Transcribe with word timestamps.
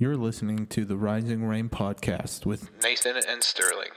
You're 0.00 0.16
listening 0.16 0.66
to 0.68 0.86
the 0.86 0.96
Rising 0.96 1.44
Rain 1.44 1.68
podcast 1.68 2.46
with 2.46 2.70
Nathan 2.82 3.16
and 3.28 3.44
Sterling. 3.44 3.90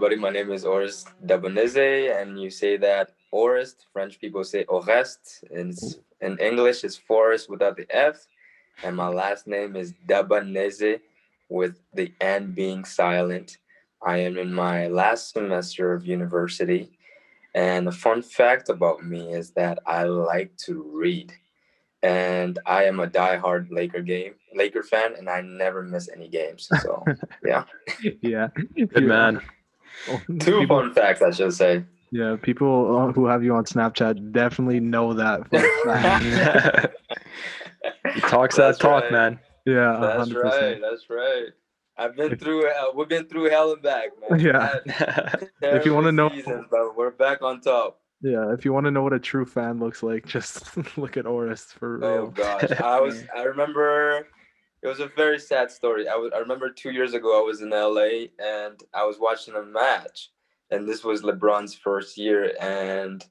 Everybody. 0.00 0.16
My 0.18 0.30
name 0.30 0.50
is 0.50 0.64
Orest 0.64 1.12
Dabonese, 1.26 2.18
and 2.18 2.40
you 2.40 2.48
say 2.48 2.78
that 2.78 3.10
Orest. 3.34 3.84
French 3.92 4.18
people 4.18 4.42
say 4.44 4.64
Orest. 4.64 5.44
In, 5.50 5.74
in 6.22 6.38
English, 6.38 6.84
it's 6.84 6.96
forest 6.96 7.50
without 7.50 7.76
the 7.76 7.84
F. 7.94 8.26
And 8.82 8.96
my 8.96 9.08
last 9.08 9.46
name 9.46 9.76
is 9.76 9.92
Dabonese 10.08 11.00
with 11.50 11.82
the 11.92 12.14
N 12.22 12.52
being 12.52 12.82
silent. 12.86 13.58
I 14.00 14.16
am 14.20 14.38
in 14.38 14.54
my 14.54 14.86
last 14.86 15.34
semester 15.34 15.92
of 15.92 16.06
university. 16.06 16.88
And 17.54 17.86
a 17.86 17.92
fun 17.92 18.22
fact 18.22 18.70
about 18.70 19.04
me 19.04 19.34
is 19.34 19.50
that 19.50 19.80
I 19.84 20.04
like 20.04 20.56
to 20.64 20.82
read. 20.94 21.30
And 22.02 22.58
I 22.64 22.84
am 22.84 23.00
a 23.00 23.06
diehard 23.06 23.70
Laker 23.70 24.00
game 24.00 24.36
Laker 24.54 24.82
fan, 24.82 25.12
and 25.18 25.28
I 25.28 25.42
never 25.42 25.82
miss 25.82 26.08
any 26.08 26.28
games. 26.28 26.70
So 26.80 27.04
yeah. 27.44 27.64
yeah. 28.22 28.48
Good 28.74 29.04
man. 29.04 29.42
Two 30.40 30.60
people, 30.60 30.80
fun 30.80 30.94
facts, 30.94 31.22
I 31.22 31.30
should 31.30 31.52
say. 31.52 31.84
Yeah, 32.12 32.36
people 32.40 32.96
uh, 32.96 33.12
who 33.12 33.26
have 33.26 33.44
you 33.44 33.54
on 33.54 33.64
Snapchat 33.64 34.32
definitely 34.32 34.80
know 34.80 35.12
that. 35.14 35.48
for 35.48 35.90
a 35.90 36.00
fact. 36.00 36.96
he 38.14 38.20
talks 38.22 38.56
That's 38.56 38.78
that 38.78 38.82
talk, 38.82 39.02
right. 39.04 39.12
man. 39.12 39.40
yeah, 39.66 39.96
That's 40.00 40.18
hundred 40.18 40.42
right. 40.42 40.52
percent. 40.52 40.80
That's 40.82 41.04
right. 41.10 41.44
I've 41.96 42.16
been 42.16 42.36
through. 42.36 42.66
Uh, 42.68 42.86
we've 42.94 43.08
been 43.08 43.26
through 43.26 43.50
hell 43.50 43.72
and 43.72 43.82
back, 43.82 44.08
man. 44.28 44.40
Yeah. 44.40 44.74
Had 44.86 45.48
If 45.62 45.84
you 45.84 45.94
wanna 45.94 46.12
know- 46.12 46.30
seasons, 46.30 46.64
but 46.70 46.96
we're 46.96 47.10
back 47.10 47.42
on 47.42 47.60
top. 47.60 47.98
Yeah, 48.22 48.52
if 48.52 48.66
you 48.66 48.74
want 48.74 48.84
to 48.84 48.90
know 48.90 49.02
what 49.02 49.14
a 49.14 49.18
true 49.18 49.46
fan 49.46 49.78
looks 49.80 50.02
like, 50.02 50.26
just 50.26 50.76
look 50.98 51.16
at 51.16 51.24
Oris 51.26 51.64
for 51.72 51.96
real. 51.96 52.06
Oh 52.08 52.26
gosh, 52.26 52.70
I 52.72 53.00
was. 53.00 53.24
I 53.34 53.44
remember. 53.44 54.26
It 54.82 54.88
was 54.88 55.00
a 55.00 55.08
very 55.08 55.38
sad 55.38 55.70
story. 55.70 56.08
I. 56.08 56.14
I 56.34 56.38
remember 56.38 56.70
two 56.70 56.90
years 56.90 57.12
ago 57.12 57.38
I 57.38 57.44
was 57.44 57.60
in 57.60 57.70
LA 57.70 58.28
and 58.38 58.82
I 58.94 59.04
was 59.04 59.18
watching 59.18 59.54
a 59.54 59.62
match, 59.62 60.30
and 60.70 60.88
this 60.88 61.04
was 61.04 61.22
LeBron's 61.22 61.74
first 61.74 62.16
year, 62.16 62.54
and 62.60 63.24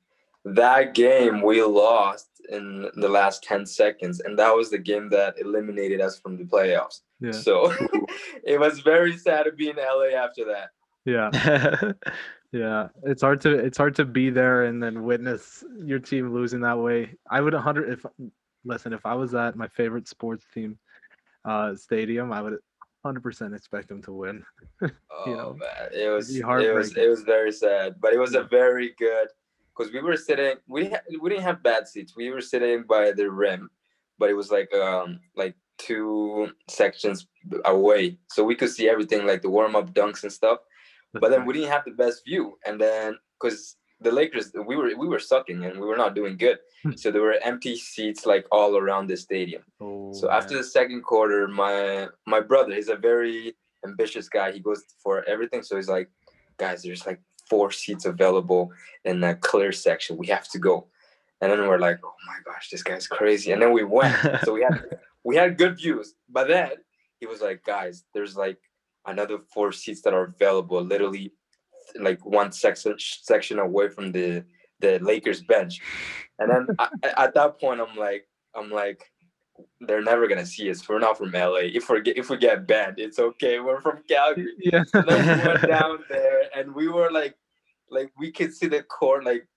that 0.45 0.93
game 0.93 1.41
we 1.41 1.63
lost 1.63 2.27
in 2.49 2.89
the 2.95 3.09
last 3.09 3.43
ten 3.43 3.65
seconds, 3.65 4.19
and 4.19 4.37
that 4.37 4.55
was 4.55 4.69
the 4.69 4.77
game 4.77 5.09
that 5.09 5.39
eliminated 5.39 6.01
us 6.01 6.19
from 6.19 6.37
the 6.37 6.43
playoffs. 6.43 7.01
Yeah, 7.19 7.31
So 7.31 7.73
it 8.43 8.59
was 8.59 8.79
very 8.79 9.17
sad 9.17 9.43
to 9.43 9.51
be 9.51 9.69
in 9.69 9.75
LA 9.75 10.15
after 10.15 10.45
that. 10.45 10.69
yeah, 11.05 11.91
yeah. 12.51 12.87
It's 13.03 13.23
hard 13.23 13.41
to 13.41 13.57
it's 13.57 13.77
hard 13.77 13.95
to 13.95 14.05
be 14.05 14.29
there 14.29 14.65
and 14.65 14.81
then 14.81 15.03
witness 15.03 15.63
your 15.83 15.99
team 15.99 16.31
losing 16.31 16.61
that 16.61 16.77
way. 16.77 17.15
I 17.29 17.41
would 17.41 17.53
hundred 17.55 17.89
if 17.89 18.05
listen 18.65 18.93
if 18.93 19.05
I 19.05 19.15
was 19.15 19.33
at 19.33 19.55
my 19.55 19.67
favorite 19.67 20.07
sports 20.07 20.45
team 20.53 20.77
uh 21.45 21.75
stadium, 21.75 22.31
I 22.31 22.41
would 22.41 22.57
hundred 23.03 23.23
percent 23.23 23.53
expect 23.53 23.87
them 23.87 24.01
to 24.03 24.13
win. 24.13 24.43
Oh 25.11 25.29
You 25.29 25.35
know, 25.35 25.53
man, 25.55 25.89
it 25.91 26.07
was 26.07 26.33
it 26.37 26.73
was 26.73 26.95
it 26.95 27.09
was 27.09 27.23
very 27.23 27.51
sad, 27.51 27.95
but 27.99 28.13
it 28.13 28.19
was 28.19 28.35
a 28.35 28.43
very 28.43 28.93
good 28.97 29.27
because 29.75 29.91
we 29.91 30.01
were 30.01 30.15
sitting 30.15 30.55
we 30.67 30.89
ha- 30.89 31.01
we 31.19 31.29
didn't 31.29 31.43
have 31.43 31.61
bad 31.61 31.87
seats. 31.87 32.15
We 32.15 32.29
were 32.29 32.41
sitting 32.41 32.83
by 32.87 33.11
the 33.11 33.29
rim, 33.29 33.69
but 34.17 34.29
it 34.29 34.33
was 34.33 34.49
like 34.51 34.73
um 34.73 35.19
like 35.35 35.55
two 35.77 36.49
sections 36.69 37.27
away, 37.65 38.17
so 38.29 38.43
we 38.45 38.55
could 38.55 38.69
see 38.69 38.87
everything 38.87 39.25
like 39.27 39.41
the 39.41 39.49
warm 39.49 39.75
up 39.75 39.93
dunks 39.93 40.23
and 40.23 40.31
stuff. 40.31 40.59
But 41.13 41.31
then 41.31 41.45
we 41.45 41.53
didn't 41.53 41.69
have 41.71 41.85
the 41.85 41.91
best 41.91 42.23
view, 42.25 42.57
and 42.65 42.79
then 42.79 43.17
because 43.41 43.75
the 44.01 44.11
Lakers 44.11 44.51
we 44.67 44.75
were 44.75 44.91
we 44.97 45.07
were 45.07 45.19
sucking 45.19 45.63
and 45.65 45.79
we 45.79 45.85
were 45.87 45.97
not 45.97 46.15
doing 46.15 46.37
good, 46.37 46.59
Hmm. 46.83 46.93
so 46.95 47.11
there 47.11 47.21
were 47.21 47.37
empty 47.43 47.75
seats 47.75 48.25
like 48.25 48.45
all 48.51 48.77
around 48.77 49.07
the 49.07 49.17
stadium. 49.17 49.63
Oh, 49.81 50.13
So 50.13 50.29
after 50.31 50.53
man. 50.53 50.61
the 50.63 50.67
second 50.69 51.01
quarter, 51.03 51.47
my 51.47 52.07
my 52.25 52.39
brother, 52.39 52.73
he's 52.73 52.89
a 52.89 52.95
very 52.95 53.55
ambitious 53.85 54.27
guy. 54.29 54.51
He 54.51 54.59
goes 54.59 54.83
for 55.03 55.23
everything. 55.33 55.61
So 55.63 55.75
he's 55.75 55.89
like, 55.89 56.09
guys, 56.57 56.83
there's 56.83 57.05
like 57.05 57.19
four 57.49 57.71
seats 57.71 58.05
available 58.05 58.71
in 59.03 59.19
that 59.21 59.41
clear 59.41 59.71
section. 59.71 60.17
We 60.17 60.27
have 60.27 60.47
to 60.49 60.59
go. 60.59 60.87
And 61.41 61.51
then 61.51 61.67
we're 61.67 61.79
like, 61.79 61.99
oh 62.03 62.15
my 62.27 62.39
gosh, 62.45 62.69
this 62.69 62.83
guy's 62.83 63.07
crazy. 63.07 63.51
And 63.53 63.61
then 63.61 63.71
we 63.73 63.83
went. 63.83 64.15
so 64.45 64.53
we 64.53 64.61
had 64.63 64.77
we 65.23 65.35
had 65.35 65.57
good 65.57 65.75
views. 65.77 66.15
But 66.29 66.47
then 66.47 66.71
he 67.19 67.25
was 67.27 67.41
like, 67.41 67.63
guys, 67.65 68.03
there's 68.13 68.35
like 68.37 68.59
another 69.05 69.39
four 69.53 69.71
seats 69.71 70.01
that 70.03 70.13
are 70.13 70.25
available, 70.35 70.81
literally 70.81 71.33
like 71.99 72.25
one 72.25 72.51
section 72.51 72.95
section 72.97 73.59
away 73.59 73.89
from 73.89 74.11
the 74.11 74.43
the 74.79 74.99
Lakers 74.99 75.41
bench. 75.43 75.81
And 76.39 76.49
then 76.49 76.67
I, 76.79 76.89
at 77.17 77.33
that 77.33 77.59
point, 77.59 77.81
I'm 77.81 77.95
like, 77.97 78.27
I'm 78.55 78.71
like, 78.71 79.03
they're 79.81 80.01
never 80.01 80.27
gonna 80.27 80.45
see 80.45 80.69
us. 80.69 80.87
We're 80.87 80.99
not 80.99 81.17
from 81.17 81.31
LA. 81.31 81.67
If 81.73 81.89
we 81.89 82.01
get 82.01 82.17
if 82.17 82.29
we 82.29 82.37
get 82.37 82.67
banned, 82.67 82.99
it's 82.99 83.19
okay. 83.19 83.59
We're 83.59 83.81
from 83.81 84.03
Calgary. 84.07 84.53
yeah. 84.59 84.83
So 84.85 85.03
we 85.07 85.15
went 85.15 85.67
down 85.67 85.99
there, 86.09 86.43
and 86.55 86.73
we 86.73 86.87
were 86.87 87.11
like, 87.11 87.35
like 87.89 88.11
we 88.17 88.31
could 88.31 88.53
see 88.53 88.67
the 88.67 88.83
court 88.83 89.25
like 89.25 89.47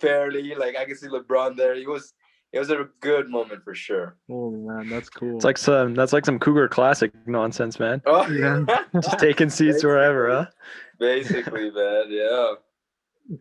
fairly. 0.00 0.54
Like 0.54 0.76
I 0.76 0.84
could 0.84 0.98
see 0.98 1.08
LeBron 1.08 1.56
there. 1.56 1.74
It 1.74 1.88
was 1.88 2.12
it 2.52 2.58
was 2.58 2.70
a 2.70 2.88
good 3.00 3.28
moment 3.30 3.64
for 3.64 3.74
sure. 3.74 4.16
Holy 4.28 4.58
man, 4.58 4.88
that's 4.88 5.08
cool. 5.08 5.36
It's 5.36 5.44
like 5.44 5.58
some 5.58 5.94
that's 5.94 6.12
like 6.12 6.26
some 6.26 6.38
Cougar 6.38 6.68
classic 6.68 7.12
nonsense, 7.26 7.78
man. 7.80 8.02
Oh 8.06 8.26
Yeah. 8.30 8.64
Just 8.94 9.18
taking 9.18 9.50
seats 9.50 9.82
wherever, 9.82 10.30
huh? 10.30 10.46
Basically, 10.98 11.70
man. 11.74 12.04
Yeah. 12.08 12.54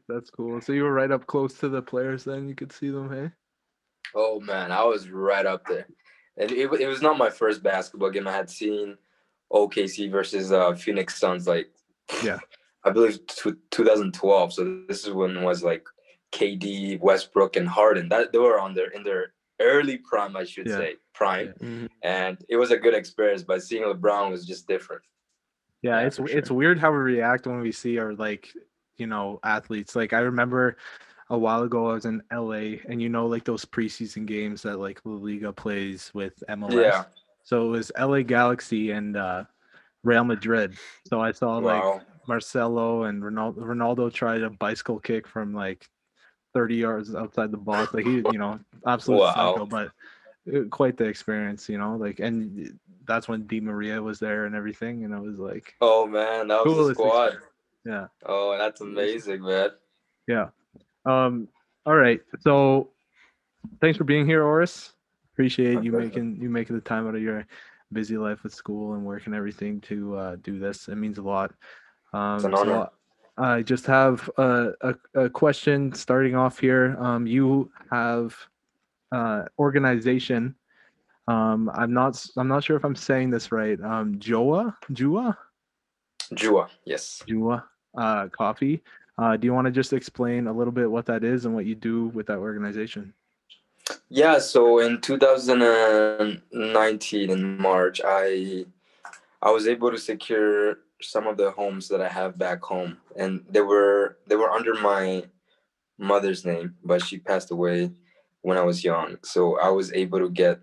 that's 0.08 0.30
cool. 0.30 0.62
So 0.62 0.74
you 0.74 0.84
were 0.84 0.94
right 0.94 1.12
up 1.12 1.28
close 1.28 1.56
to 1.60 1.70
the 1.70 1.82
players, 1.82 2.24
then 2.24 2.48
you 2.48 2.56
could 2.56 2.72
see 2.72 2.90
them. 2.90 3.12
Hey. 3.12 3.32
Oh 4.16 4.40
man, 4.40 4.72
I 4.72 4.84
was 4.84 5.10
right 5.10 5.46
up 5.46 5.66
there. 5.68 5.88
And 6.38 6.52
it, 6.52 6.72
it 6.80 6.88
was 6.88 7.02
not 7.02 7.18
my 7.18 7.30
first 7.30 7.62
basketball 7.62 8.10
game. 8.10 8.28
I 8.28 8.32
had 8.32 8.50
seen 8.50 8.98
OKC 9.52 10.10
versus 10.10 10.52
uh, 10.54 10.74
Phoenix 10.76 11.20
Suns 11.20 11.48
like 11.48 11.70
Yeah. 12.24 12.40
I 12.84 12.90
believe 12.90 13.20
tw 13.28 13.50
2012. 13.72 14.54
So 14.54 14.82
this 14.88 15.06
is 15.06 15.14
when 15.14 15.36
it 15.38 15.44
was 15.44 15.64
like 15.64 15.86
KD, 16.32 17.00
Westbrook, 17.00 17.56
and 17.56 17.68
Harden. 17.68 18.10
That 18.10 18.32
they 18.32 18.38
were 18.40 18.60
on 18.60 18.74
their 18.74 18.90
in 18.92 19.04
their 19.04 19.34
early 19.60 19.98
prime, 19.98 20.36
I 20.36 20.44
should 20.44 20.68
Yeah. 20.68 20.78
say, 20.78 20.96
prime. 21.14 21.54
Mhm. 21.60 21.90
And 22.02 22.44
it 22.50 22.58
was 22.58 22.72
a 22.72 22.78
good 22.78 22.94
experience. 22.96 23.44
But 23.44 23.62
seeing 23.64 23.84
LeBron 23.84 24.32
was 24.32 24.46
just 24.46 24.68
different. 24.68 25.04
Yeah, 25.82 26.00
Yeah, 26.00 26.08
it's 26.08 26.18
for 26.18 26.30
it's 26.30 26.50
weird 26.52 26.80
how 26.80 26.92
we 26.92 26.98
react 26.98 27.46
when 27.48 27.60
we 27.60 27.72
see 27.72 27.98
our 28.00 28.14
like, 28.14 28.52
you 28.98 29.08
know, 29.08 29.40
athletes. 29.44 29.96
Like 29.96 30.14
I 30.14 30.20
remember 30.20 30.78
a 31.30 31.38
while 31.38 31.64
ago 31.64 31.90
I 31.90 31.94
was 31.94 32.06
in 32.06 32.22
LA 32.32 32.80
and 32.90 33.02
you 33.02 33.10
know 33.10 33.26
like 33.28 33.46
those 33.46 33.64
preseason 33.66 34.26
games 34.26 34.64
that 34.64 34.78
like 34.80 35.00
La 35.06 35.14
Liga 35.16 35.54
plays 35.54 36.12
with 36.14 36.44
MLS. 36.50 36.74
Yeah. 36.74 37.04
So 37.44 37.68
it 37.68 37.70
was 37.70 37.92
LA 37.98 38.22
Galaxy 38.24 38.92
and 38.92 39.16
uh 39.18 39.46
Real 40.04 40.24
Madrid. 40.24 40.76
So 41.08 41.22
I 41.22 41.32
saw 41.32 41.58
like 41.58 41.84
Wow. 41.84 42.02
Marcelo 42.28 43.04
and 43.04 43.22
Ronaldo 43.22 43.58
Ronaldo 43.58 44.12
tried 44.14 44.42
a 44.44 44.50
bicycle 44.50 45.00
kick 45.00 45.28
from 45.28 45.54
like 45.54 45.88
30 46.54 46.76
yards 46.76 47.16
outside 47.16 47.52
the 47.52 47.58
box. 47.58 47.94
Like 47.94 48.06
he, 48.06 48.16
you 48.18 48.38
know, 48.38 48.60
absolute 48.86 49.20
Wow. 49.20 49.34
psycho, 49.34 49.66
but 49.66 49.92
uh, 50.54 50.64
quite 50.70 50.98
the 50.98 51.06
experience, 51.06 51.70
you 51.70 51.78
know. 51.78 51.96
Like, 51.96 52.20
and 52.20 52.78
that's 53.06 53.28
when 53.28 53.48
Di 53.48 53.60
Maria 53.60 54.02
was 54.02 54.20
there 54.20 54.46
and 54.46 54.56
everything, 54.56 55.04
and 55.06 55.14
I 55.14 55.20
was 55.20 55.40
like, 55.40 55.76
Oh 55.82 56.06
man, 56.08 56.48
that 56.50 56.66
was 56.66 56.88
the 56.88 56.94
squad. 56.96 57.26
experience. 57.28 57.46
yeah, 57.86 58.08
Oh, 58.26 58.58
that's 58.58 58.82
amazing, 58.82 59.44
man. 59.44 59.70
yeah. 60.28 60.50
Um, 61.06 61.48
all 61.86 61.96
right. 61.96 62.22
So, 62.42 62.90
thanks 63.80 63.98
for 63.98 64.04
being 64.04 64.26
here, 64.26 64.44
Oris. 64.44 64.94
Appreciate 65.34 65.76
My 65.76 65.82
you 65.82 65.92
pleasure. 65.92 66.08
making 66.10 66.38
you 66.42 66.50
making 66.50 66.76
the 66.76 66.82
time 66.82 67.08
out 67.08 67.16
of 67.16 67.22
your 67.22 67.46
busy 67.92 68.18
life 68.18 68.44
with 68.44 68.54
school 68.54 68.94
and 68.94 69.04
work 69.04 69.26
and 69.26 69.36
everything 69.36 69.82
to 69.82 70.16
uh, 70.16 70.36
do 70.44 70.60
this. 70.60 70.88
It 70.88 70.96
means 70.96 71.18
a 71.18 71.22
lot. 71.24 71.54
Um, 72.14 72.36
It's 72.36 72.46
an 72.46 72.52
so 72.56 72.58
honor. 72.62 72.90
I 73.38 73.62
just 73.62 73.86
have 73.86 74.30
a, 74.38 74.74
a, 74.82 74.96
a 75.16 75.30
question 75.30 75.94
starting 75.94 76.36
off 76.36 76.60
here. 76.60 76.98
Um, 77.00 77.26
you 77.26 77.72
have 77.90 78.36
uh, 79.12 79.46
organization. 79.58 80.56
Um, 81.28 81.72
I'm 81.74 81.94
not 81.94 82.24
I'm 82.38 82.48
not 82.48 82.64
sure 82.64 82.78
if 82.78 82.84
I'm 82.84 82.96
saying 82.96 83.30
this 83.30 83.52
right. 83.52 83.80
Um, 83.82 84.16
Joa 84.16 84.76
Jua 84.92 85.38
Jua, 86.34 86.70
yes. 86.86 87.22
Jua 87.28 87.64
uh, 87.98 88.28
Coffee. 88.30 88.82
Uh, 89.18 89.36
do 89.38 89.46
you 89.46 89.54
want 89.54 89.66
to 89.66 89.72
just 89.72 89.94
explain 89.94 90.48
a 90.48 90.54
little 90.54 90.74
bit 90.74 90.90
what 90.90 91.06
that 91.06 91.24
is 91.24 91.46
and 91.46 91.54
what 91.54 91.66
you 91.66 91.76
do 91.76 92.08
with 92.08 92.26
that 92.28 92.38
organization? 92.38 93.14
Yeah, 94.10 94.40
so 94.40 94.80
in 94.80 95.02
2019 95.02 97.30
in 97.30 97.58
March, 97.58 98.02
I 98.04 98.66
I 99.42 99.52
was 99.52 99.68
able 99.68 99.92
to 99.92 99.98
secure 99.98 100.80
some 101.02 101.28
of 101.28 101.38
the 101.38 101.52
homes 101.52 101.88
that 101.90 102.02
I 102.02 102.10
have 102.10 102.38
back 102.38 102.62
home, 102.64 102.98
and 103.16 103.44
they 103.50 103.62
were 103.62 104.18
they 104.28 104.36
were 104.36 104.52
under 104.52 104.74
my 104.76 105.24
mother's 105.98 106.46
name, 106.46 106.76
but 106.84 107.04
she 107.04 107.18
passed 107.18 107.52
away 107.52 107.92
when 108.42 108.58
I 108.58 108.62
was 108.62 108.84
young. 108.84 109.18
So 109.24 109.60
I 109.60 109.70
was 109.70 109.92
able 109.94 110.20
to 110.20 110.30
get. 110.30 110.60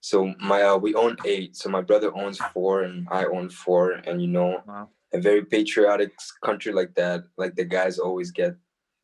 So 0.00 0.34
my 0.40 0.62
uh, 0.62 0.76
we 0.78 0.94
own 0.94 1.16
eight. 1.24 1.56
So 1.56 1.68
my 1.70 1.82
brother 1.82 2.14
owns 2.16 2.38
four, 2.52 2.82
and 2.82 3.06
I 3.10 3.24
own 3.26 3.50
four. 3.50 3.92
And 3.92 4.20
you 4.22 4.28
know, 4.28 4.62
Wow. 4.66 4.88
a 5.12 5.20
very 5.20 5.44
patriotic 5.44 6.12
country 6.42 6.72
like 6.72 6.94
that, 6.94 7.24
like 7.36 7.54
the 7.54 7.64
guys 7.64 7.98
always 7.98 8.30
get 8.30 8.54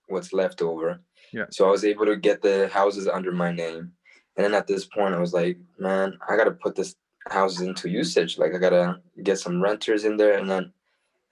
what's 0.09 0.33
left 0.33 0.63
over. 0.63 1.01
Yeah. 1.33 1.47
So 1.51 1.67
I 1.67 1.71
was 1.71 1.85
able 1.85 2.07
to 2.07 2.17
get 2.17 2.41
the 2.43 2.69
houses 2.69 3.09
under 3.09 3.33
my 3.33 3.53
name, 3.53 3.93
and 4.37 4.45
then 4.45 4.55
at 4.55 4.67
this 4.67 4.87
point, 4.87 5.15
I 5.15 5.19
was 5.21 5.35
like, 5.35 5.59
man, 5.79 6.19
I 6.29 6.37
gotta 6.37 6.53
put 6.53 6.75
this 6.77 6.95
houses 7.31 7.63
into 7.63 7.89
usage. 7.89 8.39
Like 8.39 8.55
I 8.55 8.59
gotta 8.59 9.01
get 9.23 9.39
some 9.39 9.63
renters 9.63 10.05
in 10.05 10.17
there, 10.17 10.39
and 10.39 10.49
then, 10.51 10.73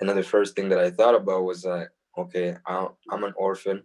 another 0.00 0.23
first 0.23 0.55
thing 0.56 0.69
that 0.70 0.79
I 0.79 0.91
thought 0.91 1.14
about 1.14 1.44
was 1.44 1.64
like, 1.64 1.88
okay, 2.19 2.56
I, 2.67 2.87
I'm 3.11 3.25
an 3.25 3.35
orphan, 3.37 3.82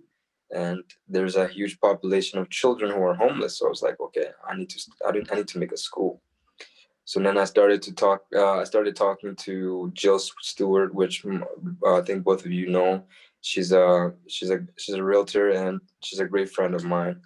and 0.51 0.83
there's 1.07 1.35
a 1.35 1.47
huge 1.47 1.79
population 1.79 2.39
of 2.39 2.49
children 2.49 2.91
who 2.91 3.01
are 3.01 3.13
homeless. 3.13 3.57
So 3.59 3.67
I 3.67 3.69
was 3.69 3.81
like, 3.83 3.99
okay, 3.99 4.27
I 4.47 4.55
need 4.55 4.69
to, 4.69 4.79
I, 5.07 5.11
need- 5.11 5.31
I 5.31 5.35
need 5.35 5.47
to 5.49 5.59
make 5.59 5.71
a 5.71 5.77
school. 5.77 6.21
So 7.05 7.19
then 7.19 7.37
I 7.39 7.45
started 7.45 7.81
to 7.83 7.93
talk. 7.93 8.23
Uh, 8.35 8.57
I 8.59 8.63
started 8.65 8.95
talking 8.95 9.35
to 9.37 9.91
Jill 9.95 10.19
Stewart, 10.19 10.93
which 10.93 11.25
uh, 11.25 11.95
I 11.95 12.01
think 12.01 12.23
both 12.23 12.45
of 12.45 12.51
you 12.51 12.69
know. 12.69 13.03
She's 13.41 13.71
a 13.71 14.13
she's 14.27 14.49
a 14.51 14.59
she's 14.77 14.95
a 14.95 15.03
realtor 15.03 15.51
and 15.51 15.79
she's 16.03 16.19
a 16.19 16.25
great 16.25 16.51
friend 16.51 16.75
of 16.75 16.83
mine. 16.83 17.21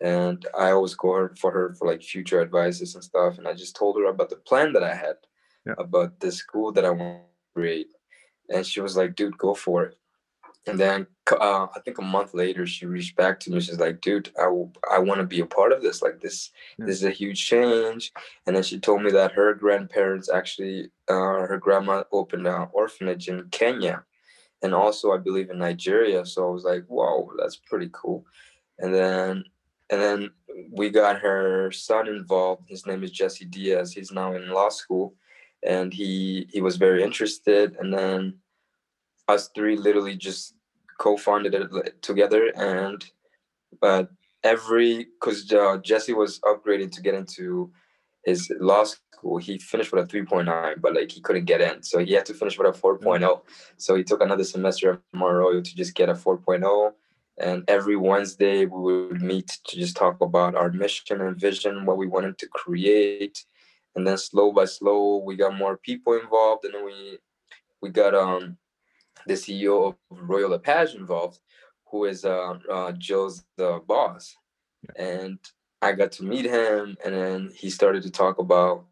And 0.00 0.46
I 0.56 0.70
always 0.70 0.94
go 0.94 1.12
her 1.14 1.34
for 1.38 1.50
her 1.52 1.74
for 1.74 1.88
like 1.88 2.02
future 2.02 2.40
advices 2.40 2.94
and 2.94 3.02
stuff. 3.04 3.38
And 3.38 3.48
I 3.48 3.54
just 3.54 3.76
told 3.76 3.96
her 3.98 4.06
about 4.06 4.30
the 4.30 4.36
plan 4.36 4.72
that 4.74 4.84
I 4.84 4.94
had 4.94 5.16
Yeah. 5.66 5.74
about 5.78 6.20
the 6.20 6.30
school 6.32 6.72
that 6.72 6.84
I 6.84 6.90
want 6.90 7.22
to 7.24 7.54
create. 7.54 7.90
And 8.50 8.64
she 8.66 8.80
was 8.80 8.96
like, 8.96 9.16
"Dude, 9.16 9.38
go 9.38 9.54
for 9.54 9.84
it." 9.86 9.98
And 10.66 10.78
then 10.78 11.06
uh, 11.32 11.66
I 11.74 11.80
think 11.84 11.98
a 11.98 12.02
month 12.02 12.34
later, 12.34 12.66
she 12.66 12.86
reached 12.86 13.16
back 13.16 13.40
to 13.40 13.50
me. 13.50 13.60
She's 13.60 13.78
like, 13.80 14.00
"Dude, 14.00 14.30
I 14.38 14.46
I 14.96 14.98
want 14.98 15.20
to 15.20 15.26
be 15.26 15.40
a 15.40 15.46
part 15.46 15.72
of 15.72 15.82
this. 15.82 16.02
Like 16.02 16.20
this, 16.20 16.50
Yeah. 16.78 16.86
this 16.86 16.96
is 16.96 17.04
a 17.04 17.10
huge 17.22 17.40
change." 17.46 18.12
And 18.46 18.54
then 18.56 18.62
she 18.62 18.78
told 18.80 19.02
me 19.02 19.10
that 19.12 19.32
her 19.32 19.54
grandparents 19.54 20.28
actually, 20.30 20.90
uh, 21.08 21.46
her 21.50 21.58
grandma 21.58 22.04
opened 22.12 22.46
an 22.46 22.68
orphanage 22.72 23.28
in 23.28 23.48
Kenya, 23.50 24.04
and 24.62 24.74
also 24.74 25.12
I 25.12 25.18
believe 25.18 25.50
in 25.50 25.58
Nigeria. 25.58 26.24
So 26.26 26.48
I 26.48 26.52
was 26.52 26.64
like, 26.64 26.84
"Wow, 26.88 27.30
that's 27.38 27.56
pretty 27.56 27.90
cool." 27.92 28.26
And 28.78 28.94
then, 28.94 29.44
and 29.90 30.00
then 30.00 30.30
we 30.70 30.90
got 30.90 31.20
her 31.20 31.70
son 31.70 32.08
involved. 32.08 32.68
His 32.68 32.86
name 32.86 33.02
is 33.04 33.10
Jesse 33.10 33.44
Diaz. 33.44 33.92
He's 33.92 34.12
now 34.12 34.34
in 34.34 34.50
law 34.50 34.68
school, 34.68 35.14
and 35.64 35.92
he 35.92 36.48
he 36.50 36.60
was 36.60 36.76
very 36.76 37.02
interested. 37.02 37.76
And 37.80 37.92
then 37.92 38.38
us 39.28 39.48
three 39.54 39.76
literally 39.76 40.16
just 40.16 40.54
co-founded 40.98 41.54
it 41.54 42.02
together 42.02 42.52
and 42.56 43.04
but 43.80 44.10
every 44.42 45.06
because 45.20 45.50
uh, 45.52 45.76
jesse 45.78 46.12
was 46.12 46.40
upgraded 46.40 46.90
to 46.90 47.00
get 47.00 47.14
into 47.14 47.70
his 48.24 48.50
law 48.58 48.84
school 48.84 49.38
he 49.38 49.58
finished 49.58 49.92
with 49.92 50.04
a 50.04 50.16
3.9 50.16 50.80
but 50.80 50.94
like 50.94 51.10
he 51.10 51.20
couldn't 51.20 51.44
get 51.44 51.60
in 51.60 51.82
so 51.82 51.98
he 51.98 52.12
had 52.12 52.26
to 52.26 52.34
finish 52.34 52.58
with 52.58 52.74
a 52.74 52.78
4.0 52.78 53.40
so 53.76 53.94
he 53.94 54.02
took 54.02 54.20
another 54.20 54.44
semester 54.44 54.90
of 54.90 55.00
at 55.14 55.20
Royal 55.20 55.62
to 55.62 55.76
just 55.76 55.94
get 55.94 56.08
a 56.08 56.14
4.0 56.14 56.92
and 57.40 57.64
every 57.68 57.96
wednesday 57.96 58.64
we 58.66 59.06
would 59.06 59.22
meet 59.22 59.58
to 59.64 59.76
just 59.76 59.96
talk 59.96 60.20
about 60.20 60.54
our 60.54 60.70
mission 60.70 61.20
and 61.20 61.40
vision 61.40 61.84
what 61.84 61.96
we 61.96 62.06
wanted 62.06 62.36
to 62.38 62.46
create 62.48 63.44
and 63.94 64.06
then 64.06 64.18
slow 64.18 64.52
by 64.52 64.64
slow 64.64 65.18
we 65.18 65.36
got 65.36 65.56
more 65.56 65.76
people 65.76 66.14
involved 66.14 66.64
and 66.64 66.74
then 66.74 66.84
we 66.84 67.18
we 67.80 67.90
got 67.90 68.14
um 68.14 68.56
the 69.26 69.34
CEO 69.34 69.88
of 69.88 69.96
Royal 70.10 70.50
LePage 70.50 70.94
involved, 70.94 71.38
who 71.90 72.06
is 72.06 72.24
uh, 72.24 72.58
uh, 72.70 72.92
Jill's 72.92 73.44
the 73.56 73.80
boss. 73.86 74.34
And 74.96 75.38
I 75.82 75.92
got 75.92 76.12
to 76.12 76.24
meet 76.24 76.46
him, 76.46 76.96
and 77.04 77.14
then 77.14 77.50
he 77.54 77.70
started 77.70 78.02
to 78.02 78.10
talk 78.10 78.38
about 78.38 78.86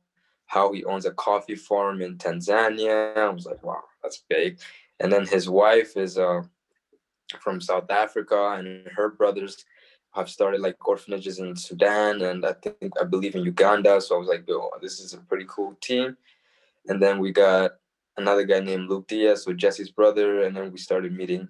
how 0.46 0.72
he 0.72 0.84
owns 0.84 1.06
a 1.06 1.12
coffee 1.12 1.56
farm 1.56 2.00
in 2.02 2.16
Tanzania. 2.18 3.16
I 3.16 3.28
was 3.30 3.46
like, 3.46 3.62
wow, 3.64 3.82
that's 4.02 4.22
big. 4.28 4.60
And 5.00 5.12
then 5.12 5.26
his 5.26 5.48
wife 5.48 5.96
is 5.96 6.16
uh, 6.18 6.42
from 7.40 7.60
South 7.60 7.90
Africa, 7.90 8.56
and 8.58 8.86
her 8.88 9.10
brothers 9.10 9.64
have 10.14 10.30
started 10.30 10.60
like 10.60 10.88
orphanages 10.88 11.38
in 11.38 11.54
Sudan, 11.54 12.22
and 12.22 12.44
I 12.44 12.54
think 12.54 12.92
I 13.00 13.04
believe 13.04 13.34
in 13.34 13.44
Uganda. 13.44 14.00
So 14.00 14.16
I 14.16 14.18
was 14.18 14.28
like, 14.28 14.44
yo, 14.48 14.70
this 14.80 15.00
is 15.00 15.12
a 15.12 15.18
pretty 15.18 15.46
cool 15.48 15.76
team. 15.80 16.16
And 16.88 17.02
then 17.02 17.18
we 17.18 17.32
got 17.32 17.72
another 18.16 18.44
guy 18.44 18.60
named 18.60 18.88
Luke 18.88 19.08
Diaz, 19.08 19.44
so 19.44 19.52
Jesse's 19.52 19.90
brother, 19.90 20.42
and 20.42 20.56
then 20.56 20.72
we 20.72 20.78
started 20.78 21.12
meeting 21.12 21.48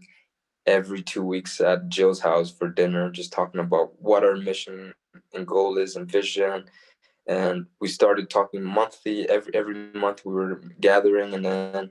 every 0.67 1.02
two 1.02 1.23
weeks 1.23 1.61
at 1.61 1.88
Jill's 1.88 2.20
house 2.20 2.50
for 2.50 2.69
dinner, 2.69 3.11
just 3.11 3.32
talking 3.32 3.61
about 3.61 3.93
what 4.00 4.25
our 4.25 4.37
mission 4.37 4.93
and 5.32 5.46
goal 5.46 5.78
is 5.78 5.96
and 5.96 6.11
vision. 6.11 6.64
And 7.28 7.67
we 7.81 7.88
started 7.88 8.31
talking 8.31 8.62
monthly. 8.62 9.28
Every 9.28 9.55
every 9.55 9.93
month 9.94 10.25
we 10.25 10.32
were 10.32 10.61
gathering, 10.81 11.34
and 11.34 11.44
then 11.44 11.90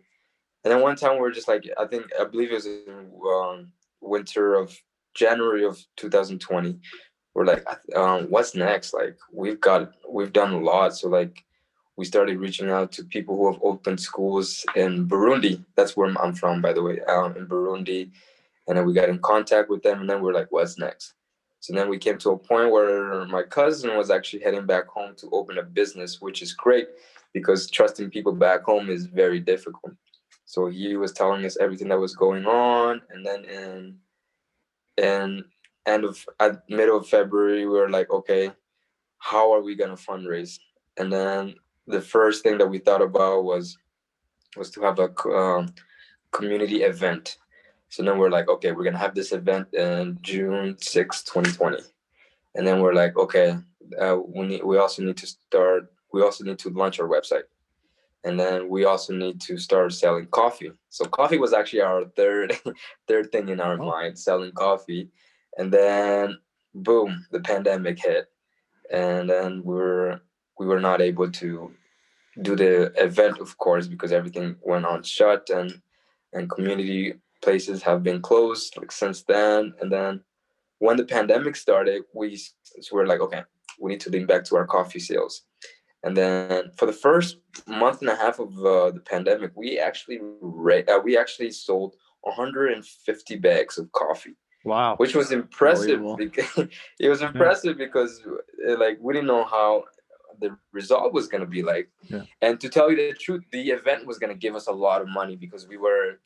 and 0.65 0.73
then 0.73 0.81
one 0.81 0.95
time 0.95 1.13
we 1.13 1.19
were 1.19 1.31
just 1.31 1.47
like, 1.47 1.69
I 1.79 1.85
think 1.85 2.07
I 2.19 2.23
believe 2.23 2.49
it 2.49 2.55
was 2.55 2.65
in 2.65 3.11
um, 3.23 3.71
winter 4.01 4.55
of 4.55 4.75
January 5.13 5.63
of 5.63 5.77
2020. 5.97 6.79
We're 7.35 7.45
like, 7.45 7.63
um, 7.95 8.25
what's 8.31 8.55
next? 8.55 8.91
Like 8.91 9.15
we've 9.31 9.61
got 9.61 9.91
we've 10.09 10.33
done 10.33 10.53
a 10.53 10.59
lot, 10.59 10.97
so 10.97 11.07
like 11.07 11.45
we 11.97 12.03
started 12.03 12.39
reaching 12.39 12.71
out 12.71 12.91
to 12.93 13.03
people 13.03 13.37
who 13.37 13.51
have 13.51 13.61
opened 13.61 13.99
schools 13.99 14.65
in 14.75 15.07
Burundi. 15.07 15.63
That's 15.75 15.95
where 15.95 16.11
I'm 16.17 16.33
from, 16.33 16.63
by 16.63 16.73
the 16.73 16.81
way, 16.81 16.99
um, 17.01 17.37
in 17.37 17.45
Burundi. 17.45 18.09
And 18.67 18.75
then 18.75 18.87
we 18.87 18.93
got 18.93 19.09
in 19.09 19.19
contact 19.19 19.69
with 19.69 19.83
them, 19.83 20.01
and 20.01 20.09
then 20.09 20.23
we're 20.23 20.33
like, 20.33 20.51
what's 20.51 20.79
next? 20.79 21.13
So 21.59 21.73
then 21.73 21.89
we 21.89 21.99
came 21.99 22.17
to 22.19 22.31
a 22.31 22.37
point 22.37 22.71
where 22.71 23.25
my 23.25 23.43
cousin 23.43 23.95
was 23.95 24.09
actually 24.09 24.41
heading 24.41 24.65
back 24.65 24.87
home 24.87 25.13
to 25.17 25.29
open 25.31 25.59
a 25.59 25.63
business, 25.63 26.21
which 26.21 26.41
is 26.41 26.53
great 26.53 26.87
because 27.33 27.69
trusting 27.69 28.09
people 28.09 28.33
back 28.33 28.63
home 28.63 28.89
is 28.89 29.05
very 29.05 29.39
difficult. 29.39 29.93
So 30.45 30.67
he 30.67 30.95
was 30.95 31.11
telling 31.11 31.45
us 31.45 31.57
everything 31.57 31.89
that 31.89 31.99
was 31.99 32.15
going 32.15 32.45
on, 32.45 33.01
and 33.09 33.25
then 33.25 33.45
in 33.45 33.97
in 34.97 35.45
end 35.85 36.03
of 36.05 36.25
at 36.39 36.69
middle 36.69 36.97
of 36.97 37.07
February, 37.07 37.65
we 37.65 37.77
were 37.77 37.89
like, 37.89 38.09
okay, 38.11 38.51
how 39.17 39.53
are 39.53 39.61
we 39.61 39.75
gonna 39.75 39.95
fundraise? 39.95 40.59
And 40.97 41.11
then 41.11 41.55
the 41.87 42.01
first 42.01 42.43
thing 42.43 42.57
that 42.59 42.67
we 42.67 42.79
thought 42.79 43.01
about 43.01 43.43
was 43.43 43.77
was 44.55 44.69
to 44.71 44.81
have 44.81 44.99
a 44.99 45.09
um, 45.29 45.73
community 46.31 46.83
event. 46.83 47.37
So 47.89 48.03
then 48.03 48.17
we're 48.17 48.29
like, 48.29 48.47
okay, 48.47 48.71
we're 48.71 48.83
gonna 48.83 48.97
have 48.97 49.15
this 49.15 49.31
event 49.31 49.73
in 49.73 50.17
June 50.21 50.77
6, 50.79 51.23
2020. 51.23 51.77
And 52.55 52.65
then 52.65 52.81
we're 52.81 52.93
like, 52.93 53.17
okay, 53.17 53.57
uh, 53.99 54.17
we 54.25 54.45
need 54.47 54.63
we 54.63 54.77
also 54.77 55.03
need 55.03 55.17
to 55.17 55.27
start 55.27 55.91
we 56.13 56.21
also 56.21 56.43
need 56.45 56.59
to 56.59 56.69
launch 56.69 56.99
our 56.99 57.07
website. 57.07 57.43
And 58.25 58.39
then 58.39 58.69
we 58.69 58.85
also 58.85 59.13
need 59.13 59.39
to 59.41 59.57
start 59.57 59.93
selling 59.93 60.25
coffee. 60.27 60.71
So 60.89 61.05
coffee 61.05 61.37
was 61.37 61.53
actually 61.53 61.81
our 61.81 62.05
third 62.17 62.53
third 63.07 63.31
thing 63.31 63.49
in 63.49 63.59
our 63.61 63.79
Oh. 63.79 63.85
mind, 63.85 64.17
selling 64.19 64.51
coffee. 64.51 65.09
And 65.57 65.71
then 65.71 66.37
boom, 66.73 67.25
the 67.31 67.39
pandemic 67.39 67.99
hit. 68.03 68.25
And 68.91 69.29
then 69.29 69.61
we 69.63 69.75
were 69.75 70.21
we 70.59 70.65
were 70.65 70.79
not 70.79 71.01
able 71.01 71.29
to 71.31 71.71
do 72.41 72.55
the 72.55 72.91
event 73.01 73.39
of 73.39 73.57
course 73.57 73.87
because 73.87 74.11
everything 74.11 74.55
went 74.61 74.85
on 74.85 75.03
shut 75.03 75.49
and 75.49 75.81
and 76.33 76.49
community 76.49 77.13
places 77.41 77.81
have 77.83 78.03
been 78.03 78.21
closed 78.21 78.75
like 78.77 78.91
since 78.91 79.23
then 79.23 79.73
and 79.79 79.89
then 79.91 80.19
when 80.79 80.97
the 80.97 81.05
pandemic 81.05 81.55
started 81.55 82.03
we 82.13 82.33
s- 82.33 82.53
were 82.91 83.07
like 83.07 83.21
okay 83.21 83.43
we 83.79 83.91
need 83.91 84.01
to 84.01 84.09
lean 84.09 84.25
back 84.25 84.43
to 84.43 84.55
our 84.57 84.67
coffee 84.67 84.99
sales 84.99 85.43
and 86.05 86.15
then 86.15 86.71
for 86.77 86.85
the 86.85 86.93
first 86.93 87.37
month 87.67 87.99
and 88.01 88.09
a 88.09 88.15
half 88.15 88.39
of 88.39 88.49
uh, 88.59 88.91
the 88.91 89.01
pandemic 89.13 89.51
we 89.55 89.79
actually 89.79 90.19
ra- 90.41 90.87
uh, 90.87 90.99
we 91.03 91.17
actually 91.17 91.51
sold 91.51 91.95
150 92.21 93.35
bags 93.37 93.77
of 93.77 93.91
coffee 93.91 94.35
Wow. 94.63 94.95
which 94.97 95.13
was 95.13 95.31
impressive. 95.31 96.01
Because, 96.17 96.67
it 96.99 97.07
was 97.07 97.21
impressive 97.21 97.77
because 97.77 98.21
uh, 98.67 98.79
like 98.79 98.97
we 98.99 99.13
didn't 99.13 99.27
know 99.27 99.43
how 99.45 99.83
the 100.41 100.57
result 100.73 101.13
was 101.13 101.27
gonna 101.27 101.45
be 101.45 101.61
like. 101.61 101.87
Yeah. 102.09 102.23
And 102.41 102.59
to 102.61 102.67
tell 102.67 102.89
you 102.89 102.97
the 102.97 103.13
truth, 103.13 103.43
the 103.51 103.69
event 103.69 104.07
was 104.07 104.17
gonna 104.17 104.33
give 104.45 104.55
us 104.55 104.65
a 104.67 104.71
lot 104.71 105.01
of 105.03 105.07
money 105.07 105.35
because 105.35 105.67
we 105.67 105.77
were 105.77 106.19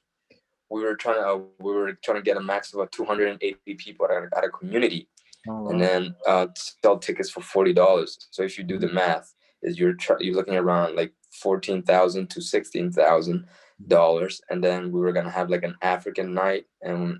we 0.72 0.82
were 0.82 0.96
trying 0.96 1.16
to 1.16 1.28
uh, 1.28 1.40
we 1.60 1.74
were 1.74 1.94
trying 2.04 2.16
to 2.18 2.24
get 2.24 2.38
a 2.38 2.42
max 2.42 2.74
of 2.74 2.80
uh, 2.80 2.88
280 2.92 3.76
people 3.76 4.06
at 4.06 4.12
a, 4.12 4.30
at 4.38 4.46
a 4.46 4.50
community 4.50 5.10
Oh, 5.48 5.70
and 5.70 5.80
then 5.82 6.16
uh, 6.28 6.48
sell 6.56 6.98
tickets 6.98 7.30
for 7.30 7.42
forty 7.42 7.74
dollars. 7.74 8.28
So 8.32 8.44
if 8.44 8.58
you 8.58 8.64
do 8.64 8.78
the 8.78 8.90
math, 8.90 9.34
is 9.64 9.80
you're 9.80 9.94
tr- 9.94 10.22
you're 10.22 10.36
looking 10.36 10.56
around 10.56 10.96
like 10.96 11.14
fourteen 11.32 11.82
thousand 11.84 12.30
to 12.32 12.42
sixteen 12.42 12.92
thousand 12.92 13.46
dollars, 13.88 14.42
and 14.50 14.64
then 14.64 14.92
we 14.92 15.00
were 15.00 15.14
gonna 15.14 15.30
have 15.30 15.50
like 15.50 15.64
an 15.64 15.76
African 15.82 16.34
night, 16.34 16.66
and 16.82 17.20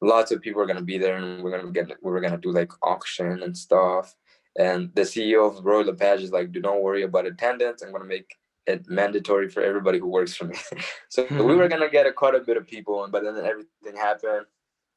lots 0.00 0.30
of 0.30 0.40
people 0.40 0.60
are 0.62 0.66
gonna 0.66 0.82
be 0.82 0.98
there, 0.98 1.16
and 1.16 1.42
we're 1.42 1.50
gonna 1.56 1.72
get 1.72 1.88
we 2.02 2.10
were 2.10 2.20
gonna 2.20 2.38
do 2.38 2.50
like 2.52 2.72
auction 2.82 3.42
and 3.42 3.56
stuff. 3.56 4.14
And 4.58 4.90
the 4.94 5.02
CEO 5.02 5.46
of 5.46 5.64
Royal 5.64 5.84
LePage 5.84 6.22
is 6.22 6.32
like, 6.32 6.50
do 6.50 6.60
not 6.60 6.80
worry 6.82 7.02
about 7.02 7.26
attendance. 7.26 7.82
I'm 7.82 7.92
gonna 7.92 8.04
make 8.06 8.30
it 8.66 8.88
mandatory 8.88 9.48
for 9.50 9.62
everybody 9.62 9.98
who 9.98 10.08
works 10.08 10.34
for 10.34 10.44
me. 10.46 10.56
so 11.10 11.22
we 11.24 11.28
Mhm. 11.36 11.56
were 11.58 11.68
gonna 11.68 11.90
get 11.90 12.06
a 12.06 12.12
quite 12.12 12.34
a 12.34 12.40
bit 12.40 12.56
of 12.56 12.66
people, 12.66 13.06
but 13.10 13.22
then 13.22 13.36
everything 13.36 13.96
happened. 13.96 14.46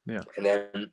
Yeah. 0.06 0.22
And 0.36 0.46
then 0.46 0.90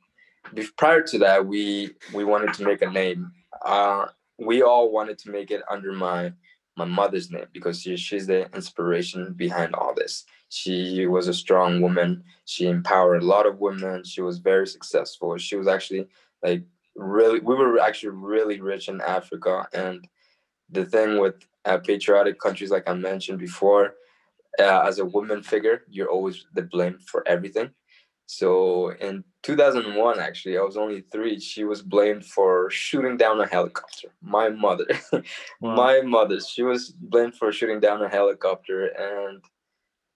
prior 0.76 1.02
to 1.02 1.18
that, 1.20 1.46
we 1.46 1.94
we 2.12 2.24
wanted 2.24 2.52
to 2.54 2.64
make 2.64 2.82
a 2.82 2.90
name. 2.90 3.32
Uh, 3.64 4.06
we 4.38 4.62
all 4.62 4.90
wanted 4.90 5.18
to 5.18 5.30
make 5.30 5.50
it 5.50 5.62
under 5.70 5.92
my 5.92 6.32
my 6.76 6.84
mother's 6.84 7.30
name 7.30 7.46
because 7.52 7.82
she, 7.82 7.96
she's 7.96 8.28
the 8.28 8.48
inspiration 8.54 9.32
behind 9.32 9.74
all 9.74 9.92
this. 9.94 10.24
She 10.48 11.06
was 11.06 11.26
a 11.26 11.34
strong 11.34 11.82
woman. 11.82 12.22
She 12.44 12.68
empowered 12.68 13.22
a 13.22 13.26
lot 13.26 13.46
of 13.46 13.58
women. 13.58 14.04
She 14.04 14.22
was 14.22 14.38
very 14.38 14.66
successful. 14.66 15.36
She 15.38 15.56
was 15.56 15.66
actually 15.66 16.06
like 16.42 16.62
really, 16.94 17.40
we 17.40 17.56
were 17.56 17.80
actually 17.80 18.10
really 18.10 18.60
rich 18.60 18.88
in 18.88 19.00
Africa. 19.00 19.66
And 19.72 20.06
the 20.70 20.84
thing 20.84 21.18
with 21.18 21.34
uh, 21.64 21.78
patriotic 21.78 22.40
countries, 22.40 22.70
like 22.70 22.88
I 22.88 22.94
mentioned 22.94 23.40
before, 23.40 23.94
uh, 24.60 24.84
as 24.86 25.00
a 25.00 25.04
woman 25.04 25.42
figure, 25.42 25.82
you're 25.88 26.10
always 26.10 26.46
the 26.54 26.62
blame 26.62 26.98
for 27.00 27.26
everything. 27.26 27.70
So 28.30 28.90
in 29.00 29.24
2001, 29.42 30.20
actually, 30.20 30.58
I 30.58 30.60
was 30.60 30.76
only 30.76 31.00
three. 31.00 31.40
She 31.40 31.64
was 31.64 31.80
blamed 31.80 32.26
for 32.26 32.68
shooting 32.68 33.16
down 33.16 33.40
a 33.40 33.46
helicopter. 33.46 34.08
My 34.20 34.50
mother, 34.50 34.84
Wow. 35.62 35.74
my 35.74 36.02
mother, 36.02 36.38
she 36.38 36.62
was 36.62 36.90
blamed 36.90 37.36
for 37.36 37.50
shooting 37.52 37.80
down 37.80 38.02
a 38.02 38.08
helicopter, 38.08 38.88
and 38.88 39.42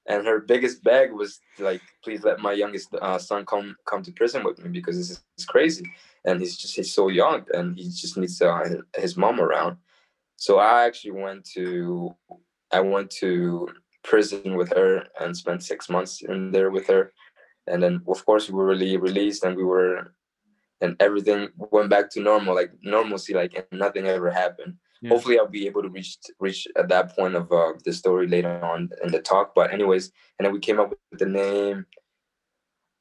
and 0.07 0.27
her 0.27 0.41
biggest 0.41 0.85
bag 0.85 1.11
was 1.11 1.41
like, 1.59 1.81
please 2.05 2.23
let 2.23 2.39
my 2.39 2.53
youngest 2.53 2.95
uh, 3.01 3.17
son 3.17 3.47
come 3.47 3.77
come 3.87 4.03
to 4.03 4.13
prison 4.13 4.45
with 4.45 4.63
me 4.63 4.69
because 4.69 4.99
this 4.99 5.11
is 5.13 5.25
it's 5.39 5.47
crazy, 5.47 5.87
and 6.27 6.39
he's 6.39 6.59
just 6.59 6.77
he's 6.77 6.93
so 6.93 7.09
young 7.09 7.47
and 7.55 7.79
he 7.79 7.85
just 7.89 8.19
needs 8.19 8.43
uh, 8.43 8.83
his 8.95 9.17
mom 9.17 9.41
around. 9.41 9.79
So 10.37 10.59
I 10.59 10.85
actually 10.85 11.13
went 11.13 11.47
to 11.55 12.15
I 12.71 12.81
went 12.81 13.11
to 13.23 13.69
prison 14.05 14.55
with 14.55 14.71
her 14.77 15.07
and 15.19 15.35
spent 15.35 15.63
six 15.63 15.89
months 15.89 16.21
in 16.21 16.51
there 16.51 16.71
with 16.71 16.87
her 16.89 17.13
and 17.67 17.83
then 17.83 18.01
of 18.09 18.25
course 18.27 18.49
we 18.49 18.55
were 18.55 18.67
really 18.67 18.97
released 18.97 19.45
and 19.45 19.57
we 19.57 19.65
were 19.65 20.15
and 20.81 20.97
everything 21.01 21.49
went 21.71 21.89
back 21.89 22.11
to 22.11 22.21
normal 22.21 22.55
like 22.55 22.73
normalcy 22.83 23.35
like 23.35 23.55
and 23.55 23.81
nothing 23.81 24.07
ever 24.07 24.31
happened 24.31 24.75
Yeah. 25.01 25.11
hopefully 25.11 25.39
i'll 25.39 25.49
be 25.61 25.67
able 25.67 25.83
to 25.83 25.89
reach 25.89 26.17
reach 26.41 26.67
at 26.77 26.89
that 26.89 27.15
point 27.17 27.35
of 27.37 27.51
uh, 27.53 27.73
the 27.85 27.93
story 27.93 28.27
later 28.27 28.53
on 28.73 28.91
in 29.05 29.11
the 29.13 29.21
talk 29.21 29.55
but 29.55 29.73
anyways 29.73 30.11
and 30.39 30.45
then 30.47 30.53
we 30.53 30.61
came 30.61 30.81
up 30.81 30.91
with 31.11 31.21
the 31.21 31.27
name 31.27 31.87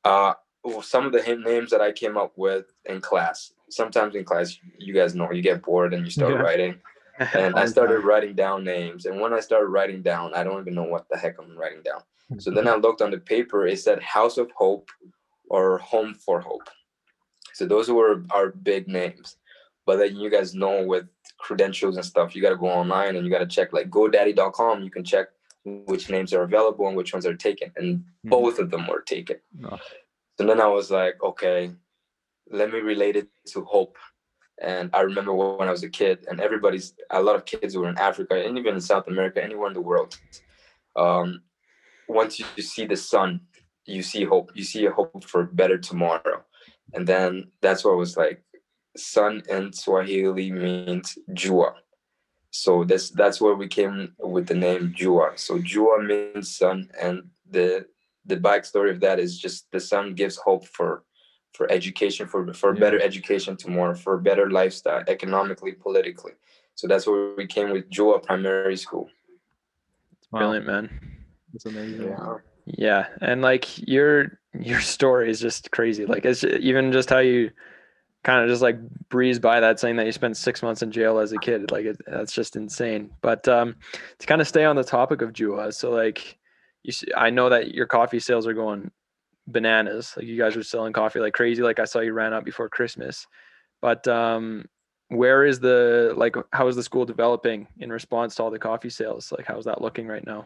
uh 0.04 0.34
some 0.84 1.06
of 1.08 1.12
the 1.14 1.22
names 1.52 1.72
that 1.72 1.82
i 1.82 1.92
came 1.92 2.18
up 2.18 2.34
with 2.36 2.66
in 2.86 3.02
class 3.02 3.54
sometimes 3.70 4.16
in 4.16 4.24
class 4.24 4.58
you 4.78 4.94
guys 4.94 5.16
know 5.16 5.32
you 5.32 5.42
get 5.42 5.62
bored 5.64 5.94
and 5.94 6.06
you 6.06 6.12
start 6.12 6.34
Yeah. 6.34 6.42
writing 6.42 6.76
and 7.36 7.56
I 7.56 7.66
started 7.66 8.00
writing 8.00 8.34
down 8.34 8.64
names. 8.64 9.06
And 9.06 9.20
when 9.22 9.32
I 9.32 9.42
started 9.42 9.68
writing 9.68 10.02
down, 10.02 10.34
I 10.34 10.44
don't 10.44 10.60
even 10.60 10.74
know 10.74 10.90
what 10.94 11.06
the 11.10 11.18
heck 11.18 11.38
I'm 11.38 11.56
writing 11.56 11.84
down. 11.84 12.02
So 12.40 12.52
then 12.52 12.68
I 12.68 12.76
looked 12.76 13.02
on 13.02 13.12
the 13.12 13.18
paper. 13.18 13.68
It 13.68 13.80
said 13.80 14.02
House 14.02 14.38
of 14.38 14.50
Hope 14.52 14.90
or 15.50 15.78
Home 15.80 16.14
for 16.14 16.40
Hope. 16.40 16.70
So 17.54 17.66
those 17.66 17.90
were 17.90 18.24
our 18.32 18.50
big 18.52 18.88
names. 18.88 19.38
But 19.86 19.98
then 19.98 20.16
you 20.16 20.30
guys 20.30 20.54
know 20.54 20.84
with 20.86 21.08
credentials 21.40 21.98
and 21.98 22.06
stuff, 22.06 22.36
you 22.36 22.42
got 22.42 22.52
to 22.52 22.56
go 22.56 22.68
online 22.68 23.16
and 23.16 23.26
you 23.26 23.32
got 23.32 23.40
to 23.40 23.48
check 23.48 23.74
like 23.74 23.90
GoDaddy.com. 23.90 24.84
You 24.84 24.92
can 24.92 25.04
check 25.04 25.28
which 25.66 26.10
names 26.10 26.34
are 26.34 26.44
available 26.44 26.88
and 26.88 26.96
which 26.96 27.14
ones 27.14 27.26
are 27.26 27.36
taken. 27.36 27.72
And 27.76 28.00
Mhm. 28.26 28.30
both 28.30 28.60
of 28.60 28.70
them 28.72 28.88
were 28.88 29.02
taken. 29.02 29.38
Oh. 29.66 29.80
So 30.40 30.46
then 30.48 30.62
I 30.62 30.68
was 30.68 30.90
like, 30.90 31.22
okay, 31.22 31.72
let 32.50 32.72
me 32.72 32.80
relate 32.80 33.16
it 33.16 33.28
to 33.48 33.64
hope. 33.64 33.98
And 34.62 34.90
I 34.94 35.02
remember 35.02 35.34
when 35.34 35.68
I 35.68 35.72
was 35.72 35.84
a 35.84 35.90
kid, 35.90 36.26
and 36.30 36.40
everybody's 36.40 36.94
a 37.10 37.22
lot 37.22 37.36
of 37.36 37.46
kids 37.46 37.76
were 37.76 37.90
in 37.90 37.98
Africa 37.98 38.36
and 38.36 38.58
even 38.58 38.76
in 38.76 38.82
South 38.82 39.08
America, 39.08 39.44
anywhere 39.44 39.68
in 39.68 39.74
the 39.74 39.82
world. 39.82 40.16
Um, 40.96 41.42
once 42.08 42.40
you 42.40 42.64
see 42.64 42.86
the 42.86 42.98
sun, 42.98 43.42
you 43.86 44.04
see 44.04 44.24
hope. 44.24 44.52
You 44.54 44.64
see 44.64 44.86
a 44.86 44.92
hope 44.92 45.24
for 45.24 45.42
a 45.42 45.48
better 45.48 45.78
tomorrow. 45.78 46.44
And 46.94 47.08
then 47.08 47.52
that's 47.62 47.84
what 47.84 47.98
was 47.98 48.18
like, 48.18 48.44
sun 48.98 49.42
in 49.50 49.72
Swahili 49.74 50.52
means 50.52 51.18
jua. 51.32 51.74
So 52.52 52.84
this 52.84 53.10
that's 53.12 53.40
where 53.40 53.56
we 53.56 53.68
came 53.68 54.14
with 54.20 54.48
the 54.48 54.54
name 54.56 54.94
Jua. 54.98 55.40
So 55.40 55.58
Jua 55.58 56.06
means 56.06 56.56
sun, 56.58 56.90
and 57.02 57.30
the 57.50 57.86
the 58.26 58.36
backstory 58.36 58.92
of 58.92 59.00
that 59.00 59.20
is 59.20 59.40
just 59.40 59.72
the 59.72 59.80
sun 59.80 60.14
gives 60.16 60.36
hope 60.36 60.68
for 60.68 61.04
for 61.54 61.72
education, 61.72 62.28
for 62.28 62.54
for 62.54 62.74
Yeah. 62.74 62.80
better 62.82 63.02
education 63.02 63.56
tomorrow, 63.56 63.96
for 63.96 64.16
a 64.16 64.22
better 64.22 64.50
lifestyle, 64.50 65.04
economically, 65.08 65.72
politically. 65.72 66.34
So 66.76 66.88
that's 66.88 67.08
where 67.08 67.36
we 67.38 67.48
came 67.48 67.70
with 67.72 67.90
Jua 67.90 68.22
Primary 68.22 68.78
School. 68.78 69.10
Wow, 70.32 70.40
Brilliant, 70.40 70.68
man. 70.68 71.21
That's 71.54 71.66
amazing. 71.66 72.16
Yeah, 72.66 73.08
and 73.22 73.42
like 73.42 73.88
your 73.88 74.40
your 74.54 74.82
story 74.82 75.30
is 75.30 75.40
just 75.40 75.72
crazy. 75.72 76.06
Like 76.06 76.26
it's 76.26 76.44
even 76.44 76.92
just 76.92 77.10
how 77.10 77.20
you 77.20 77.52
kind 78.24 78.44
of 78.44 78.50
just 78.50 78.62
like 78.62 78.78
breeze 79.10 79.40
by 79.40 79.60
that 79.60 79.80
saying 79.80 79.96
that 79.96 80.06
you 80.06 80.12
spent 80.12 80.38
six 80.38 80.62
months 80.62 80.82
in 80.82 80.92
jail 80.92 81.20
as 81.20 81.32
a 81.32 81.38
kid. 81.38 81.72
Like 81.72 81.86
it, 81.86 81.98
that's 82.06 82.34
just 82.34 82.56
insane. 82.56 83.10
But 83.22 83.48
um, 83.48 83.76
to 84.20 84.28
kind 84.28 84.42
of 84.42 84.48
stay 84.48 84.66
on 84.66 84.76
the 84.76 84.84
topic 84.84 85.22
of 85.22 85.34
Jua, 85.34 85.74
so 85.74 85.92
like 85.92 86.38
you, 86.84 86.92
see, 86.92 87.08
I 87.16 87.30
know 87.30 87.50
that 87.50 87.74
your 87.74 87.88
coffee 87.88 88.20
sales 88.20 88.48
are 88.48 88.54
going 88.54 88.92
bananas. 89.48 90.14
Like 90.16 90.26
you 90.26 90.38
guys 90.38 90.56
are 90.56 90.64
selling 90.64 90.94
coffee 90.94 91.20
like 91.20 91.34
crazy. 91.34 91.62
Like 91.64 91.80
I 91.80 91.86
saw 91.86 92.00
you 92.00 92.14
ran 92.14 92.34
out 92.34 92.46
before 92.46 92.70
Christmas. 92.70 93.28
But 93.82 94.08
um, 94.08 94.66
where 95.10 95.44
is 95.44 95.60
the 95.60 96.14
like? 96.16 96.36
How 96.54 96.68
is 96.68 96.76
the 96.76 96.84
school 96.84 97.06
developing 97.06 97.68
in 97.80 97.92
response 97.92 98.36
to 98.36 98.44
all 98.44 98.52
the 98.52 98.60
coffee 98.60 98.90
sales? 98.90 99.34
Like 99.36 99.46
how's 99.48 99.66
that 99.66 99.82
looking 99.82 100.08
right 100.08 100.26
now? 100.26 100.46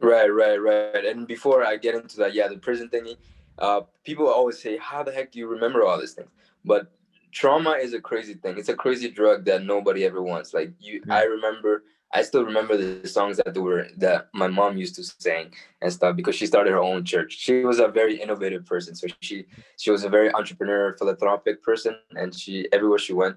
Right, 0.00 0.28
right, 0.28 0.56
right. 0.56 1.04
And 1.04 1.26
before 1.26 1.64
I 1.64 1.76
get 1.76 1.94
into 1.94 2.16
that, 2.18 2.34
yeah, 2.34 2.48
the 2.48 2.58
prison 2.58 2.88
thingy, 2.88 3.16
uh, 3.58 3.82
people 4.04 4.28
always 4.28 4.60
say, 4.60 4.76
How 4.78 5.02
the 5.02 5.12
heck 5.12 5.32
do 5.32 5.38
you 5.38 5.46
remember 5.46 5.84
all 5.84 5.98
these 6.00 6.14
things? 6.14 6.30
But 6.64 6.90
trauma 7.32 7.72
is 7.72 7.94
a 7.94 8.00
crazy 8.00 8.34
thing. 8.34 8.58
It's 8.58 8.68
a 8.68 8.74
crazy 8.74 9.10
drug 9.10 9.44
that 9.44 9.64
nobody 9.64 10.04
ever 10.04 10.22
wants. 10.22 10.54
Like 10.54 10.72
you 10.80 11.02
Yeah. 11.06 11.14
I 11.14 11.22
remember 11.24 11.84
I 12.12 12.22
still 12.22 12.44
remember 12.44 12.76
the 12.76 13.06
songs 13.08 13.36
that 13.36 13.54
they 13.54 13.60
were 13.60 13.86
that 13.98 14.30
my 14.34 14.48
mom 14.48 14.76
used 14.76 14.96
to 14.96 15.04
sing 15.04 15.54
and 15.80 15.92
stuff 15.92 16.16
because 16.16 16.34
she 16.34 16.44
started 16.46 16.72
her 16.72 16.82
own 16.82 17.04
church. 17.04 17.36
She 17.38 17.64
was 17.64 17.78
a 17.78 17.86
very 17.86 18.20
innovative 18.20 18.66
person. 18.66 18.96
So 18.96 19.06
she 19.20 19.46
she 19.76 19.90
was 19.90 20.02
a 20.02 20.08
very 20.08 20.32
entrepreneur, 20.34 20.96
philanthropic 20.98 21.62
person, 21.62 21.98
and 22.16 22.34
she 22.34 22.66
everywhere 22.72 22.98
she 22.98 23.12
went, 23.12 23.36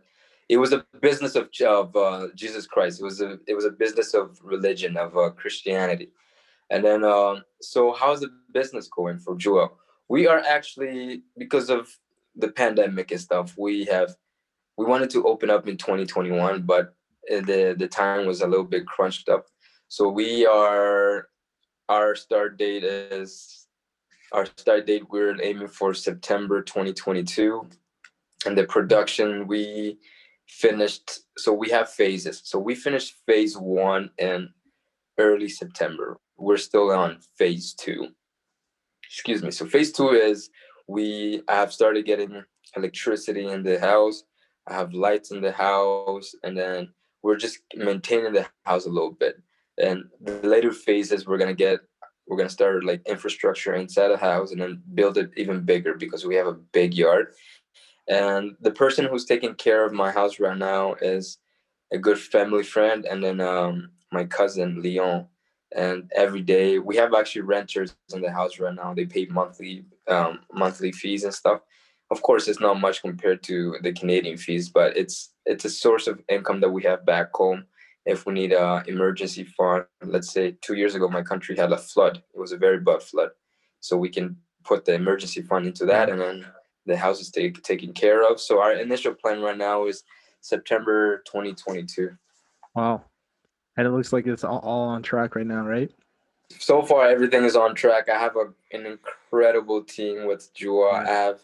it 0.49 0.57
was 0.57 0.73
a 0.73 0.85
business 1.01 1.35
of 1.35 1.49
of 1.65 1.95
uh, 1.95 2.27
Jesus 2.35 2.67
Christ. 2.67 2.99
It 2.99 3.03
was 3.03 3.21
a 3.21 3.39
it 3.47 3.53
was 3.53 3.65
a 3.65 3.71
business 3.71 4.13
of 4.13 4.39
religion 4.43 4.97
of 4.97 5.15
uh, 5.17 5.29
Christianity. 5.31 6.09
And 6.73 6.83
then, 6.83 7.03
um, 7.03 7.43
so 7.61 7.93
how's 7.93 8.21
the 8.21 8.31
business 8.51 8.87
going 8.87 9.19
for 9.19 9.35
Jua? 9.35 9.69
We 10.09 10.25
are 10.25 10.39
actually 10.39 11.21
because 11.37 11.69
of 11.69 11.87
the 12.35 12.47
pandemic 12.47 13.11
and 13.11 13.21
stuff. 13.21 13.53
We 13.59 13.85
have 13.85 14.15
we 14.75 14.85
wanted 14.85 15.11
to 15.11 15.23
open 15.27 15.51
up 15.51 15.67
in 15.67 15.77
2021, 15.77 16.63
but 16.63 16.95
uh, 17.31 17.41
the 17.41 17.75
the 17.77 17.87
time 17.87 18.25
was 18.25 18.41
a 18.41 18.47
little 18.47 18.65
bit 18.65 18.87
crunched 18.87 19.29
up. 19.29 19.45
So 19.87 20.09
we 20.09 20.47
are 20.47 21.27
our 21.89 22.15
start 22.15 22.57
date 22.57 22.83
is 22.83 23.67
our 24.31 24.47
start 24.57 24.87
date. 24.87 25.03
We're 25.11 25.39
aiming 25.43 25.67
for 25.67 25.93
September 25.93 26.63
2022, 26.63 27.67
and 28.47 28.57
the 28.57 28.63
production 28.63 29.45
we 29.45 29.99
finished. 30.47 31.19
So 31.37 31.53
we 31.53 31.69
have 31.69 31.91
phases. 31.91 32.41
So 32.43 32.57
we 32.57 32.73
finished 32.73 33.13
phase 33.27 33.55
one 33.55 34.09
in 34.17 34.49
early 35.19 35.49
September. 35.49 36.17
We're 36.43 36.57
still 36.57 36.91
on 36.91 37.19
phase 37.37 37.73
two. 37.73 38.09
Excuse 39.05 39.41
me. 39.41 39.51
So 39.51 39.65
phase 39.65 39.91
two 39.93 40.09
is 40.09 40.49
we 40.87 41.41
have 41.47 41.71
started 41.71 42.05
getting 42.05 42.43
electricity 42.75 43.47
in 43.47 43.63
the 43.63 43.79
house. 43.79 44.23
I 44.67 44.73
have 44.73 44.93
lights 44.93 45.31
in 45.31 45.41
the 45.41 45.53
house, 45.53 46.35
and 46.43 46.57
then 46.57 46.89
we're 47.21 47.37
just 47.37 47.59
maintaining 47.75 48.33
the 48.33 48.45
house 48.65 48.85
a 48.85 48.89
little 48.89 49.11
bit. 49.11 49.41
And 49.77 50.03
the 50.19 50.33
later 50.47 50.73
phases, 50.73 51.25
we're 51.25 51.37
gonna 51.37 51.53
get, 51.53 51.79
we're 52.27 52.37
gonna 52.37 52.49
start 52.49 52.83
like 52.83 53.01
infrastructure 53.07 53.73
inside 53.75 54.09
the 54.09 54.17
house, 54.17 54.51
and 54.51 54.61
then 54.61 54.83
build 54.93 55.17
it 55.17 55.31
even 55.37 55.61
bigger 55.61 55.93
because 55.93 56.25
we 56.25 56.35
have 56.35 56.47
a 56.47 56.59
big 56.73 56.93
yard. 56.93 57.27
And 58.09 58.55
the 58.59 58.71
person 58.71 59.05
who's 59.05 59.25
taking 59.25 59.55
care 59.55 59.85
of 59.85 59.93
my 59.93 60.11
house 60.11 60.39
right 60.41 60.57
now 60.57 60.95
is 61.01 61.37
a 61.93 61.97
good 61.97 62.19
family 62.19 62.63
friend, 62.63 63.05
and 63.05 63.23
then 63.23 63.39
um, 63.39 63.91
my 64.11 64.25
cousin 64.25 64.81
Leon. 64.81 65.27
And 65.75 66.11
every 66.15 66.41
day 66.41 66.79
we 66.79 66.95
have 66.97 67.13
actually 67.13 67.41
renters 67.41 67.95
in 68.13 68.21
the 68.21 68.31
house 68.31 68.59
right 68.59 68.73
now. 68.73 68.93
They 68.93 69.05
pay 69.05 69.25
monthly 69.25 69.85
um, 70.07 70.41
monthly 70.51 70.91
fees 70.91 71.23
and 71.23 71.33
stuff. 71.33 71.61
Of 72.11 72.21
course, 72.21 72.47
it's 72.47 72.59
not 72.59 72.79
much 72.79 73.01
compared 73.01 73.41
to 73.43 73.77
the 73.81 73.93
Canadian 73.93 74.37
fees, 74.37 74.69
but 74.69 74.95
it's 74.95 75.33
it's 75.45 75.65
a 75.65 75.69
source 75.69 76.07
of 76.07 76.21
income 76.29 76.59
that 76.61 76.69
we 76.69 76.83
have 76.83 77.05
back 77.05 77.29
home. 77.33 77.65
If 78.05 78.25
we 78.25 78.33
need 78.33 78.51
a 78.51 78.83
emergency 78.87 79.45
fund, 79.45 79.85
let's 80.03 80.31
say 80.31 80.55
two 80.61 80.75
years 80.75 80.93
ago 80.95 81.07
my 81.07 81.23
country 81.23 81.55
had 81.55 81.71
a 81.71 81.77
flood. 81.77 82.21
It 82.33 82.39
was 82.39 82.51
a 82.51 82.57
very 82.57 82.79
bad 82.79 83.01
flood, 83.01 83.29
so 83.79 83.97
we 83.97 84.09
can 84.09 84.37
put 84.63 84.85
the 84.85 84.93
emergency 84.93 85.41
fund 85.41 85.65
into 85.65 85.85
that, 85.85 86.09
and 86.09 86.21
then 86.21 86.45
the 86.85 86.97
house 86.97 87.21
is 87.21 87.31
take, 87.31 87.61
taken 87.63 87.93
care 87.93 88.29
of. 88.29 88.39
So 88.39 88.61
our 88.61 88.73
initial 88.73 89.13
plan 89.13 89.41
right 89.41 89.57
now 89.57 89.87
is 89.87 90.03
September 90.41 91.23
2022. 91.25 92.11
Wow. 92.75 93.03
And 93.77 93.87
it 93.87 93.91
looks 93.91 94.13
like 94.13 94.27
it's 94.27 94.43
all, 94.43 94.59
all 94.59 94.87
on 94.89 95.01
track 95.01 95.35
right 95.35 95.45
now, 95.45 95.65
right? 95.65 95.91
So 96.59 96.83
far, 96.83 97.07
everything 97.07 97.43
is 97.43 97.55
on 97.55 97.73
track. 97.73 98.09
I 98.09 98.19
have 98.19 98.35
a, 98.35 98.53
an 98.75 98.85
incredible 98.85 99.83
team 99.83 100.27
with 100.27 100.53
Jua. 100.53 101.05
I 101.07 101.11
have, 101.11 101.39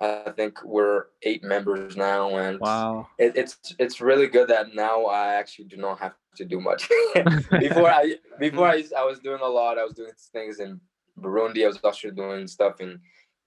I 0.00 0.30
think 0.30 0.62
we're 0.64 1.06
eight 1.22 1.42
members 1.42 1.96
now, 1.96 2.36
and 2.36 2.60
Wow. 2.60 3.08
it, 3.18 3.36
it's 3.36 3.74
it's 3.78 4.00
really 4.00 4.26
good 4.26 4.48
that 4.48 4.74
now 4.74 5.04
I 5.06 5.34
actually 5.34 5.66
do 5.66 5.76
not 5.76 5.98
have 6.00 6.14
to 6.36 6.44
do 6.44 6.60
much. 6.60 6.88
before 7.58 7.90
I 7.90 8.16
before 8.38 8.68
I, 8.68 8.84
I 8.96 9.04
was 9.04 9.18
doing 9.18 9.40
a 9.42 9.48
lot. 9.48 9.78
I 9.78 9.84
was 9.84 9.94
doing 9.94 10.12
things 10.32 10.60
in 10.60 10.80
Burundi. 11.20 11.64
I 11.64 11.68
was 11.68 11.78
also 11.82 12.10
doing 12.10 12.46
stuff 12.46 12.80
in 12.80 13.00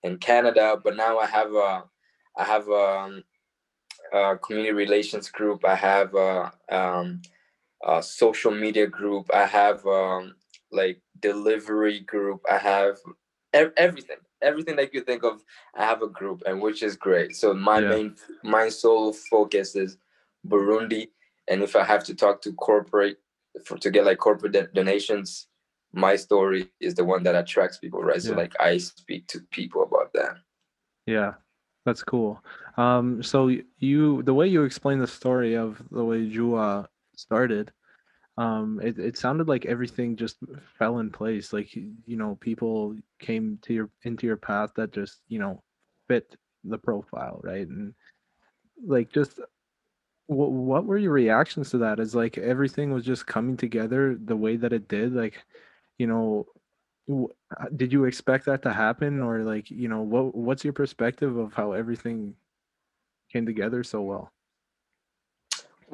in 0.04 0.18
Canada. 0.18 0.80
But 0.82 0.96
now 0.96 1.20
I 1.20 1.26
have 1.26 1.54
a 1.54 1.84
I 2.38 2.44
have 2.44 2.68
a, 2.68 3.24
a 4.14 4.38
community 4.38 4.74
relations 4.74 5.30
group. 5.30 5.66
I 5.66 5.76
have 5.76 6.14
a, 6.16 6.52
um, 6.70 7.22
a 7.84 8.02
social 8.04 8.52
media 8.52 8.88
group. 8.88 9.30
I 9.34 9.46
have 9.46 9.86
um, 9.86 10.36
like 10.72 11.02
delivery 11.20 12.02
group. 12.02 12.42
I 12.52 12.58
have 12.58 12.98
ev- 13.54 13.74
everything 13.78 14.18
everything 14.42 14.76
that 14.76 14.94
you 14.94 15.02
think 15.02 15.24
of 15.24 15.42
i 15.76 15.84
have 15.84 16.02
a 16.04 16.08
group 16.08 16.44
and 16.46 16.62
which 16.62 16.84
is 16.84 16.96
great 16.96 17.36
so 17.36 17.54
my 17.54 17.80
Yeah. 17.80 17.90
main 17.90 18.16
my 18.44 18.70
sole 18.70 19.14
focus 19.14 19.76
is 19.76 19.98
burundi 20.48 21.10
and 21.48 21.64
if 21.64 21.76
i 21.76 21.84
have 21.84 22.04
to 22.04 22.14
talk 22.14 22.42
to 22.42 22.54
corporate 22.54 23.18
for 23.66 23.78
to 23.78 23.90
get 23.90 24.06
like 24.06 24.20
corporate 24.20 24.54
do- 24.54 24.68
donations 24.74 25.48
my 25.94 26.16
story 26.16 26.70
is 26.80 26.96
the 26.96 27.06
one 27.06 27.24
that 27.24 27.36
attracts 27.36 27.78
people 27.80 28.02
right 28.04 28.22
so 28.22 28.36
like 28.36 28.54
i 28.60 28.78
speak 28.78 29.28
to 29.28 29.40
people 29.52 29.84
about 29.84 30.12
that 30.14 30.36
Yeah, 31.08 31.34
that's 31.86 32.04
cool. 32.04 32.44
Um, 32.78 33.24
so 33.24 33.50
you, 33.80 34.24
the 34.24 34.34
way 34.34 34.48
you 34.48 34.64
explain 34.64 35.00
the 35.00 35.08
story 35.08 35.56
of 35.56 35.82
the 35.92 36.04
way 36.04 36.20
Jua 36.30 36.88
started, 37.20 37.72
um, 38.38 38.80
it, 38.84 39.00
it 39.00 39.18
sounded 39.18 39.48
like 39.48 39.66
everything 39.66 40.16
just 40.16 40.38
fell 40.78 41.00
in 41.00 41.10
place. 41.10 41.54
Like, 41.54 41.76
you 41.76 42.18
know, 42.18 42.38
people 42.42 42.96
came 43.20 43.60
to 43.64 43.74
your 43.74 43.90
into 44.04 44.28
your 44.28 44.38
path 44.38 44.72
that 44.76 44.92
just, 44.92 45.22
you 45.28 45.40
know, 45.40 45.64
fit 46.08 46.36
the 46.64 46.78
profile, 46.78 47.40
right? 47.44 47.68
And 47.68 47.94
like 48.86 49.12
just 49.12 49.40
what 50.28 50.86
were 50.86 50.98
your 50.98 51.12
reactions 51.14 51.70
to 51.70 51.78
that? 51.80 52.00
Is 52.00 52.16
like 52.16 52.38
everything 52.38 52.92
was 52.92 53.06
just 53.06 53.28
coming 53.28 53.58
together 53.58 54.18
the 54.26 54.36
way 54.36 54.58
that 54.58 54.74
it 54.74 54.88
did? 54.88 55.14
Like, 55.14 55.44
you 55.98 56.08
know, 56.08 56.48
uh, 57.10 57.66
did 57.76 57.94
you 57.94 58.06
expect 58.06 58.46
that 58.46 58.64
to 58.64 58.74
happen 58.74 59.22
or 59.22 59.44
like 59.44 59.70
you 59.70 59.88
know 59.88 60.02
what 60.02 60.34
what's 60.36 60.64
your 60.64 60.74
perspective 60.74 61.38
of 61.38 61.54
how 61.54 61.74
everything 61.74 62.34
came 63.32 63.46
together 63.46 63.84
so 63.84 64.02
well 64.02 64.32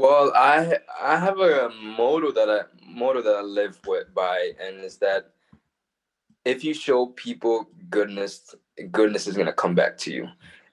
Well, 0.01 0.31
I 0.35 0.79
I 0.99 1.17
have 1.19 1.37
a 1.37 1.69
motto 1.79 2.31
that 2.31 2.49
I 2.49 2.61
motto 2.87 3.21
that 3.21 3.35
I 3.35 3.41
live 3.41 3.79
with 3.85 4.11
by, 4.15 4.53
and 4.59 4.77
it's 4.77 4.97
that 4.97 5.33
if 6.43 6.63
you 6.63 6.73
show 6.73 7.05
people 7.05 7.69
goodness, 7.91 8.55
goodness 8.89 9.27
is 9.27 9.37
gonna 9.37 9.53
come 9.53 9.75
back 9.75 9.97
to 9.99 10.11
you, 10.11 10.27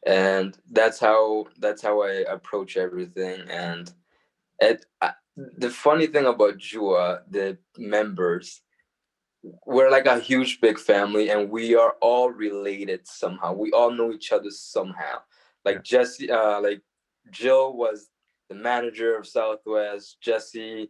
and 0.07 0.57
that's 0.71 0.99
how 0.99 1.45
that's 1.59 1.83
how 1.83 2.01
I 2.01 2.25
approach 2.37 2.79
everything. 2.79 3.43
And 3.51 3.93
it 4.61 4.87
I, 5.03 5.13
the 5.37 5.69
funny 5.69 6.07
thing 6.07 6.25
about 6.25 6.57
Jua, 6.57 7.21
the 7.29 7.59
members, 7.77 8.63
we're 9.67 9.91
like 9.91 10.07
a 10.07 10.21
huge 10.21 10.59
big 10.63 10.79
family, 10.79 11.29
and 11.29 11.51
we 11.51 11.75
are 11.75 11.97
all 12.01 12.31
related 12.31 13.07
somehow. 13.07 13.53
We 13.53 13.73
all 13.73 13.91
know 13.91 14.11
each 14.11 14.33
other 14.33 14.51
somehow. 14.51 15.19
Like 15.67 15.85
Jesse, 15.85 16.31
uh, 16.31 16.63
like 16.63 16.81
Jill 17.31 17.77
was 17.77 18.09
the 18.49 18.55
manager 18.55 19.17
of 19.17 19.27
Southwest. 19.27 20.21
Jesse 20.21 20.89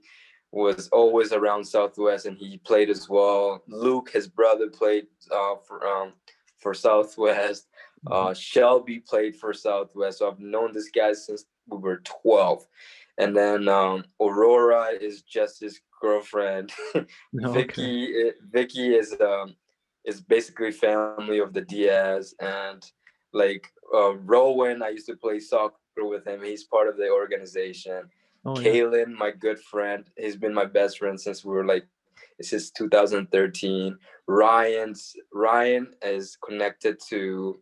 was 0.53 0.88
always 0.88 1.33
around 1.33 1.65
Southwest, 1.65 2.27
and 2.27 2.37
he 2.38 2.59
played 2.59 2.91
as 2.91 3.09
well. 3.09 3.62
Luke, 3.69 4.11
his 4.11 4.29
brother, 4.29 4.69
played 4.69 5.07
uh, 5.31 5.57
for 5.67 5.87
um, 5.87 6.12
for 6.59 6.75
Southwest. 6.75 7.67
Uh, 8.11 8.33
Shelby 8.33 9.00
played 9.00 9.37
for 9.37 9.53
Southwest. 9.53 10.18
So 10.18 10.31
I've 10.31 10.40
known 10.40 10.73
this 10.73 10.90
guy 10.90 11.12
since 11.12 11.44
we 11.66 11.79
were 11.79 12.01
twelve. 12.05 12.66
And 13.18 13.37
then 13.37 13.68
um, 13.68 14.05
Aurora 14.21 14.90
is 15.01 15.23
Jesse's 15.23 15.81
girlfriend. 16.01 16.73
No, 17.33 17.51
okay. 17.51 17.61
Vicky, 17.61 18.31
Vicky 18.53 18.94
is 18.94 19.14
um, 19.21 19.57
is 20.05 20.21
basically 20.21 20.71
family 20.71 21.38
of 21.40 21.53
the 21.53 21.62
Diaz, 21.62 22.35
and 22.40 22.83
like 23.33 23.71
uh, 23.94 24.16
Rowan, 24.16 24.83
I 24.83 24.90
used 24.90 25.07
to 25.07 25.16
play 25.16 25.40
soccer 25.40 25.77
with 26.07 26.27
him. 26.27 26.43
He's 26.43 26.65
part 26.65 26.89
of 26.89 26.97
the 26.97 27.11
organization. 27.11 28.11
oh, 28.45 28.59
yeah. 28.59 29.05
My 29.07 29.31
good 29.31 29.59
friend, 29.59 30.05
he's 30.17 30.37
been 30.37 30.55
my 30.55 30.65
best 30.65 30.99
friend 30.99 31.21
since 31.21 31.45
we 31.45 31.53
were 31.53 31.67
like 31.67 31.87
since 32.43 32.71
2013. 32.71 33.97
Ryan's 34.27 35.15
Ryan 35.33 35.95
is 36.03 36.37
connected 36.45 36.99
to 37.09 37.61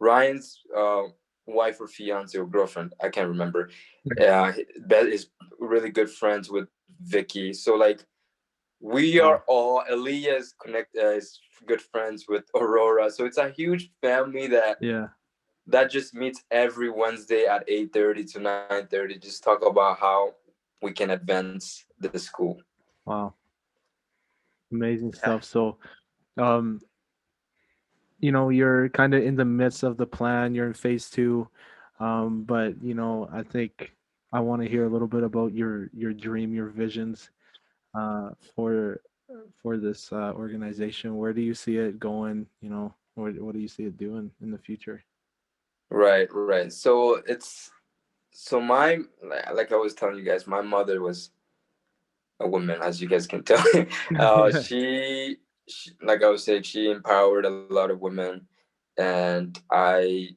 Ryan's 0.00 0.60
uh, 0.76 1.04
wife 1.46 1.80
or 1.80 1.88
fiance 1.88 2.36
or 2.38 2.46
girlfriend. 2.46 2.94
I 3.02 3.08
can't 3.08 3.28
remember. 3.28 3.70
Uh, 4.20 4.52
Beth 4.86 5.06
is 5.06 5.28
really 5.58 5.90
good 5.90 6.10
friends 6.10 6.50
with 6.50 6.68
Vicky. 7.00 7.52
So 7.52 7.74
like 7.74 8.04
we 8.80 9.20
are 9.20 9.44
all 9.46 9.84
Elias 9.88 10.54
connect 10.60 10.96
uh, 10.96 11.10
is 11.10 11.38
good 11.66 11.80
friends 11.80 12.26
with 12.28 12.44
Aurora. 12.54 13.10
So 13.10 13.24
it's 13.24 13.38
a 13.38 13.50
huge 13.50 13.90
family 14.00 14.48
that 14.48 14.78
yeah 14.80 15.08
that 15.66 15.90
just 15.90 16.14
meets 16.14 16.42
every 16.50 16.90
Wednesday 16.90 17.46
at 17.46 17.66
8:30 17.68 18.24
to 18.32 18.40
9:30. 18.40 19.20
Just 19.20 19.42
talk 19.42 19.64
about 19.64 19.98
how 19.98 20.34
we 20.80 20.92
can 20.92 21.10
advance 21.10 21.84
the 21.98 22.18
school. 22.18 22.60
wow. 23.04 23.34
Amazing 24.72 25.12
stuff. 25.12 25.44
So 25.44 25.78
um 26.38 26.80
you 28.18 28.32
know 28.32 28.48
you're 28.48 28.88
kind 28.88 29.14
of 29.14 29.22
in 29.22 29.36
the 29.36 29.44
midst 29.44 29.82
of 29.82 29.96
the 29.96 30.06
plan. 30.06 30.54
You're 30.54 30.66
in 30.66 30.74
phase 30.74 31.10
two. 31.10 31.48
Um 32.00 32.42
but 32.44 32.82
you 32.82 32.94
know 32.94 33.28
i 33.32 33.42
think 33.42 33.92
i 34.32 34.40
want 34.40 34.62
to 34.62 34.68
hear 34.68 34.86
a 34.86 34.88
little 34.88 35.06
bit 35.06 35.22
about 35.22 35.52
your 35.52 35.90
your 35.92 36.12
dream 36.12 36.54
your 36.54 36.68
visions 36.68 37.30
uh 37.94 38.30
for 38.56 39.00
for 39.62 39.76
this 39.76 40.12
uh, 40.12 40.32
organization. 40.34 41.16
Where 41.16 41.32
do 41.32 41.40
you 41.42 41.54
see 41.54 41.76
it 41.76 42.00
going? 42.00 42.46
You 42.60 42.70
know 42.70 42.94
what, 43.14 43.38
what 43.40 43.54
do 43.54 43.60
you 43.60 43.68
see 43.68 43.84
it 43.84 43.96
doing 43.96 44.30
in 44.42 44.50
the 44.50 44.58
future 44.58 45.04
Right, 45.92 46.26
right. 46.32 46.72
So 46.72 47.22
it's 47.26 47.70
so 48.30 48.60
my 48.60 48.98
like- 49.54 49.72
I 49.72 49.76
was 49.76 49.92
telling 49.94 50.16
you 50.16 50.24
guys, 50.24 50.46
my 50.46 50.62
mother 50.62 51.02
was 51.02 51.30
a 52.40 52.48
woman, 52.48 52.80
as 52.82 53.00
you 53.00 53.08
guys 53.08 53.26
can 53.26 53.42
tell. 53.50 53.62
uh, 54.18 54.50
she, 54.62 55.36
she, 55.68 55.90
like 56.02 56.22
I 56.24 56.28
was 56.30 56.44
saying, 56.44 56.62
she 56.62 56.90
empowered 56.90 57.44
a 57.44 57.50
lot 57.50 57.90
of 57.90 58.00
women, 58.00 58.46
and 58.96 59.58
I 59.70 60.30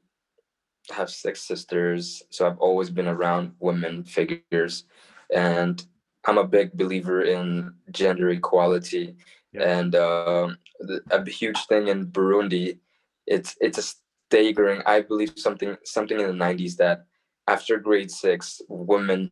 have 0.90 1.08
six 1.10 1.40
sisters, 1.42 2.22
so 2.30 2.46
I've 2.46 2.58
always 2.58 2.90
been 2.90 3.08
around 3.08 3.52
women 3.58 4.04
figures, 4.04 4.84
and 5.34 5.84
I'm 6.26 6.38
a 6.38 6.46
big 6.46 6.72
believer 6.72 7.22
in 7.22 7.72
gender 7.92 8.28
equality, 8.28 9.16
Yeah. 9.52 9.78
and 9.78 9.94
um, 9.96 10.58
the, 10.80 11.00
a 11.10 11.24
huge 11.28 11.64
thing 11.66 11.88
in 11.88 12.06
Burundi. 12.08 12.78
It's 13.26 13.56
it's 13.60 13.78
a 13.78 13.82
staggering. 14.28 14.82
I 14.86 15.00
believe 15.00 15.32
something 15.36 15.76
something 15.84 16.20
in 16.20 16.26
the 16.26 16.44
90s 16.44 16.76
that 16.76 17.06
after 17.48 17.78
grade 17.78 18.10
six, 18.10 18.60
women 18.68 19.30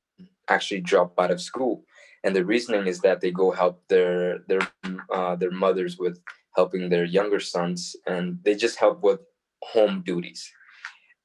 actually 0.49 0.81
drop 0.81 1.19
out 1.19 1.31
of 1.31 1.41
school, 1.41 1.85
and 2.23 2.35
the 2.35 2.45
reasoning 2.45 2.87
is 2.87 3.01
that 3.01 3.21
they 3.21 3.31
go 3.31 3.51
help 3.51 3.83
their 3.89 4.41
their 4.49 4.61
uh, 5.13 5.37
their 5.37 5.51
mothers 5.51 5.99
with 5.99 6.21
helping 6.57 6.89
their 6.89 7.05
younger 7.05 7.41
sons, 7.41 7.97
and 8.07 8.39
they 8.45 8.55
just 8.55 8.79
help 8.79 9.03
with 9.03 9.21
home 9.63 10.03
duties. 10.05 10.51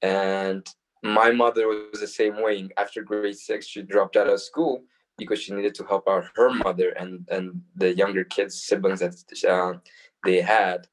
And 0.01 0.67
my 1.03 1.31
mother 1.31 1.67
was 1.67 1.99
the 1.99 2.07
same 2.07 2.41
way. 2.41 2.67
After 2.77 3.03
grade 3.03 3.37
six, 3.37 3.67
she 3.67 3.81
dropped 3.81 4.17
out 4.17 4.27
of 4.27 4.41
school 4.41 4.83
because 5.17 5.39
she 5.41 5.53
needed 5.53 5.75
to 5.75 5.83
help 5.85 6.07
out 6.07 6.25
her 6.35 6.51
mother 6.53 6.89
and 6.91 7.27
and 7.29 7.61
the 7.75 7.95
younger 7.95 8.23
kids 8.23 8.63
siblings 8.63 9.01
that 9.01 9.15
uh, 9.47 9.73
they 10.25 10.41
had 10.41 10.87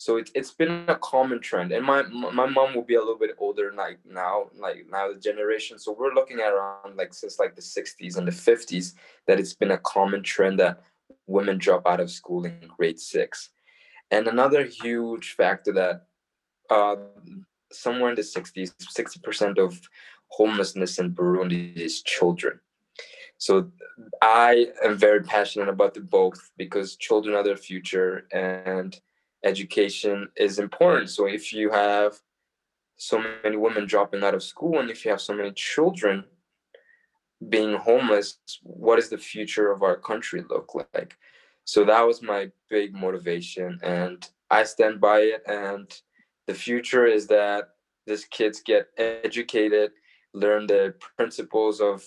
so 0.00 0.16
it, 0.16 0.30
it's 0.32 0.52
been 0.52 0.84
a 0.86 0.96
common 0.96 1.40
trend 1.40 1.72
and 1.72 1.84
my 1.84 2.02
my 2.04 2.46
mom 2.46 2.72
will 2.72 2.84
be 2.84 2.94
a 2.94 3.00
little 3.00 3.18
bit 3.18 3.34
older 3.36 3.72
like 3.76 3.98
now 4.08 4.44
like 4.56 4.86
now 4.88 5.12
the 5.12 5.18
generation. 5.18 5.76
So 5.76 5.94
we're 5.98 6.14
looking 6.14 6.38
at 6.38 6.52
around 6.52 6.96
like 6.96 7.12
since 7.12 7.40
like 7.40 7.56
the 7.56 7.60
60s 7.60 8.16
and 8.16 8.26
the 8.26 8.32
50s 8.32 8.94
that 9.26 9.40
it's 9.40 9.54
been 9.54 9.72
a 9.72 9.78
common 9.78 10.22
trend 10.22 10.60
that 10.60 10.84
women 11.26 11.58
drop 11.58 11.84
out 11.84 11.98
of 11.98 12.12
school 12.12 12.44
in 12.44 12.60
grade 12.76 13.00
six. 13.00 13.50
And 14.12 14.28
another 14.28 14.64
huge 14.64 15.34
factor 15.34 15.72
that 15.72 16.06
uh, 16.70 16.96
somewhere 17.72 18.10
in 18.10 18.16
the 18.16 18.22
60s 18.22 18.72
60% 18.76 19.58
of 19.58 19.80
homelessness 20.28 21.00
in 21.00 21.12
burundi 21.12 21.74
is 21.74 22.02
children. 22.02 22.60
So 23.36 23.72
i 24.22 24.68
am 24.84 24.96
very 24.96 25.22
passionate 25.22 25.68
about 25.68 25.94
the 25.94 26.00
both 26.00 26.52
because 26.56 26.94
children 26.94 27.34
are 27.34 27.42
their 27.42 27.56
future 27.56 28.28
and 28.32 29.00
education 29.44 30.28
is 30.36 30.58
important. 30.58 31.10
So 31.10 31.26
if 31.26 31.52
you 31.52 31.70
have 31.70 32.18
so 32.98 33.22
many 33.44 33.56
women 33.56 33.86
dropping 33.86 34.22
out 34.24 34.34
of 34.34 34.42
school 34.42 34.80
and 34.80 34.90
if 34.90 35.04
you 35.04 35.10
have 35.10 35.20
so 35.20 35.32
many 35.32 35.52
children 35.52 36.24
being 37.48 37.74
homeless 37.74 38.38
what 38.62 38.96
does 38.96 39.08
the 39.08 39.16
future 39.16 39.70
of 39.70 39.84
our 39.84 39.96
country 39.96 40.44
look 40.50 40.74
like 40.74 41.16
so 41.64 41.84
that 41.84 42.04
was 42.04 42.20
my 42.20 42.50
big 42.68 42.92
motivation 42.94 43.78
and 43.84 44.30
i 44.50 44.64
stand 44.64 45.00
by 45.00 45.20
it 45.20 45.42
and 45.46 46.00
the 46.48 46.54
future 46.54 47.06
is 47.06 47.28
that 47.28 47.68
these 48.06 48.24
kids 48.24 48.60
get 48.60 48.88
educated 48.96 49.92
learn 50.34 50.66
the 50.66 50.92
principles 51.16 51.80
of 51.80 52.04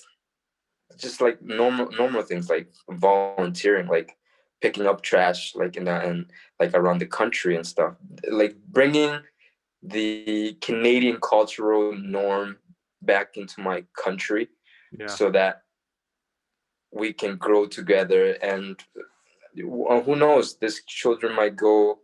just 0.98 1.22
like 1.22 1.41
normal 1.41 1.89
normal 1.91 2.22
things 2.22 2.50
like 2.50 2.67
volunteering 2.89 3.88
like 3.88 4.17
picking 4.62 4.86
up 4.88 5.02
trash 5.02 5.56
like 5.56 5.76
in 5.76 5.84
that 5.86 6.06
and 6.06 6.26
like 6.60 6.74
around 6.74 7.00
the 7.00 7.06
country 7.06 7.56
and 7.56 7.65
stuff 7.65 7.95
like 8.30 8.56
bringing 8.69 9.19
the 9.84 10.56
canadian 10.62 11.17
cultural 11.21 11.93
norm 11.97 12.58
back 13.02 13.38
into 13.38 13.60
my 13.62 13.84
country 14.04 14.47
Yeah. 14.97 15.08
so 15.08 15.32
that 15.32 15.63
we 16.91 17.13
can 17.13 17.38
grow 17.38 17.65
together 17.65 18.34
and 18.41 18.80
who 19.56 20.15
knows 20.15 20.58
this 20.58 20.84
children 20.86 21.36
might 21.36 21.56
go 21.56 22.00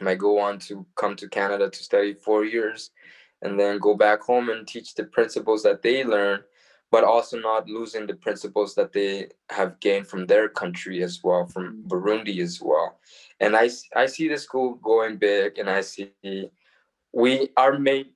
might 0.00 0.18
go 0.18 0.38
on 0.38 0.58
to 0.66 0.86
come 0.96 1.16
to 1.16 1.28
canada 1.28 1.68
to 1.70 1.82
study 1.82 2.14
four 2.14 2.44
years 2.44 2.90
and 3.42 3.58
then 3.58 3.78
go 3.78 3.94
back 3.94 4.20
home 4.22 4.48
and 4.50 4.66
teach 4.68 4.94
the 4.94 5.04
principles 5.04 5.62
that 5.62 5.82
they 5.82 6.04
learn 6.04 6.40
but 6.90 7.04
also 7.04 7.38
not 7.38 7.68
losing 7.68 8.06
the 8.06 8.14
principles 8.14 8.74
that 8.74 8.92
they 8.92 9.28
have 9.48 9.78
gained 9.80 10.06
from 10.06 10.26
their 10.26 10.48
country 10.48 11.02
as 11.02 11.20
well 11.22 11.46
from 11.46 11.82
burundi 11.86 12.40
as 12.40 12.60
well. 12.60 12.98
And 13.38 13.56
I, 13.56 13.70
I 13.94 14.06
see 14.06 14.28
the 14.28 14.36
school 14.36 14.74
going 14.74 15.16
big 15.16 15.58
and 15.58 15.70
i 15.70 15.80
see 15.80 16.12
we 17.12 17.48
our 17.56 17.78
main 17.78 18.06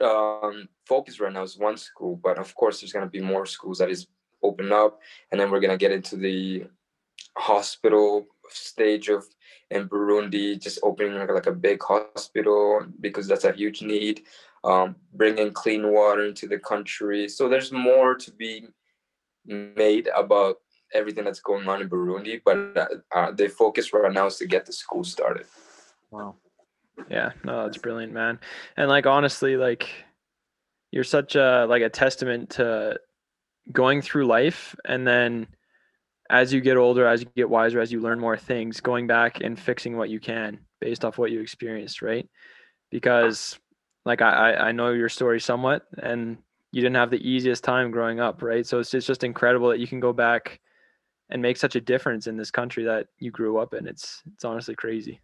um, 0.00 0.68
focus 0.86 1.20
right 1.20 1.32
now 1.32 1.42
is 1.42 1.58
one 1.58 1.76
school 1.76 2.16
but 2.16 2.38
of 2.38 2.54
course 2.54 2.80
there's 2.80 2.92
going 2.92 3.04
to 3.04 3.10
be 3.10 3.20
more 3.20 3.46
schools 3.46 3.78
that 3.78 3.90
is 3.90 4.06
open 4.42 4.72
up 4.72 5.00
and 5.30 5.40
then 5.40 5.50
we're 5.50 5.60
going 5.60 5.70
to 5.70 5.76
get 5.76 5.92
into 5.92 6.16
the 6.16 6.64
hospital 7.36 8.26
stage 8.48 9.08
of 9.08 9.24
in 9.70 9.88
burundi 9.88 10.60
just 10.60 10.78
opening 10.82 11.14
like, 11.14 11.30
like 11.30 11.46
a 11.46 11.52
big 11.52 11.82
hospital 11.82 12.84
because 13.00 13.28
that's 13.28 13.44
a 13.44 13.52
huge 13.52 13.82
need 13.82 14.22
um, 14.64 14.96
bringing 15.14 15.52
clean 15.52 15.90
water 15.90 16.24
into 16.26 16.46
the 16.46 16.58
country 16.58 17.28
so 17.28 17.48
there's 17.48 17.72
more 17.72 18.14
to 18.14 18.30
be 18.32 18.66
made 19.46 20.08
about 20.16 20.56
everything 20.92 21.24
that's 21.24 21.40
going 21.40 21.68
on 21.68 21.80
in 21.80 21.88
burundi 21.88 22.40
but 22.44 22.58
uh, 22.76 22.86
uh, 23.14 23.30
the 23.32 23.48
focus 23.48 23.92
right 23.92 24.12
now 24.12 24.26
is 24.26 24.36
to 24.36 24.46
get 24.46 24.66
the 24.66 24.72
school 24.72 25.04
started 25.04 25.46
Wow. 26.10 26.36
Yeah, 27.08 27.30
no, 27.44 27.64
that's 27.64 27.78
brilliant, 27.78 28.12
man. 28.12 28.38
And 28.76 28.88
like 28.88 29.06
honestly, 29.06 29.56
like 29.56 29.88
you're 30.90 31.04
such 31.04 31.36
a 31.36 31.66
like 31.68 31.82
a 31.82 31.88
testament 31.88 32.50
to 32.50 32.98
going 33.72 34.02
through 34.02 34.26
life 34.26 34.74
and 34.84 35.06
then 35.06 35.46
as 36.28 36.52
you 36.52 36.60
get 36.60 36.76
older, 36.76 37.06
as 37.06 37.20
you 37.20 37.28
get 37.36 37.50
wiser, 37.50 37.80
as 37.80 37.90
you 37.90 38.00
learn 38.00 38.20
more 38.20 38.36
things, 38.36 38.80
going 38.80 39.06
back 39.06 39.40
and 39.40 39.58
fixing 39.58 39.96
what 39.96 40.10
you 40.10 40.20
can 40.20 40.60
based 40.80 41.04
off 41.04 41.18
what 41.18 41.32
you 41.32 41.40
experienced, 41.40 42.02
right? 42.02 42.28
Because 42.90 43.58
like 44.04 44.22
I, 44.22 44.54
I 44.54 44.72
know 44.72 44.92
your 44.92 45.08
story 45.08 45.40
somewhat 45.40 45.86
and 45.98 46.38
you 46.72 46.80
didn't 46.82 46.96
have 46.96 47.10
the 47.10 47.28
easiest 47.28 47.64
time 47.64 47.90
growing 47.90 48.20
up, 48.20 48.42
right? 48.42 48.66
So 48.66 48.78
it's 48.78 48.90
just, 48.90 48.98
it's 48.98 49.06
just 49.06 49.24
incredible 49.24 49.68
that 49.68 49.80
you 49.80 49.86
can 49.86 50.00
go 50.00 50.12
back 50.12 50.60
and 51.30 51.40
make 51.40 51.56
such 51.56 51.76
a 51.76 51.80
difference 51.80 52.26
in 52.26 52.36
this 52.36 52.50
country 52.50 52.84
that 52.84 53.08
you 53.18 53.30
grew 53.30 53.58
up 53.58 53.74
in. 53.74 53.86
It's 53.86 54.22
it's 54.32 54.44
honestly 54.44 54.74
crazy. 54.74 55.20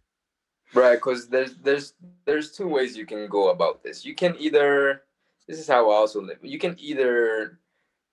right 0.73 0.95
because 0.95 1.27
there's 1.27 1.55
there's 1.63 1.93
there's 2.25 2.51
two 2.51 2.67
ways 2.67 2.97
you 2.97 3.05
can 3.05 3.27
go 3.27 3.49
about 3.51 3.83
this 3.83 4.03
you 4.05 4.13
can 4.13 4.35
either 4.37 5.03
this 5.47 5.59
is 5.59 5.67
how 5.67 5.89
i 5.89 5.95
also 5.95 6.21
live 6.21 6.39
you 6.41 6.59
can 6.59 6.75
either 6.77 7.59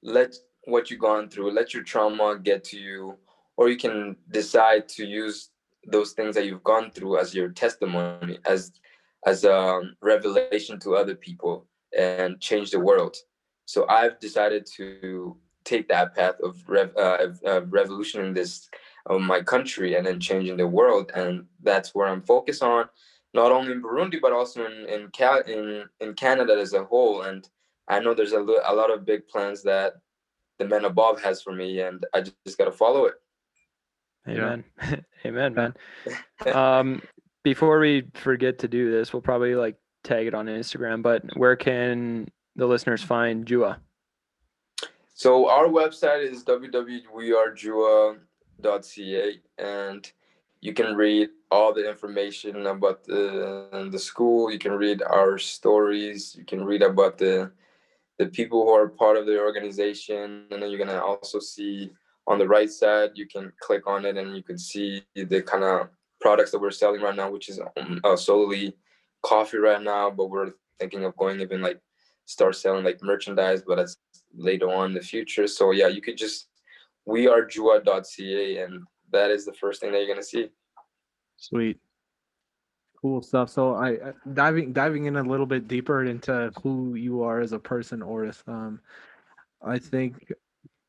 let 0.02 0.36
what 0.66 0.90
you've 0.90 1.00
gone 1.00 1.28
through 1.28 1.50
let 1.50 1.74
your 1.74 1.82
trauma 1.82 2.38
get 2.40 2.62
to 2.62 2.78
you 2.78 3.16
or 3.56 3.68
you 3.68 3.76
can 3.76 4.16
decide 4.30 4.88
to 4.88 5.04
use 5.04 5.50
those 5.86 6.12
things 6.12 6.34
that 6.34 6.46
you've 6.46 6.62
gone 6.64 6.90
through 6.90 7.18
as 7.18 7.34
your 7.34 7.48
testimony 7.48 8.38
as 8.44 8.72
as 9.26 9.44
a 9.44 9.80
revelation 10.02 10.78
to 10.80 10.94
other 10.96 11.14
people 11.14 11.66
and 11.96 12.40
change 12.40 12.70
the 12.70 12.78
world 12.78 13.16
so 13.66 13.86
i've 13.88 14.18
decided 14.20 14.66
to 14.66 15.36
take 15.64 15.88
that 15.88 16.14
path 16.14 16.34
of 16.42 16.62
rev, 16.68 16.90
uh, 16.96 17.18
of, 17.20 17.42
of 17.44 17.72
revolutioning 17.72 18.34
this 18.34 18.68
of 19.06 19.20
my 19.20 19.40
country 19.40 19.94
and 19.96 20.06
then 20.06 20.18
changing 20.20 20.56
the 20.56 20.66
world 20.66 21.10
and 21.14 21.44
that's 21.62 21.94
where 21.94 22.08
i'm 22.08 22.22
focused 22.22 22.62
on 22.62 22.86
not 23.32 23.52
only 23.52 23.72
in 23.72 23.82
burundi 23.82 24.20
but 24.20 24.32
also 24.32 24.64
in 24.66 24.88
in, 24.88 25.08
Cal- 25.08 25.42
in, 25.42 25.84
in 26.00 26.14
canada 26.14 26.54
as 26.54 26.72
a 26.72 26.84
whole 26.84 27.22
and 27.22 27.48
i 27.88 27.98
know 27.98 28.14
there's 28.14 28.32
a, 28.32 28.40
lo- 28.40 28.60
a 28.66 28.74
lot 28.74 28.92
of 28.92 29.04
big 29.04 29.26
plans 29.28 29.62
that 29.62 29.94
the 30.58 30.66
man 30.66 30.84
above 30.84 31.20
has 31.22 31.42
for 31.42 31.52
me 31.52 31.80
and 31.80 32.04
i 32.14 32.20
just, 32.20 32.36
just 32.44 32.58
got 32.58 32.66
to 32.66 32.72
follow 32.72 33.06
it 33.06 33.14
Yeah. 34.26 34.34
Amen. 34.34 34.64
Amen, 35.26 35.54
man. 35.54 35.74
um, 36.54 37.02
before 37.44 37.78
we 37.78 38.08
forget 38.14 38.58
to 38.60 38.68
do 38.68 38.90
this, 38.90 39.12
we'll 39.12 39.20
probably 39.22 39.54
like 39.54 39.76
tag 40.02 40.26
it 40.26 40.34
on 40.34 40.46
Instagram. 40.46 41.02
But 41.02 41.22
where 41.36 41.54
can 41.54 42.28
the 42.56 42.66
listeners 42.66 43.02
find 43.02 43.46
Jua? 43.46 43.76
So 45.14 45.48
our 45.48 45.66
website 45.66 46.28
is 46.28 46.42
www.wearejua.ca 46.42 49.40
and 49.58 50.12
you 50.60 50.72
can 50.72 50.96
read 50.96 51.28
all 51.50 51.74
the 51.74 51.88
information 51.88 52.66
about 52.66 53.04
the 53.04 53.88
the 53.92 53.98
school. 53.98 54.50
You 54.50 54.58
can 54.58 54.72
read 54.72 55.02
our 55.02 55.38
stories. 55.38 56.34
You 56.36 56.44
can 56.44 56.64
read 56.64 56.82
about 56.82 57.18
the 57.18 57.52
the 58.18 58.26
people 58.26 58.64
who 58.64 58.70
are 58.70 58.88
part 58.88 59.18
of 59.18 59.26
the 59.26 59.38
organization, 59.38 60.46
and 60.50 60.62
then 60.62 60.70
you're 60.70 60.84
gonna 60.84 61.04
also 61.04 61.38
see 61.38 61.90
on 62.26 62.38
the 62.38 62.48
right 62.48 62.70
side. 62.70 63.10
You 63.14 63.26
can 63.26 63.52
click 63.60 63.86
on 63.86 64.06
it, 64.06 64.16
and 64.16 64.34
you 64.34 64.42
can 64.42 64.56
see 64.56 65.02
the 65.14 65.42
kind 65.42 65.64
of 65.64 65.90
products 66.24 66.50
that 66.50 66.58
we're 66.58 66.70
selling 66.70 67.02
right 67.02 67.14
now, 67.14 67.30
which 67.30 67.50
is 67.50 67.60
um, 67.76 68.00
uh, 68.02 68.16
solely 68.16 68.74
coffee 69.22 69.58
right 69.58 69.82
now. 69.82 70.10
But 70.10 70.30
we're 70.30 70.52
thinking 70.80 71.04
of 71.04 71.14
going 71.18 71.42
even 71.42 71.60
like 71.60 71.78
start 72.24 72.56
selling 72.56 72.82
like 72.82 73.02
merchandise, 73.02 73.62
but 73.66 73.76
that's 73.76 73.98
later 74.34 74.70
on 74.72 74.86
in 74.86 74.94
the 74.94 75.02
future. 75.02 75.46
So 75.46 75.72
yeah, 75.72 75.88
you 75.88 76.00
could 76.00 76.16
just 76.16 76.48
we 77.04 77.28
are 77.28 77.44
jua.ca 77.44 78.56
and 78.56 78.84
that 79.12 79.30
is 79.30 79.44
the 79.44 79.52
first 79.52 79.82
thing 79.82 79.92
that 79.92 79.98
you're 79.98 80.08
gonna 80.08 80.22
see. 80.22 80.48
Sweet. 81.36 81.78
Cool 83.02 83.20
stuff. 83.20 83.50
So 83.50 83.74
I 83.74 83.98
diving 84.32 84.72
diving 84.72 85.04
in 85.04 85.16
a 85.16 85.22
little 85.22 85.44
bit 85.44 85.68
deeper 85.68 86.06
into 86.06 86.50
who 86.62 86.94
you 86.94 87.22
are 87.22 87.40
as 87.40 87.52
a 87.52 87.58
person, 87.58 88.00
Oris. 88.00 88.42
Um, 88.46 88.80
I 89.62 89.78
think 89.78 90.32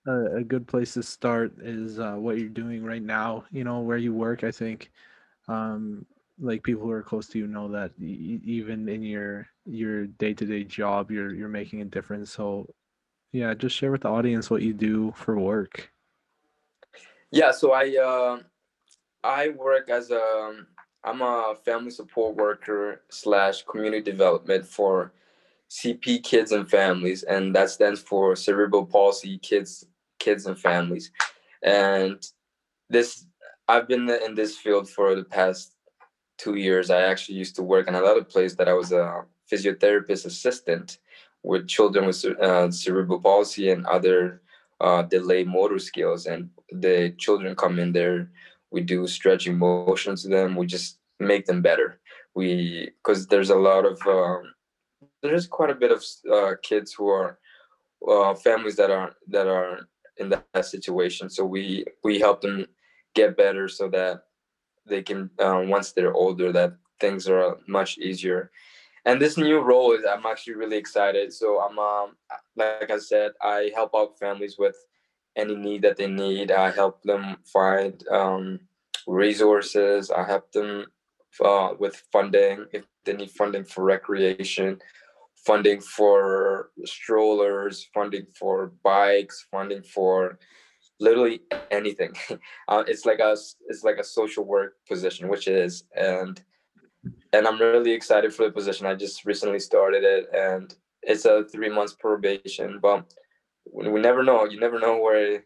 a, 0.07 0.37
a 0.37 0.43
good 0.45 0.65
place 0.65 0.93
to 0.93 1.03
start 1.03 1.55
is 1.59 1.99
uh, 1.99 2.13
what 2.13 2.37
you're 2.37 2.47
doing 2.47 2.85
right 2.85 3.03
now. 3.03 3.43
You 3.51 3.65
know 3.65 3.81
where 3.81 3.97
you 3.97 4.13
work. 4.13 4.45
I 4.45 4.51
think, 4.51 4.91
um, 5.47 6.05
like 6.39 6.63
people 6.63 6.83
who 6.83 6.91
are 6.91 7.03
close 7.03 7.27
to 7.27 7.39
you 7.39 7.47
know 7.47 7.69
that 7.69 7.91
even 7.99 8.87
in 8.89 9.03
your 9.03 9.47
your 9.65 10.07
day 10.07 10.33
to 10.33 10.45
day 10.45 10.63
job, 10.63 11.11
you're 11.11 11.33
you're 11.33 11.49
making 11.49 11.81
a 11.81 11.85
difference. 11.85 12.31
So, 12.31 12.67
yeah, 13.31 13.53
just 13.53 13.75
share 13.75 13.91
with 13.91 14.01
the 14.01 14.09
audience 14.09 14.49
what 14.49 14.61
you 14.61 14.73
do 14.73 15.13
for 15.15 15.39
work. 15.39 15.91
Yeah, 17.31 17.51
so 17.51 17.71
I 17.71 17.95
uh, 17.97 18.39
I 19.23 19.49
work 19.49 19.89
as 19.89 20.11
a 20.11 20.65
I'm 21.03 21.21
a 21.21 21.55
family 21.63 21.91
support 21.91 22.35
worker 22.35 23.01
slash 23.09 23.63
community 23.63 24.01
development 24.01 24.65
for 24.65 25.13
CP 25.69 26.23
kids 26.23 26.51
and 26.51 26.69
families, 26.69 27.23
and 27.23 27.55
that 27.55 27.69
stands 27.69 28.01
for 28.01 28.35
cerebral 28.35 28.85
palsy 28.85 29.37
kids 29.37 29.85
kids 30.19 30.45
and 30.45 30.59
families. 30.59 31.11
And 31.61 32.25
this 32.89 33.25
I've 33.67 33.87
been 33.87 34.09
in 34.09 34.35
this 34.35 34.57
field 34.57 34.89
for 34.89 35.15
the 35.15 35.23
past 35.23 35.73
two 36.37 36.55
years. 36.55 36.89
I 36.89 37.01
actually 37.01 37.37
used 37.37 37.55
to 37.55 37.63
work 37.63 37.87
in 37.87 37.95
another 37.95 38.23
place 38.23 38.55
that 38.55 38.67
I 38.67 38.73
was 38.73 38.91
a 38.91 39.25
physiotherapist 39.51 40.25
assistant 40.25 40.99
with 41.43 41.67
children 41.67 42.07
with 42.07 42.23
uh, 42.25 42.71
cerebral 42.71 43.19
palsy 43.19 43.69
and 43.69 43.85
other 43.85 44.41
uh, 44.81 45.03
delayed 45.03 45.47
motor 45.47 45.79
skills. 45.79 46.25
And 46.25 46.49
the 46.71 47.13
children 47.17 47.55
come 47.55 47.79
in 47.79 47.91
there, 47.91 48.31
we 48.71 48.81
do 48.81 49.07
stretching 49.07 49.57
motions 49.57 50.23
to 50.23 50.29
them. 50.29 50.55
We 50.55 50.65
just 50.65 50.99
make 51.19 51.45
them 51.45 51.61
better. 51.61 51.99
We 52.33 52.91
because 52.97 53.27
there's 53.27 53.51
a 53.51 53.55
lot 53.55 53.85
of 53.85 53.99
um, 54.05 54.53
there's 55.21 55.47
quite 55.47 55.69
a 55.69 55.75
bit 55.75 55.91
of 55.91 56.03
uh, 56.31 56.55
kids 56.61 56.93
who 56.93 57.07
are 57.07 57.39
uh, 58.07 58.33
families 58.35 58.75
that 58.75 58.91
are 58.91 59.13
that 59.29 59.47
are 59.47 59.87
in 60.17 60.29
that, 60.29 60.45
that 60.53 60.65
situation. 60.65 61.29
So 61.29 61.45
we 61.45 61.85
we 62.03 62.19
help 62.19 62.41
them 62.41 62.67
get 63.15 63.37
better 63.37 63.67
so 63.67 63.89
that 63.89 64.23
they 64.85 65.01
can 65.01 65.29
uh, 65.39 65.61
once 65.65 65.91
they're 65.91 66.13
older 66.13 66.51
that 66.51 66.73
things 66.99 67.27
are 67.27 67.57
much 67.67 67.97
easier. 67.97 68.51
And 69.05 69.21
this 69.21 69.37
new 69.37 69.59
role 69.59 69.91
is 69.93 70.03
i'm 70.05 70.25
actually 70.25 70.55
really 70.55 70.77
excited. 70.77 71.33
So 71.33 71.61
i'm 71.61 71.79
um 71.79 72.15
like 72.55 72.91
i 72.91 72.99
said 72.99 73.31
i 73.41 73.71
help 73.73 73.91
out 73.95 74.19
families 74.19 74.57
with 74.57 74.75
any 75.35 75.55
need 75.55 75.81
that 75.81 75.97
they 75.97 76.07
need. 76.07 76.51
I 76.51 76.71
help 76.71 77.01
them 77.03 77.37
find 77.51 78.07
um 78.09 78.59
resources. 79.07 80.11
I 80.11 80.23
help 80.25 80.51
them 80.51 80.85
uh, 81.43 81.73
with 81.77 82.01
funding 82.13 82.65
if 82.71 82.83
they 83.03 83.13
need 83.13 83.31
funding 83.31 83.65
for 83.65 83.83
recreation 83.83 84.79
funding 85.45 85.79
for 85.79 86.71
strollers, 86.85 87.87
funding 87.93 88.25
for 88.37 88.73
bikes, 88.83 89.45
funding 89.51 89.83
for 89.83 90.39
literally 90.99 91.41
anything. 91.71 92.13
uh, 92.67 92.83
it's 92.87 93.05
like 93.05 93.19
a 93.19 93.35
it's 93.67 93.83
like 93.83 93.97
a 93.97 94.03
social 94.03 94.45
work 94.45 94.75
position, 94.87 95.27
which 95.27 95.47
it 95.47 95.55
is, 95.55 95.83
and 95.95 96.41
and 97.33 97.47
I'm 97.47 97.59
really 97.59 97.91
excited 97.91 98.33
for 98.33 98.45
the 98.45 98.51
position. 98.51 98.85
I 98.85 98.95
just 98.95 99.25
recently 99.25 99.59
started 99.59 100.03
it, 100.03 100.27
and 100.33 100.73
it's 101.03 101.25
a 101.25 101.43
three 101.45 101.69
months 101.69 101.93
probation, 101.93 102.79
but 102.81 103.11
we, 103.71 103.99
never 103.99 104.23
know. 104.23 104.45
You 104.45 104.59
never 104.59 104.79
know 104.79 104.97
where 104.97 105.43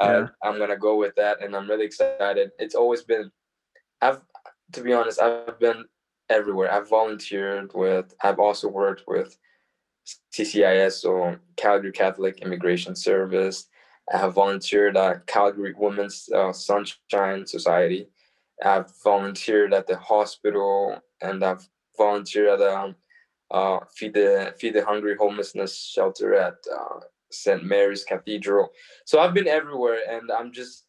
uh, 0.00 0.04
yeah. 0.04 0.26
I'm 0.42 0.58
gonna 0.58 0.76
go 0.76 0.96
with 0.96 1.14
that, 1.16 1.42
and 1.42 1.56
I'm 1.56 1.68
really 1.68 1.86
excited. 1.86 2.50
It's 2.58 2.74
always 2.74 3.02
been, 3.02 3.30
I've 4.00 4.20
to 4.72 4.82
be 4.82 4.92
honest, 4.92 5.20
I've 5.20 5.58
been 5.58 5.84
everywhere. 6.28 6.72
I've 6.72 6.88
volunteered 6.88 7.72
with. 7.74 8.14
I've 8.22 8.38
also 8.38 8.68
worked 8.68 9.04
with 9.08 9.36
CCIS, 10.34 10.92
so 10.92 11.36
Calgary 11.56 11.92
Catholic 11.92 12.40
Immigration 12.40 12.94
Service. 12.94 13.66
I 14.12 14.18
have 14.18 14.34
volunteered 14.34 14.96
at 14.96 15.26
Calgary 15.26 15.74
Women's 15.76 16.28
uh, 16.34 16.52
Sunshine 16.52 17.46
Society. 17.46 18.08
I've 18.62 18.92
volunteered 19.02 19.72
at 19.72 19.86
the 19.86 19.96
hospital, 19.96 20.98
and 21.22 21.44
I've 21.44 21.66
volunteered 21.96 22.50
at 22.50 22.58
the 22.58 22.76
um, 22.76 22.94
uh, 23.50 23.80
feed 23.94 24.14
the 24.14 24.54
feed 24.58 24.74
the 24.74 24.84
hungry 24.84 25.16
homelessness 25.18 25.76
shelter 25.76 26.34
at 26.34 26.54
uh, 26.72 27.00
St. 27.30 27.64
Mary's 27.64 28.04
Cathedral. 28.04 28.70
So 29.06 29.20
I've 29.20 29.34
been 29.34 29.48
everywhere, 29.48 30.00
and 30.08 30.30
I'm 30.30 30.52
just 30.52 30.86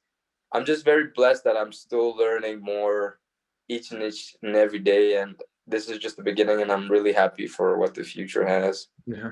I'm 0.51 0.65
just 0.65 0.83
very 0.83 1.09
blessed 1.15 1.43
that 1.45 1.57
I'm 1.57 1.71
still 1.71 2.15
learning 2.15 2.61
more 2.61 3.19
each 3.69 3.91
and 3.91 4.03
each 4.03 4.35
and 4.43 4.55
every 4.55 4.79
day. 4.79 5.17
And 5.17 5.39
this 5.67 5.89
is 5.89 5.99
just 5.99 6.17
the 6.17 6.23
beginning, 6.23 6.61
and 6.61 6.71
I'm 6.71 6.91
really 6.91 7.13
happy 7.13 7.47
for 7.47 7.77
what 7.77 7.93
the 7.93 8.03
future 8.03 8.45
has. 8.45 8.87
Yeah. 9.05 9.31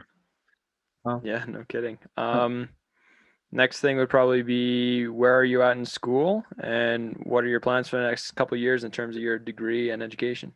Oh. 1.05 1.21
Yeah, 1.23 1.45
no 1.47 1.63
kidding. 1.67 1.97
Um, 2.17 2.69
next 3.51 3.79
thing 3.79 3.97
would 3.97 4.09
probably 4.09 4.43
be 4.43 5.07
where 5.07 5.37
are 5.37 5.45
you 5.45 5.61
at 5.61 5.77
in 5.77 5.85
school, 5.85 6.43
and 6.59 7.19
what 7.23 7.43
are 7.43 7.47
your 7.47 7.59
plans 7.59 7.87
for 7.87 7.97
the 7.97 8.07
next 8.07 8.31
couple 8.31 8.57
years 8.57 8.83
in 8.83 8.91
terms 8.91 9.15
of 9.15 9.21
your 9.21 9.39
degree 9.39 9.89
and 9.89 10.03
education? 10.03 10.53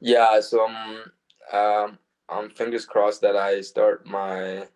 Yeah, 0.00 0.40
so 0.40 0.66
I'm 0.66 1.12
um, 1.52 1.98
I'm 2.28 2.50
fingers 2.50 2.86
crossed 2.86 3.20
that 3.22 3.36
I 3.36 3.60
start 3.60 4.06
my 4.06 4.66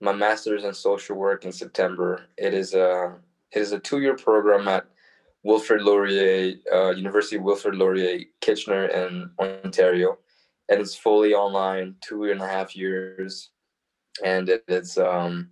my 0.00 0.12
master's 0.12 0.64
in 0.64 0.74
social 0.74 1.16
work 1.16 1.44
in 1.44 1.52
September. 1.52 2.26
It 2.36 2.54
is 2.54 2.74
a 2.74 3.16
it 3.52 3.62
is 3.62 3.72
a 3.72 3.78
two 3.78 4.00
year 4.00 4.16
program 4.16 4.68
at 4.68 4.86
Wilfrid 5.42 5.82
Laurier 5.82 6.56
uh, 6.72 6.90
University 6.90 7.38
Wilfrid 7.38 7.76
Laurier 7.76 8.24
Kitchener 8.40 8.86
in 8.86 9.30
Ontario, 9.38 10.18
and 10.68 10.80
it's 10.80 10.94
fully 10.94 11.34
online, 11.34 11.96
two 12.00 12.24
and 12.24 12.42
a 12.42 12.48
half 12.48 12.76
years, 12.76 13.50
and 14.24 14.48
it, 14.48 14.64
it's 14.68 14.98
um 14.98 15.50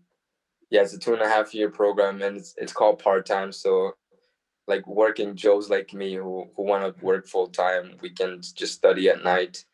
yeah 0.75 0.83
it's 0.83 0.93
a 0.93 0.99
two 0.99 1.13
and 1.13 1.23
a 1.23 1.29
half 1.29 1.55
year 1.55 1.71
program 1.71 2.21
and 2.21 2.37
it's 2.37 2.55
it's 2.59 2.73
called 2.73 2.99
part 2.99 3.25
time 3.25 3.53
so 3.53 3.93
like 4.67 4.87
working 4.87 5.37
Joes 5.37 5.71
like 5.71 5.95
me 5.95 6.15
who 6.15 6.49
who 6.57 6.63
want 6.65 6.83
to 6.85 7.05
work 7.05 7.29
full 7.29 7.49
time 7.49 7.97
we 8.03 8.11
can 8.11 8.41
just 8.43 8.75
study 8.75 9.09
at 9.09 9.23
night 9.23 9.65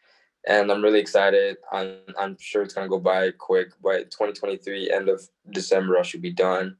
and 0.46 0.70
I'm 0.70 0.82
really 0.82 1.00
excited. 1.00 1.58
I'm 1.70 1.96
I'm 2.18 2.36
sure 2.40 2.62
it's 2.62 2.74
gonna 2.74 2.88
go 2.88 2.98
by 2.98 3.30
quick. 3.32 3.70
By 3.82 4.04
2023, 4.04 4.90
end 4.90 5.08
of 5.08 5.20
December, 5.50 5.98
I 5.98 6.02
should 6.02 6.22
be 6.22 6.32
done. 6.32 6.76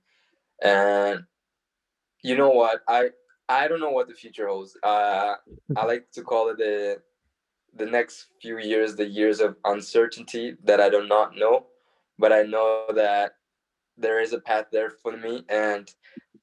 And 0.63 1.25
you 2.23 2.37
know 2.37 2.51
what? 2.51 2.81
I 2.89 3.11
I 3.49 3.69
don't 3.69 3.81
know 3.81 3.91
what 3.91 4.09
the 4.09 4.15
future 4.15 4.49
holds. 4.49 4.77
Uh, 4.83 5.35
I 5.77 5.85
like 5.85 6.11
to 6.13 6.23
call 6.23 6.49
it 6.51 6.59
the 6.59 7.03
the 7.75 7.87
next 7.87 8.29
few 8.41 8.59
years, 8.59 8.97
the 8.97 9.07
years 9.07 9.41
of 9.41 9.57
uncertainty 9.65 10.57
that 10.65 10.81
I 10.81 10.89
do 10.89 11.07
not 11.07 11.37
know, 11.37 11.67
but 12.19 12.33
I 12.33 12.43
know 12.43 12.87
that 12.95 13.35
there 14.01 14.21
is 14.21 14.33
a 14.33 14.41
path 14.41 14.67
there 14.73 14.91
for 14.91 15.17
me, 15.17 15.45
and 15.49 15.91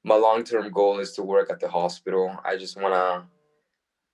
my 0.04 0.16
long 0.16 0.44
term 0.44 0.70
goal 0.70 0.98
is 1.00 1.12
to 1.12 1.22
work 1.22 1.50
at 1.50 1.60
the 1.60 1.68
hospital. 1.68 2.36
I 2.44 2.56
just 2.56 2.80
wanna, 2.80 3.26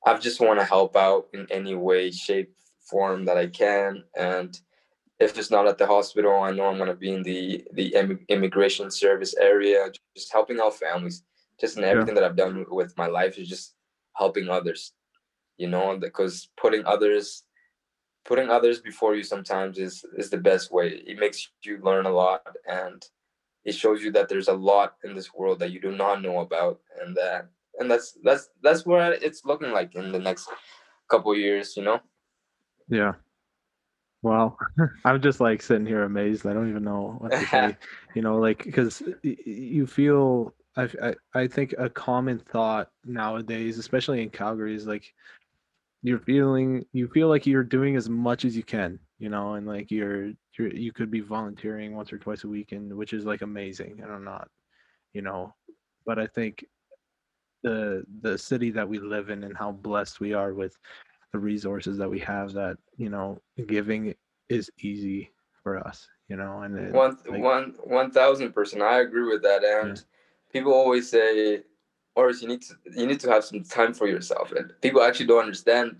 I 0.04 0.18
just 0.18 0.40
want 0.40 0.58
to 0.58 0.64
help 0.64 0.96
out 0.96 1.28
in 1.32 1.46
any 1.50 1.74
way, 1.74 2.10
shape, 2.10 2.54
form 2.84 3.24
that 3.24 3.36
I 3.36 3.46
can. 3.46 4.04
And 4.16 4.58
if 5.18 5.38
it's 5.38 5.50
not 5.50 5.66
at 5.66 5.78
the 5.78 5.86
hospital, 5.86 6.40
I 6.40 6.50
know 6.50 6.66
I'm 6.66 6.76
going 6.76 6.88
to 6.88 6.94
be 6.94 7.12
in 7.12 7.22
the 7.22 7.64
the 7.72 8.18
immigration 8.28 8.90
service 8.90 9.34
area, 9.36 9.90
just 10.16 10.32
helping 10.32 10.60
out 10.60 10.74
families. 10.74 11.22
Just 11.60 11.78
in 11.78 11.84
everything 11.84 12.16
yeah. 12.16 12.22
that 12.22 12.30
I've 12.30 12.36
done 12.36 12.66
with 12.68 12.96
my 12.98 13.06
life 13.06 13.38
is 13.38 13.48
just 13.48 13.74
helping 14.14 14.48
others. 14.48 14.92
You 15.56 15.68
know, 15.68 15.96
because 15.96 16.48
putting 16.56 16.84
others 16.84 17.44
putting 18.24 18.48
others 18.48 18.80
before 18.80 19.14
you 19.14 19.22
sometimes 19.22 19.78
is 19.78 20.04
is 20.16 20.30
the 20.30 20.38
best 20.38 20.72
way. 20.72 21.02
It 21.06 21.18
makes 21.18 21.50
you 21.62 21.78
learn 21.82 22.06
a 22.06 22.10
lot 22.10 22.42
and 22.66 23.04
it 23.64 23.74
shows 23.74 24.02
you 24.02 24.12
that 24.12 24.28
there's 24.28 24.48
a 24.48 24.52
lot 24.52 24.96
in 25.04 25.14
this 25.14 25.32
world 25.34 25.58
that 25.58 25.72
you 25.72 25.80
do 25.80 25.90
not 25.90 26.22
know 26.22 26.40
about 26.40 26.80
and 27.02 27.16
that 27.16 27.48
and 27.78 27.90
that's 27.90 28.18
that's 28.22 28.50
that's 28.62 28.86
where 28.86 29.12
it's 29.12 29.44
looking 29.44 29.70
like 29.70 29.94
in 29.94 30.12
the 30.12 30.18
next 30.18 30.48
couple 31.10 31.36
years, 31.36 31.76
you 31.76 31.82
know. 31.82 32.00
Yeah. 32.88 33.12
Well, 34.22 34.56
I'm 35.04 35.20
just 35.20 35.40
like 35.40 35.62
sitting 35.62 35.86
here 35.86 36.04
amazed. 36.04 36.46
I 36.46 36.52
don't 36.52 36.70
even 36.70 36.84
know 36.84 37.16
what 37.18 37.32
to 37.32 37.46
say. 37.46 37.76
you 38.14 38.22
know, 38.22 38.38
like 38.38 38.64
because 38.64 39.02
you 39.22 39.86
feel. 39.86 40.54
I, 40.76 40.88
I 41.00 41.14
I 41.34 41.46
think 41.46 41.72
a 41.78 41.88
common 41.88 42.40
thought 42.40 42.90
nowadays, 43.04 43.78
especially 43.78 44.22
in 44.22 44.30
Calgary, 44.30 44.74
is 44.74 44.88
like 44.88 45.12
you're 46.02 46.18
feeling 46.18 46.84
you 46.92 47.06
feel 47.08 47.28
like 47.28 47.46
you're 47.46 47.62
doing 47.62 47.94
as 47.94 48.08
much 48.08 48.44
as 48.44 48.56
you 48.56 48.64
can, 48.64 48.98
you 49.24 49.30
know, 49.30 49.54
and 49.54 49.66
like 49.66 49.90
you're 49.90 50.32
you're 50.58 50.68
you 50.68 50.92
could 50.92 51.10
be 51.10 51.20
volunteering 51.20 51.96
once 51.96 52.12
or 52.12 52.18
twice 52.18 52.44
a 52.44 52.48
week, 52.48 52.72
and 52.72 52.92
which 52.94 53.14
is 53.14 53.24
like 53.24 53.40
amazing. 53.40 54.00
And 54.02 54.12
I'm 54.12 54.22
not, 54.22 54.48
you 55.14 55.22
know, 55.22 55.54
but 56.04 56.18
I 56.18 56.26
think 56.26 56.62
the 57.62 58.04
the 58.20 58.36
city 58.36 58.70
that 58.72 58.86
we 58.86 58.98
live 58.98 59.30
in 59.30 59.44
and 59.44 59.56
how 59.56 59.72
blessed 59.72 60.20
we 60.20 60.34
are 60.34 60.52
with 60.52 60.76
the 61.32 61.38
resources 61.38 61.96
that 61.96 62.10
we 62.10 62.18
have 62.18 62.52
that 62.52 62.76
you 62.98 63.08
know 63.08 63.40
giving 63.66 64.14
is 64.50 64.70
easy 64.80 65.30
for 65.62 65.78
us 65.78 66.06
you 66.28 66.36
know 66.36 66.60
and 66.60 66.78
it, 66.78 66.92
one 66.92 67.16
like, 67.26 67.42
one 67.42 67.74
one 67.82 68.10
thousand 68.10 68.52
percent 68.52 68.82
i 68.82 69.00
agree 69.00 69.26
with 69.26 69.42
that 69.42 69.64
and 69.64 69.96
yeah. 69.96 70.02
people 70.52 70.74
always 70.74 71.10
say 71.10 71.62
or 72.14 72.30
you 72.30 72.46
need 72.46 72.60
to 72.60 72.74
you 72.94 73.06
need 73.06 73.18
to 73.18 73.30
have 73.30 73.42
some 73.42 73.64
time 73.64 73.94
for 73.94 74.06
yourself 74.06 74.52
and 74.52 74.72
people 74.82 75.02
actually 75.02 75.26
don't 75.26 75.40
understand 75.40 75.96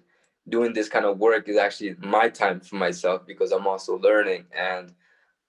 doing 0.49 0.73
this 0.73 0.89
kind 0.89 1.05
of 1.05 1.19
work 1.19 1.49
is 1.49 1.57
actually 1.57 1.95
my 1.99 2.29
time 2.29 2.61
for 2.61 2.77
myself 2.77 3.27
because 3.27 3.53
i'm 3.53 3.67
also 3.67 3.99
learning 3.99 4.45
and 4.57 4.93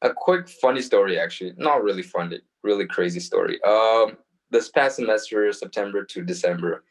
a 0.02 0.14
quick 0.14 0.48
funny 0.48 0.82
story 0.82 1.20
actually 1.20 1.54
not 1.58 1.84
really 1.84 2.04
funny 2.04 2.40
really 2.64 2.86
crazy 2.86 3.20
story 3.20 3.62
um 3.64 4.18
this 4.52 4.70
past 4.70 4.98
semester 4.98 5.52
september 5.52 6.04
to 6.04 6.24
december 6.24 6.84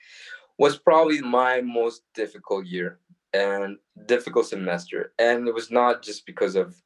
was 0.58 0.78
probably 0.78 1.20
my 1.20 1.60
most 1.60 2.02
difficult 2.14 2.64
year 2.66 2.98
and 3.32 3.76
difficult 4.06 4.46
semester. 4.46 5.12
And 5.18 5.48
it 5.48 5.54
was 5.54 5.70
not 5.70 6.02
just 6.02 6.24
because 6.24 6.54
of 6.54 6.80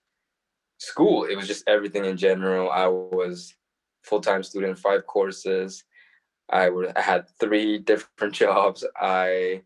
school, 0.79 1.25
it 1.25 1.37
was 1.37 1.47
just 1.47 1.69
everything 1.69 2.05
in 2.05 2.17
general. 2.17 2.71
I 2.71 2.87
was 2.87 3.55
full-time 4.03 4.43
student, 4.43 4.79
five 4.79 5.07
courses. 5.07 5.85
I, 6.51 6.71
would, 6.71 6.97
I 6.97 7.03
had 7.03 7.29
three 7.39 7.79
different 7.79 8.35
jobs. 8.45 8.85
I 8.99 9.63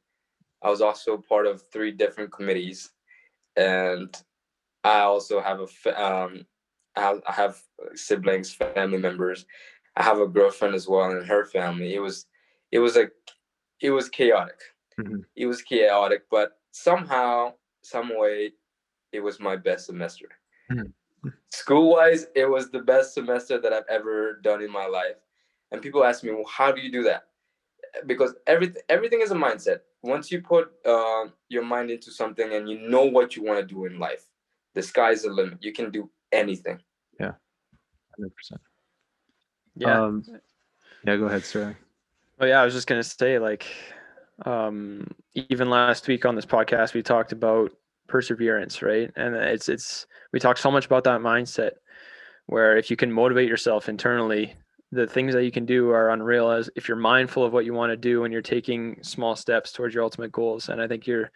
I 0.63 0.71
was 0.71 0.81
also 0.81 1.17
part 1.17 1.47
of 1.47 1.65
three 1.73 1.91
different 1.91 2.33
committees, 2.33 2.91
and 3.57 4.15
I 4.85 5.01
also 5.01 5.41
have 5.41 5.61
a 5.61 6.03
um, 6.03 6.47
I 6.97 7.19
have 7.27 7.61
siblings, 7.95 8.53
family 8.53 8.99
members. 8.99 9.47
I 9.97 10.03
have 10.03 10.19
a 10.21 10.27
girlfriend 10.27 10.75
as 10.75 10.89
well, 10.89 11.11
and 11.11 11.27
her 11.27 11.45
family. 11.45 11.95
It 11.95 12.01
was 12.01 12.27
it 12.71 12.79
was 12.79 12.97
a 12.97 13.11
it 13.81 13.91
was 13.91 14.09
chaotic. 14.09 14.61
Mm-hmm. 15.01 15.21
It 15.37 15.47
was 15.47 15.63
chaotic, 15.63 16.25
but 16.31 16.59
somehow, 16.71 17.55
some 17.83 18.17
way, 18.17 18.53
it 19.13 19.21
was 19.21 19.41
my 19.41 19.57
best 19.57 19.87
semester. 19.87 20.29
Mm-hmm. 20.71 21.29
School 21.51 21.91
wise, 21.91 22.27
it 22.35 22.47
was 22.47 22.71
the 22.71 22.81
best 22.81 23.15
semester 23.15 23.61
that 23.61 23.73
I've 23.73 23.89
ever 23.89 24.41
done 24.43 24.63
in 24.63 24.71
my 24.71 24.87
life. 24.87 25.17
And 25.71 25.81
people 25.81 26.05
ask 26.05 26.23
me, 26.25 26.33
well, 26.33 26.45
how 26.49 26.73
do 26.73 26.81
you 26.81 26.91
do 26.91 27.03
that? 27.05 27.25
Because 28.07 28.35
everything 28.47 28.83
everything 28.89 29.21
is 29.21 29.31
a 29.31 29.35
mindset. 29.35 29.81
Once 30.03 30.33
you 30.33 30.41
put 30.41 30.73
uh, 30.85 31.27
your 31.49 31.65
mind 31.65 31.91
into 31.91 32.11
something 32.11 32.53
and 32.53 32.69
you 32.69 32.79
know 32.81 33.05
what 33.05 33.37
you 33.37 33.43
want 33.45 33.59
to 33.61 33.75
do 33.75 33.85
in 33.85 33.99
life, 33.99 34.25
the 34.75 34.83
sky's 34.83 35.23
the 35.23 35.31
limit. 35.31 35.59
You 35.63 35.73
can 35.73 35.91
do 35.91 36.11
anything. 36.33 36.81
Yeah, 37.21 37.33
hundred 38.17 38.35
percent. 38.35 38.61
Yeah. 39.77 40.03
Um, 40.03 40.25
yeah. 41.05 41.17
Go 41.17 41.27
ahead, 41.27 41.45
sir. 41.45 41.77
Oh 42.41 42.47
yeah, 42.47 42.61
I 42.61 42.65
was 42.65 42.75
just 42.75 42.87
gonna 42.87 43.03
say 43.03 43.39
like 43.39 43.67
um 44.47 45.07
even 45.35 45.71
last 45.71 46.09
week 46.09 46.25
on 46.25 46.35
this 46.35 46.47
podcast 46.47 46.95
we 46.95 47.03
talked 47.03 47.33
about 47.33 47.71
perseverance, 48.09 48.83
right? 48.83 49.11
And 49.17 49.35
it's 49.37 49.69
it's 49.69 50.07
we 50.33 50.41
talked 50.41 50.59
so 50.59 50.71
much 50.71 50.87
about 50.87 51.05
that 51.05 51.21
mindset 51.21 51.73
where 52.47 52.77
if 52.77 52.91
you 52.91 52.97
can 52.97 53.13
motivate 53.13 53.49
yourself 53.49 53.89
internally, 53.89 54.57
the 54.93 55.07
things 55.07 55.33
that 55.33 55.45
you 55.45 55.51
can 55.51 55.65
do 55.65 55.91
are 55.91 56.11
unreal 56.11 56.51
as 56.51 56.69
if 56.77 56.87
you're 56.87 56.97
mindful 56.99 57.45
of 57.45 57.53
what 57.53 57.65
you 57.65 57.73
want 57.73 57.91
to 57.91 57.97
do 57.97 58.25
and 58.25 58.33
you're 58.33 58.43
taking 58.43 59.03
small 59.03 59.35
steps 59.35 59.73
towards 59.73 59.95
your 59.95 60.05
ultimate 60.05 60.31
goals. 60.31 60.69
And 60.69 60.81
I 60.83 60.87
think 60.87 61.07
you're 61.07 61.31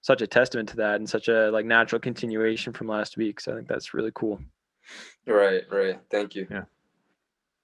such 0.00 0.22
a 0.22 0.26
testament 0.26 0.70
to 0.70 0.76
that 0.76 0.96
and 0.96 1.08
such 1.08 1.28
a 1.28 1.50
like 1.50 1.66
natural 1.66 2.00
continuation 2.00 2.72
from 2.72 2.88
last 2.88 3.18
week. 3.18 3.38
So 3.38 3.52
I 3.52 3.56
think 3.56 3.68
that's 3.68 3.92
really 3.92 4.12
cool. 4.14 4.40
Right, 5.26 5.62
right. 5.70 6.00
Thank 6.10 6.34
you. 6.34 6.46
Yeah. 6.50 6.64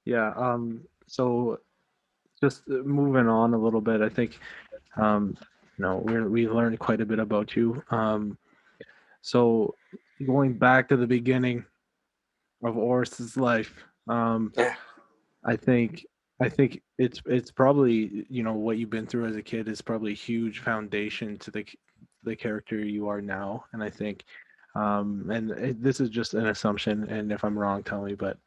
Yeah. 0.05 0.33
Um. 0.37 0.83
So, 1.07 1.61
just 2.41 2.63
uh, 2.71 2.75
moving 2.85 3.27
on 3.27 3.55
a 3.55 3.59
little 3.59 3.81
bit, 3.81 4.03
I 4.03 4.11
think, 4.11 4.39
um, 4.97 5.37
you 5.79 5.83
know, 5.83 5.97
we 5.97 6.21
we 6.23 6.49
learned 6.49 6.79
quite 6.79 7.01
a 7.01 7.07
bit 7.07 7.19
about 7.19 7.57
you. 7.57 7.83
Um, 7.91 8.37
so 9.23 9.75
going 10.25 10.59
back 10.59 10.89
to 10.89 10.97
the 10.97 11.07
beginning 11.07 11.65
of 12.63 12.77
Oris's 12.77 13.37
life, 13.37 13.75
um, 14.09 14.53
Yeah. 14.57 14.75
I 15.45 15.57
think 15.57 16.07
I 16.41 16.49
think 16.49 16.83
it's 16.99 17.21
it's 17.27 17.51
probably 17.51 18.27
you 18.29 18.43
know 18.43 18.55
what 18.55 18.79
you've 18.79 18.91
been 18.91 19.07
through 19.07 19.27
as 19.27 19.37
a 19.37 19.43
kid 19.43 19.69
is 19.69 19.83
probably 19.83 20.13
a 20.13 20.17
huge 20.17 20.61
foundation 20.61 21.39
to 21.39 21.51
the 21.51 21.67
the 22.25 22.37
character 22.37 22.79
you 22.79 23.09
are 23.09 23.21
now, 23.21 23.65
and 23.73 23.83
I 23.83 23.91
think, 23.91 24.25
um, 24.75 25.31
and 25.31 25.51
it, 25.53 25.83
this 25.83 26.01
is 26.01 26.11
just 26.11 26.35
an 26.35 26.49
assumption, 26.49 27.05
and 27.09 27.33
if 27.33 27.45
I'm 27.45 27.59
wrong, 27.59 27.83
tell 27.83 28.03
me, 28.03 28.15
but 28.15 28.39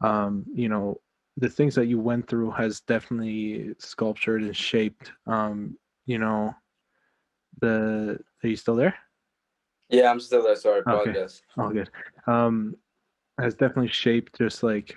um, 0.00 0.44
you 0.54 0.68
know 0.68 1.00
the 1.36 1.48
things 1.48 1.74
that 1.76 1.86
you 1.86 2.00
went 2.00 2.28
through 2.28 2.50
has 2.52 2.80
definitely 2.80 3.74
sculptured 3.78 4.42
and 4.42 4.56
shaped 4.56 5.12
um, 5.26 5.76
you 6.06 6.18
know 6.18 6.54
the 7.60 8.18
are 8.42 8.48
you 8.48 8.56
still 8.56 8.76
there? 8.76 8.94
Yeah, 9.88 10.10
I'm 10.10 10.20
still 10.20 10.42
there. 10.42 10.56
Sorry, 10.56 10.80
Okay. 10.80 10.90
apologize. 10.90 11.42
Oh, 11.56 11.70
good. 11.70 11.90
Um, 12.26 12.76
has 13.40 13.54
definitely 13.54 13.88
shaped 13.88 14.36
just 14.38 14.62
like 14.62 14.96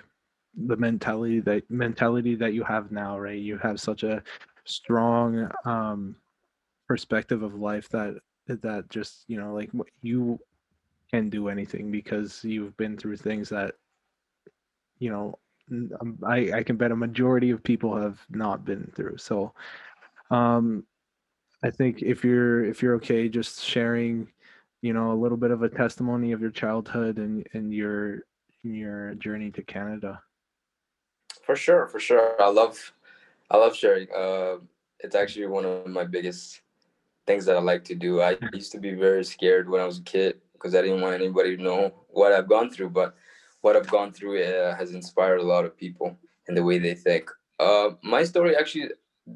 the 0.56 0.78
mentality 0.78 1.40
that 1.42 1.70
mentality 1.70 2.36
that 2.36 2.54
you 2.54 2.64
have 2.64 2.92
now, 2.92 3.18
right? 3.18 3.40
You 3.40 3.58
have 3.60 3.80
such 3.80 4.04
a 4.04 4.22
strong 4.66 5.50
um 5.66 6.16
perspective 6.88 7.42
of 7.44 7.56
life 7.56 7.90
that 7.90 8.16
that 8.48 8.90
just 8.90 9.24
you 9.28 9.40
know 9.40 9.54
like 9.54 9.70
you 10.02 10.40
can 11.10 11.30
do 11.30 11.50
anything 11.50 11.92
because 11.92 12.44
you've 12.44 12.76
been 12.78 12.98
through 12.98 13.18
things 13.18 13.50
that 13.50 13.76
you 15.00 15.10
know 15.10 15.38
um, 15.72 16.18
I 16.26 16.52
I 16.54 16.64
can 16.64 16.76
bet 16.78 16.92
a 16.92 16.96
majority 16.96 17.52
of 17.52 17.64
people 17.64 17.96
have 17.96 18.20
not 18.30 18.66
been 18.66 18.92
through. 18.96 19.18
So, 19.18 19.54
um, 20.32 20.86
I 21.64 21.72
think 21.72 22.02
if 22.02 22.24
you're 22.24 22.66
if 22.66 22.82
you're 22.82 22.96
okay, 22.96 23.30
just 23.30 23.62
sharing 23.64 24.28
you 24.82 24.94
know 24.94 25.12
a 25.12 25.22
little 25.22 25.38
bit 25.38 25.52
of 25.52 25.64
a 25.64 25.70
testimony 25.70 26.32
of 26.32 26.42
your 26.42 26.52
childhood 26.52 27.18
and 27.18 27.48
and 27.54 27.74
your 27.74 28.24
your 28.64 29.16
journey 29.16 29.52
to 29.52 29.64
Canada. 29.64 30.22
For 31.52 31.58
sure, 31.58 31.88
for 31.88 32.00
sure. 32.00 32.42
I 32.42 32.50
love, 32.50 32.94
I 33.50 33.58
love 33.58 33.76
sharing. 33.76 34.08
Uh, 34.16 34.60
it's 35.02 35.16
actually 35.16 35.48
one 35.48 35.66
of 35.66 35.86
my 35.86 36.06
biggest 36.06 36.62
things 37.28 37.44
that 37.44 37.58
I 37.58 37.60
like 37.60 37.84
to 37.86 37.94
do. 37.94 38.22
I 38.22 38.38
used 38.54 38.72
to 38.72 38.80
be 38.80 38.94
very 38.94 39.26
scared 39.26 39.68
when 39.68 39.82
I 39.82 39.86
was 39.86 40.00
a 40.00 40.04
kid 40.04 40.40
because 40.54 40.76
I 40.76 40.82
didn't 40.82 41.02
want 41.02 41.16
anybody 41.16 41.58
to 41.58 41.62
know 41.62 41.94
what 42.08 42.32
I've 42.32 42.48
gone 42.48 42.70
through. 42.70 42.92
But 42.92 43.16
what 43.60 43.76
I've 43.76 43.90
gone 43.90 44.14
through 44.14 44.42
uh, 44.42 44.78
has 44.78 44.94
inspired 44.94 45.42
a 45.42 45.46
lot 45.46 45.66
of 45.66 45.76
people 45.76 46.18
and 46.48 46.56
the 46.56 46.64
way 46.64 46.80
they 46.80 46.96
think. 46.96 47.30
Uh, 47.60 47.90
my 48.02 48.24
story 48.24 48.56
actually 48.56 48.92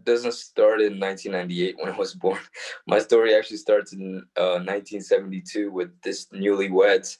doesn't 0.05 0.35
start 0.35 0.79
in 0.79 0.97
1998 0.97 1.75
when 1.79 1.93
I 1.93 1.97
was 1.97 2.13
born. 2.13 2.39
My 2.87 2.99
story 2.99 3.35
actually 3.35 3.57
starts 3.57 3.91
in 3.91 4.23
uh, 4.37 4.63
1972 4.63 5.69
with 5.69 5.89
this 6.01 6.27
newlyweds. 6.27 7.17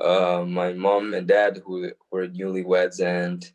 Uh, 0.00 0.44
my 0.46 0.72
mom 0.74 1.12
and 1.12 1.26
dad, 1.26 1.60
who 1.66 1.90
were 2.12 2.28
newlyweds, 2.28 3.04
and 3.04 3.50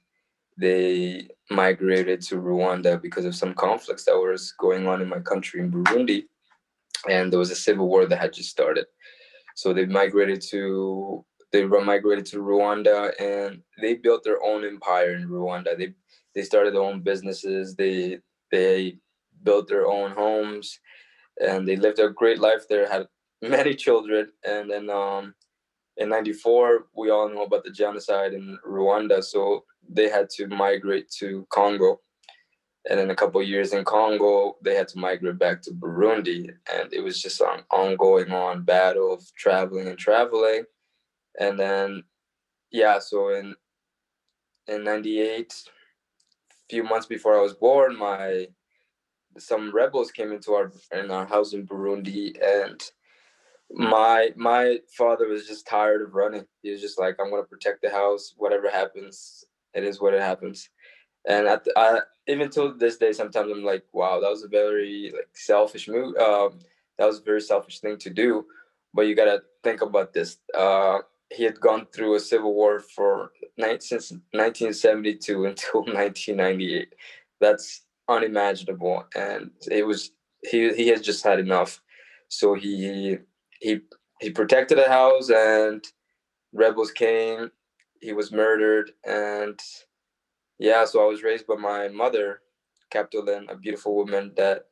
they 0.57 1.27
migrated 1.49 2.21
to 2.21 2.35
Rwanda 2.35 3.01
because 3.01 3.25
of 3.25 3.35
some 3.35 3.53
conflicts 3.53 4.05
that 4.05 4.15
was 4.15 4.53
going 4.59 4.87
on 4.87 5.01
in 5.01 5.09
my 5.09 5.19
country 5.19 5.59
in 5.59 5.71
Burundi, 5.71 6.25
and 7.09 7.31
there 7.31 7.39
was 7.39 7.51
a 7.51 7.55
civil 7.55 7.87
war 7.87 8.05
that 8.05 8.19
had 8.19 8.33
just 8.33 8.49
started. 8.49 8.85
So 9.55 9.73
they 9.73 9.85
migrated 9.85 10.41
to 10.49 11.25
they 11.51 11.63
migrated 11.63 12.25
to 12.27 12.37
Rwanda, 12.37 13.11
and 13.19 13.61
they 13.79 13.93
built 13.93 14.23
their 14.23 14.43
own 14.43 14.65
empire 14.65 15.13
in 15.13 15.29
Rwanda. 15.29 15.77
They 15.77 15.93
they 16.33 16.41
started 16.41 16.73
their 16.73 16.81
own 16.81 17.01
businesses. 17.01 17.75
They 17.75 18.19
they 18.51 18.97
built 19.43 19.67
their 19.67 19.85
own 19.85 20.11
homes, 20.11 20.79
and 21.39 21.67
they 21.67 21.75
lived 21.75 21.99
a 21.99 22.09
great 22.09 22.39
life 22.39 22.67
there. 22.67 22.89
Had 22.89 23.07
many 23.41 23.75
children, 23.75 24.31
and 24.43 24.69
then 24.69 24.89
um, 24.89 25.35
in 25.97 26.09
'94 26.09 26.87
we 26.95 27.11
all 27.11 27.29
know 27.29 27.43
about 27.43 27.63
the 27.63 27.71
genocide 27.71 28.33
in 28.33 28.57
Rwanda. 28.67 29.23
So 29.23 29.63
they 29.89 30.09
had 30.09 30.29
to 30.31 30.47
migrate 30.47 31.09
to 31.19 31.47
Congo. 31.49 31.99
And 32.89 32.99
in 32.99 33.11
a 33.11 33.15
couple 33.15 33.39
of 33.39 33.47
years 33.47 33.73
in 33.73 33.85
Congo, 33.85 34.57
they 34.61 34.75
had 34.75 34.89
to 34.89 34.99
migrate 34.99 35.39
back 35.39 35.61
to 35.63 35.71
Burundi. 35.71 36.49
And 36.73 36.93
it 36.93 37.01
was 37.01 37.21
just 37.21 37.39
an 37.41 37.61
ongoing 37.71 38.31
on 38.31 38.63
battle 38.63 39.13
of 39.13 39.23
traveling 39.35 39.87
and 39.87 39.97
traveling. 39.97 40.63
And 41.39 41.57
then, 41.57 42.03
yeah, 42.71 42.99
so 42.99 43.29
in 43.29 43.55
in 44.67 44.83
98, 44.83 45.53
a 46.51 46.55
few 46.69 46.83
months 46.83 47.05
before 47.05 47.37
I 47.37 47.41
was 47.41 47.53
born, 47.53 47.97
my 47.97 48.47
some 49.37 49.73
rebels 49.73 50.11
came 50.11 50.31
into 50.31 50.53
our 50.53 50.71
in 50.91 51.09
our 51.09 51.25
house 51.25 51.53
in 51.53 51.65
Burundi 51.65 52.35
and 52.43 52.81
my 53.71 54.31
my 54.35 54.79
father 54.95 55.27
was 55.27 55.47
just 55.47 55.67
tired 55.67 56.01
of 56.01 56.13
running. 56.13 56.45
He 56.61 56.71
was 56.71 56.81
just 56.81 56.99
like, 56.99 57.15
I'm 57.19 57.31
gonna 57.31 57.43
protect 57.43 57.81
the 57.81 57.89
house. 57.89 58.33
Whatever 58.37 58.69
happens, 58.69 59.43
it 59.73 59.83
is 59.83 60.01
what 60.01 60.13
it 60.13 60.21
happens. 60.21 60.69
And 61.27 61.47
at 61.47 61.63
the, 61.63 61.73
I, 61.77 61.99
even 62.27 62.49
till 62.49 62.77
this 62.77 62.97
day, 62.97 63.13
sometimes 63.13 63.51
I'm 63.51 63.63
like, 63.63 63.85
wow, 63.93 64.19
that 64.19 64.29
was 64.29 64.43
a 64.43 64.47
very 64.47 65.11
like 65.13 65.29
selfish 65.33 65.87
move. 65.87 66.15
Um, 66.17 66.59
that 66.97 67.05
was 67.05 67.19
a 67.19 67.23
very 67.23 67.41
selfish 67.41 67.79
thing 67.79 67.97
to 67.97 68.09
do. 68.09 68.45
But 68.93 69.03
you 69.03 69.15
gotta 69.15 69.41
think 69.63 69.81
about 69.81 70.13
this. 70.13 70.37
Uh, 70.53 70.99
he 71.31 71.43
had 71.43 71.59
gone 71.59 71.87
through 71.93 72.15
a 72.15 72.19
civil 72.19 72.53
war 72.53 72.79
for 72.79 73.31
since 73.79 74.11
1972 74.31 75.45
until 75.45 75.81
1998. 75.81 76.93
That's 77.39 77.81
unimaginable, 78.07 79.05
and 79.15 79.51
it 79.71 79.85
was 79.85 80.11
he 80.43 80.73
he 80.73 80.87
has 80.89 81.01
just 81.01 81.23
had 81.23 81.39
enough. 81.39 81.81
So 82.27 82.53
he 82.53 83.17
he 83.59 83.79
he 84.19 84.29
protected 84.29 84.77
the 84.77 84.87
house, 84.87 85.29
and 85.29 85.83
rebels 86.53 86.91
came. 86.91 87.51
He 88.03 88.11
was 88.11 88.33
murdered, 88.33 88.91
and 89.05 89.57
yeah. 90.59 90.83
So 90.83 91.01
I 91.01 91.07
was 91.07 91.23
raised 91.23 91.47
by 91.47 91.55
my 91.55 91.87
mother, 91.87 92.41
Capitolin, 92.93 93.49
a 93.49 93.55
beautiful 93.55 93.95
woman 93.95 94.33
that 94.35 94.65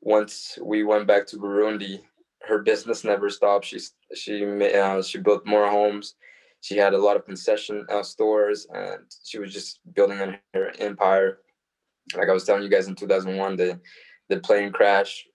once 0.00 0.56
we 0.62 0.84
went 0.84 1.08
back 1.08 1.26
to 1.28 1.38
Burundi, 1.38 2.02
her 2.42 2.60
business 2.62 3.02
never 3.02 3.30
stopped. 3.30 3.64
She 3.64 3.80
she 4.14 4.44
uh, 4.44 5.02
she 5.02 5.18
built 5.18 5.44
more 5.44 5.68
homes. 5.68 6.14
She 6.60 6.76
had 6.76 6.94
a 6.94 6.98
lot 6.98 7.16
of 7.16 7.26
concession 7.26 7.84
uh, 7.90 8.04
stores, 8.04 8.68
and 8.72 9.02
she 9.24 9.40
was 9.40 9.52
just 9.52 9.80
building 9.94 10.20
on 10.20 10.38
her 10.54 10.72
empire. 10.78 11.38
Like 12.16 12.28
I 12.28 12.32
was 12.32 12.44
telling 12.44 12.62
you 12.62 12.68
guys 12.70 12.86
in 12.86 12.94
2001, 12.94 13.56
the 13.56 13.80
the 14.28 14.38
plane 14.38 14.70
crash. 14.70 15.26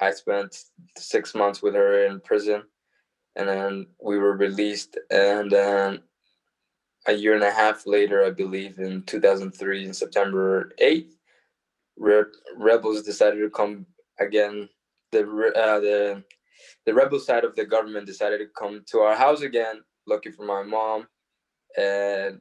I 0.00 0.10
spent 0.12 0.56
six 0.96 1.34
months 1.34 1.62
with 1.62 1.74
her 1.74 2.06
in 2.06 2.20
prison, 2.20 2.62
and 3.36 3.46
then 3.48 3.86
we 4.02 4.16
were 4.18 4.36
released. 4.36 4.98
And 5.10 5.50
then 5.50 6.00
a 7.08 7.12
year 7.14 7.34
and 7.34 7.44
a 7.44 7.52
half 7.52 7.86
later, 7.86 8.24
I 8.24 8.30
believe 8.30 8.78
in 8.78 9.02
2003, 9.04 9.86
in 9.86 9.94
September 9.94 10.72
8th, 10.80 11.12
Re- 11.98 12.24
rebels 12.56 13.02
decided 13.02 13.40
to 13.40 13.50
come 13.50 13.86
again. 14.20 14.68
The 15.12 15.20
uh, 15.20 15.80
the 15.80 16.24
the 16.86 16.94
rebel 16.94 17.20
side 17.20 17.44
of 17.44 17.56
the 17.56 17.66
government 17.66 18.06
decided 18.06 18.38
to 18.38 18.46
come 18.58 18.84
to 18.88 19.00
our 19.00 19.16
house 19.16 19.42
again, 19.42 19.82
looking 20.06 20.32
for 20.32 20.44
my 20.44 20.62
mom, 20.64 21.08
and 21.78 22.40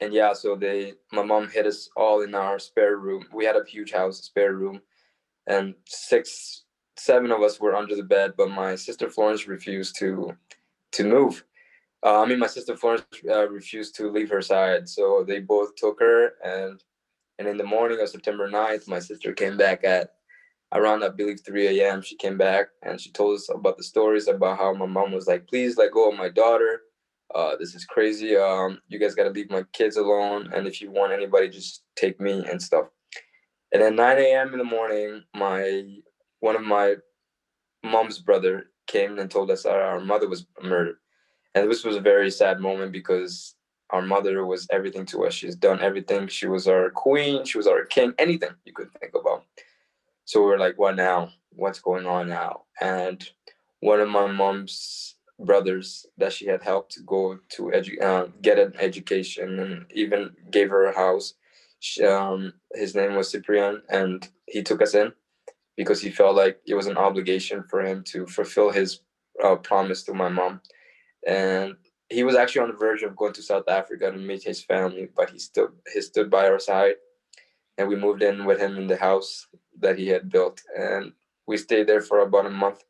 and 0.00 0.14
yeah, 0.14 0.34
so 0.34 0.56
they 0.56 0.94
my 1.12 1.22
mom 1.24 1.48
hid 1.50 1.66
us 1.66 1.90
all 1.96 2.22
in 2.22 2.34
our 2.34 2.58
spare 2.58 2.96
room. 2.98 3.26
We 3.32 3.44
had 3.46 3.56
a 3.56 3.64
huge 3.68 3.92
house, 3.92 4.20
a 4.20 4.24
spare 4.24 4.54
room, 4.54 4.80
and 5.48 5.74
six 5.86 6.64
seven 6.96 7.32
of 7.32 7.42
us 7.42 7.60
were 7.60 7.76
under 7.76 7.96
the 7.96 8.04
bed, 8.04 8.34
but 8.36 8.50
my 8.50 8.76
sister 8.76 9.10
Florence 9.10 9.48
refused 9.48 9.96
to 10.00 10.36
to 10.92 11.04
move. 11.04 11.44
Uh, 12.04 12.20
I 12.20 12.26
mean, 12.26 12.38
my 12.38 12.46
sister 12.46 12.76
Florence 12.76 13.04
uh, 13.28 13.48
refused 13.48 13.94
to 13.96 14.10
leave 14.10 14.28
her 14.28 14.42
side, 14.42 14.88
so 14.88 15.24
they 15.26 15.40
both 15.40 15.74
took 15.76 15.98
her, 16.00 16.32
and 16.44 16.82
and 17.38 17.48
in 17.48 17.56
the 17.56 17.64
morning 17.64 18.00
of 18.00 18.08
September 18.08 18.48
9th, 18.48 18.86
my 18.86 19.00
sister 19.00 19.32
came 19.32 19.56
back 19.56 19.82
at 19.84 20.14
around 20.72 21.02
I 21.02 21.08
believe 21.08 21.40
3 21.44 21.80
a.m. 21.80 22.02
She 22.02 22.16
came 22.16 22.38
back 22.38 22.68
and 22.82 23.00
she 23.00 23.10
told 23.10 23.36
us 23.36 23.48
about 23.48 23.76
the 23.76 23.82
stories 23.84 24.28
about 24.28 24.58
how 24.58 24.72
my 24.74 24.86
mom 24.86 25.12
was 25.12 25.26
like, 25.26 25.48
"Please 25.48 25.76
let 25.78 25.92
go 25.92 26.10
of 26.10 26.18
my 26.18 26.28
daughter. 26.28 26.82
Uh, 27.34 27.56
this 27.56 27.74
is 27.74 27.84
crazy. 27.86 28.36
Um, 28.36 28.80
you 28.88 28.98
guys 28.98 29.14
got 29.14 29.24
to 29.24 29.30
leave 29.30 29.50
my 29.50 29.64
kids 29.72 29.96
alone, 29.96 30.50
and 30.54 30.66
if 30.66 30.80
you 30.82 30.90
want 30.90 31.12
anybody, 31.12 31.48
just 31.48 31.84
take 31.96 32.20
me 32.20 32.44
and 32.50 32.60
stuff." 32.62 32.86
And 33.72 33.82
then 33.82 33.96
9 33.96 34.18
a.m. 34.18 34.52
in 34.52 34.58
the 34.58 34.64
morning, 34.64 35.24
my 35.34 35.84
one 36.40 36.56
of 36.56 36.62
my 36.62 36.96
mom's 37.82 38.18
brother 38.18 38.66
came 38.86 39.18
and 39.18 39.30
told 39.30 39.50
us 39.50 39.64
our 39.66 40.00
mother 40.00 40.28
was 40.28 40.46
murdered. 40.62 40.96
And 41.54 41.70
this 41.70 41.84
was 41.84 41.96
a 41.96 42.00
very 42.00 42.30
sad 42.30 42.60
moment 42.60 42.92
because 42.92 43.54
our 43.90 44.02
mother 44.02 44.44
was 44.44 44.66
everything 44.70 45.06
to 45.06 45.24
us. 45.26 45.34
She's 45.34 45.56
done 45.56 45.80
everything. 45.80 46.26
She 46.28 46.46
was 46.46 46.66
our 46.66 46.90
queen. 46.90 47.44
She 47.44 47.58
was 47.58 47.66
our 47.66 47.84
king. 47.84 48.12
Anything 48.18 48.50
you 48.64 48.72
could 48.72 48.92
think 49.00 49.14
about. 49.14 49.44
So 50.24 50.44
we 50.44 50.52
are 50.52 50.58
like, 50.58 50.78
what 50.78 50.96
now? 50.96 51.30
What's 51.50 51.80
going 51.80 52.06
on 52.06 52.28
now? 52.28 52.62
And 52.80 53.26
one 53.80 54.00
of 54.00 54.08
my 54.08 54.26
mom's 54.26 55.16
brothers 55.38 56.06
that 56.18 56.32
she 56.32 56.46
had 56.46 56.62
helped 56.62 56.98
go 57.06 57.38
to 57.50 57.62
edu- 57.64 58.02
uh, 58.02 58.26
get 58.40 58.58
an 58.58 58.72
education 58.78 59.58
and 59.60 59.86
even 59.92 60.30
gave 60.50 60.70
her 60.70 60.86
a 60.86 60.96
house. 60.96 61.34
She, 61.80 62.02
um, 62.04 62.54
his 62.74 62.94
name 62.94 63.14
was 63.14 63.30
Cyprian, 63.30 63.82
and 63.90 64.26
he 64.46 64.62
took 64.62 64.80
us 64.80 64.94
in 64.94 65.12
because 65.76 66.00
he 66.00 66.10
felt 66.10 66.36
like 66.36 66.60
it 66.66 66.74
was 66.74 66.86
an 66.86 66.96
obligation 66.96 67.64
for 67.68 67.84
him 67.84 68.02
to 68.04 68.26
fulfill 68.26 68.70
his 68.70 69.00
uh, 69.44 69.56
promise 69.56 70.02
to 70.04 70.14
my 70.14 70.28
mom. 70.28 70.60
And 71.26 71.76
he 72.10 72.22
was 72.22 72.36
actually 72.36 72.62
on 72.62 72.68
the 72.68 72.76
verge 72.76 73.02
of 73.02 73.16
going 73.16 73.32
to 73.34 73.42
South 73.42 73.68
Africa 73.68 74.10
to 74.10 74.18
meet 74.18 74.42
his 74.42 74.62
family, 74.62 75.08
but 75.16 75.30
he 75.30 75.38
stood 75.38 75.70
he 75.92 76.00
stood 76.00 76.30
by 76.30 76.48
our 76.48 76.58
side, 76.58 76.94
and 77.78 77.88
we 77.88 77.96
moved 77.96 78.22
in 78.22 78.44
with 78.44 78.60
him 78.60 78.76
in 78.76 78.86
the 78.86 78.96
house 78.96 79.46
that 79.80 79.98
he 79.98 80.08
had 80.08 80.30
built, 80.30 80.60
and 80.76 81.12
we 81.46 81.56
stayed 81.56 81.86
there 81.86 82.02
for 82.02 82.20
about 82.20 82.46
a 82.46 82.50
month, 82.50 82.84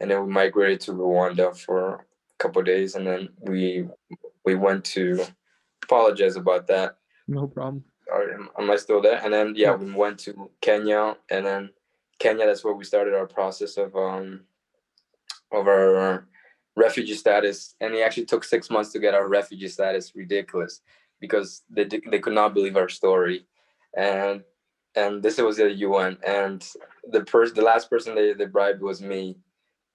and 0.00 0.10
then 0.10 0.24
we 0.24 0.32
migrated 0.32 0.80
to 0.82 0.92
Rwanda 0.92 1.56
for 1.56 1.94
a 1.94 2.04
couple 2.38 2.62
days, 2.62 2.94
and 2.94 3.06
then 3.06 3.28
we 3.40 3.88
we 4.44 4.54
went 4.54 4.84
to 4.86 5.24
apologize 5.82 6.36
about 6.36 6.66
that. 6.66 6.96
No 7.26 7.46
problem. 7.46 7.84
Are, 8.12 8.30
am 8.58 8.70
I 8.70 8.76
still 8.76 9.02
there? 9.02 9.20
And 9.22 9.32
then 9.32 9.54
yeah, 9.56 9.74
we 9.74 9.92
went 9.92 10.18
to 10.20 10.50
Kenya, 10.60 11.16
and 11.30 11.46
then 11.46 11.70
Kenya. 12.18 12.46
That's 12.46 12.64
where 12.64 12.74
we 12.74 12.84
started 12.84 13.14
our 13.14 13.26
process 13.26 13.76
of 13.76 13.94
um 13.96 14.40
of 15.52 15.66
our 15.66 16.26
refugee 16.78 17.14
status, 17.14 17.74
and 17.80 17.94
it 17.94 18.00
actually 18.00 18.26
took 18.26 18.44
six 18.44 18.70
months 18.70 18.92
to 18.92 19.00
get 19.00 19.14
our 19.14 19.28
refugee 19.28 19.68
status. 19.68 20.14
Ridiculous, 20.14 20.80
because 21.20 21.62
they 21.68 21.84
they 21.84 22.20
could 22.20 22.32
not 22.32 22.54
believe 22.54 22.76
our 22.76 22.88
story, 22.88 23.46
and 23.96 24.42
and 24.94 25.22
this 25.22 25.38
was 25.38 25.56
the 25.56 25.70
UN, 25.72 26.16
and 26.26 26.66
the 27.10 27.24
person, 27.24 27.56
the 27.56 27.62
last 27.62 27.90
person 27.90 28.14
they 28.14 28.32
they 28.32 28.46
bribed 28.46 28.80
was 28.80 29.02
me. 29.02 29.36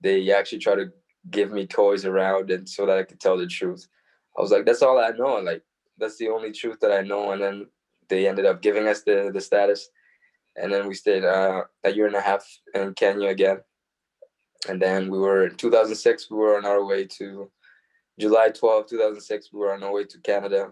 They 0.02 0.32
actually 0.32 0.60
tried 0.60 0.76
to 0.76 0.92
give 1.32 1.52
me 1.52 1.66
toys 1.66 2.06
around, 2.06 2.52
and 2.52 2.68
so 2.68 2.86
that 2.86 2.98
I 2.98 3.04
could 3.04 3.20
tell 3.20 3.38
the 3.38 3.48
truth. 3.48 3.88
I 4.38 4.42
was 4.42 4.52
like, 4.52 4.66
that's 4.66 4.82
all 4.82 5.00
I 5.00 5.10
know. 5.12 5.38
Like 5.38 5.64
that's 5.98 6.18
the 6.18 6.30
only 6.30 6.52
truth 6.52 6.80
that 6.82 6.92
I 6.92 7.02
know. 7.02 7.32
And 7.32 7.42
then 7.42 7.68
they 8.10 8.28
ended 8.28 8.46
up 8.46 8.62
giving 8.62 8.88
us 8.88 9.04
the 9.04 9.32
the 9.34 9.42
status, 9.42 9.90
and 10.58 10.72
then 10.72 10.88
we 10.88 10.96
stayed 10.96 11.24
uh, 11.24 11.64
a 11.84 11.92
year 11.92 12.08
and 12.08 12.16
a 12.16 12.22
half 12.22 12.46
in 12.76 12.94
Kenya 12.94 13.30
again 13.30 13.60
and 14.70 14.82
then 14.82 15.10
we 15.10 15.20
were 15.20 15.48
in 15.48 15.56
2006 15.56 16.30
we 16.30 16.38
were 16.38 16.58
on 16.58 16.66
our 16.66 16.86
way 16.86 17.06
to 17.06 17.50
july 18.20 18.50
12 18.50 18.88
2006 18.90 19.50
we 19.52 19.60
were 19.60 19.74
on 19.74 19.84
our 19.84 19.92
way 19.92 20.04
to 20.04 20.20
canada. 20.20 20.72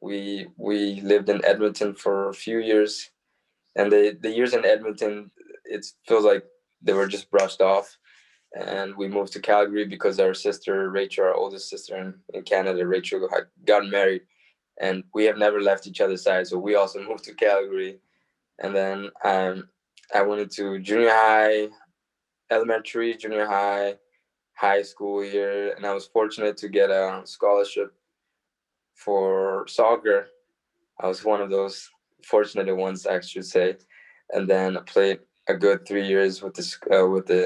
We 0.00 0.48
we 0.56 1.00
lived 1.00 1.28
in 1.28 1.44
edmonton 1.44 1.94
for 1.94 2.28
a 2.28 2.34
few 2.34 2.58
years. 2.58 3.10
And 3.76 3.90
the 3.90 4.18
the 4.20 4.30
years 4.30 4.54
in 4.54 4.64
edmonton 4.64 5.30
it 5.64 5.86
feels 6.06 6.24
like 6.24 6.44
they 6.82 6.92
were 6.92 7.06
just 7.06 7.30
brushed 7.30 7.60
off. 7.60 7.96
And 8.54 8.94
we 8.96 9.08
moved 9.08 9.32
to 9.32 9.40
calgary 9.40 9.86
because 9.86 10.18
our 10.20 10.34
sister 10.34 10.90
rachel 10.90 11.24
our 11.24 11.34
oldest 11.34 11.70
sister 11.70 11.96
in, 11.96 12.14
in 12.34 12.42
canada 12.42 12.86
rachel 12.86 13.28
had 13.32 13.44
gotten 13.64 13.90
married. 13.90 14.22
And 14.80 15.04
we 15.14 15.24
have 15.24 15.38
never 15.38 15.60
left 15.60 15.86
each 15.86 16.00
other's 16.00 16.22
side 16.22 16.46
so 16.46 16.58
we 16.58 16.74
also 16.74 17.00
moved 17.08 17.24
to 17.24 17.34
calgary. 17.34 18.00
And 18.58 18.74
then 18.74 19.10
um, 19.24 19.68
i 20.14 20.20
went 20.20 20.42
into 20.42 20.80
junior 20.80 21.10
high 21.10 21.68
elementary, 22.52 23.16
junior 23.16 23.46
high, 23.46 23.94
high 24.54 24.82
school 24.82 25.22
here, 25.22 25.72
and 25.74 25.86
I 25.86 25.94
was 25.94 26.06
fortunate 26.06 26.56
to 26.58 26.68
get 26.68 26.90
a 26.90 27.22
scholarship 27.24 27.94
for 28.94 29.66
soccer. 29.68 30.28
I 31.00 31.08
was 31.08 31.24
one 31.24 31.40
of 31.40 31.50
those 31.50 31.88
fortunate 32.24 32.74
ones, 32.76 33.06
I 33.06 33.20
should 33.20 33.46
say, 33.46 33.76
and 34.30 34.48
then 34.48 34.76
I 34.76 34.82
played 34.82 35.20
a 35.48 35.54
good 35.54 35.86
three 35.86 36.06
years 36.06 36.42
with 36.42 36.54
the 36.54 36.66
uh, 36.96 37.06
with 37.06 37.26
the 37.26 37.44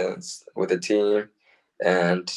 with 0.57 0.70
the 0.70 0.78
team, 0.78 1.28
and 1.84 2.30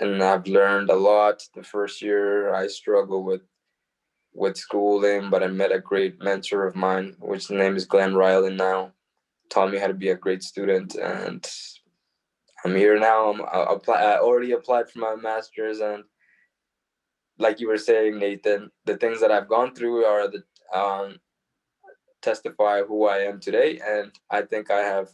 and 0.00 0.22
I've 0.22 0.46
learned 0.46 0.90
a 0.90 0.96
lot. 0.96 1.42
The 1.54 1.62
first 1.62 2.02
year 2.02 2.54
I 2.54 2.66
struggled 2.66 3.24
with 3.26 3.42
with 4.32 4.56
schooling, 4.56 5.30
but 5.30 5.42
I 5.42 5.46
met 5.46 5.72
a 5.72 5.78
great 5.78 6.20
mentor 6.20 6.66
of 6.66 6.74
mine, 6.74 7.16
which 7.20 7.50
name 7.50 7.76
is 7.76 7.86
Glenn 7.86 8.14
Riley 8.14 8.54
now 8.54 8.92
taught 9.50 9.70
me 9.70 9.78
how 9.78 9.86
to 9.86 9.94
be 9.94 10.10
a 10.10 10.16
great 10.16 10.42
student 10.42 10.94
and 10.96 11.48
i'm 12.64 12.74
here 12.74 12.98
now. 12.98 13.30
I'm 13.30 13.42
I, 13.42 13.74
apply, 13.74 14.02
I 14.02 14.18
already 14.18 14.52
applied 14.52 14.90
for 14.90 14.98
my 14.98 15.16
master's 15.16 15.80
and 15.80 16.04
like 17.38 17.60
you 17.60 17.68
were 17.68 17.78
saying 17.78 18.18
nathan 18.18 18.70
the 18.84 18.96
things 18.96 19.20
that 19.20 19.30
i've 19.30 19.48
gone 19.48 19.74
through 19.74 20.04
are 20.04 20.28
the 20.28 20.42
um, 20.76 21.18
testify 22.22 22.82
who 22.82 23.06
i 23.06 23.18
am 23.18 23.40
today 23.40 23.80
and 23.86 24.12
i 24.30 24.42
think 24.42 24.70
i 24.70 24.80
have 24.80 25.10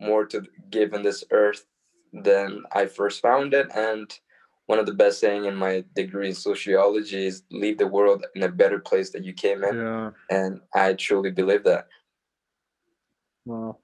more 0.00 0.26
to 0.26 0.42
give 0.70 0.92
in 0.92 1.02
this 1.02 1.24
earth 1.30 1.64
than 2.12 2.62
i 2.72 2.86
first 2.86 3.22
found 3.22 3.54
it. 3.54 3.68
And 3.74 4.12
one 4.66 4.78
of 4.78 4.86
the 4.86 4.94
best 4.94 5.20
saying 5.20 5.44
in 5.44 5.54
my 5.54 5.84
degree 5.94 6.28
in 6.28 6.34
sociology 6.34 7.26
is 7.26 7.42
leave 7.50 7.78
the 7.78 7.86
world 7.86 8.24
in 8.34 8.42
a 8.42 8.48
better 8.48 8.78
place 8.78 9.10
than 9.10 9.24
you 9.24 9.32
came 9.32 9.64
in. 9.64 9.76
Yeah. 9.76 10.10
and 10.30 10.60
i 10.74 10.92
truly 10.94 11.30
believe 11.30 11.64
that 11.64 11.88
Wow. 13.44 13.78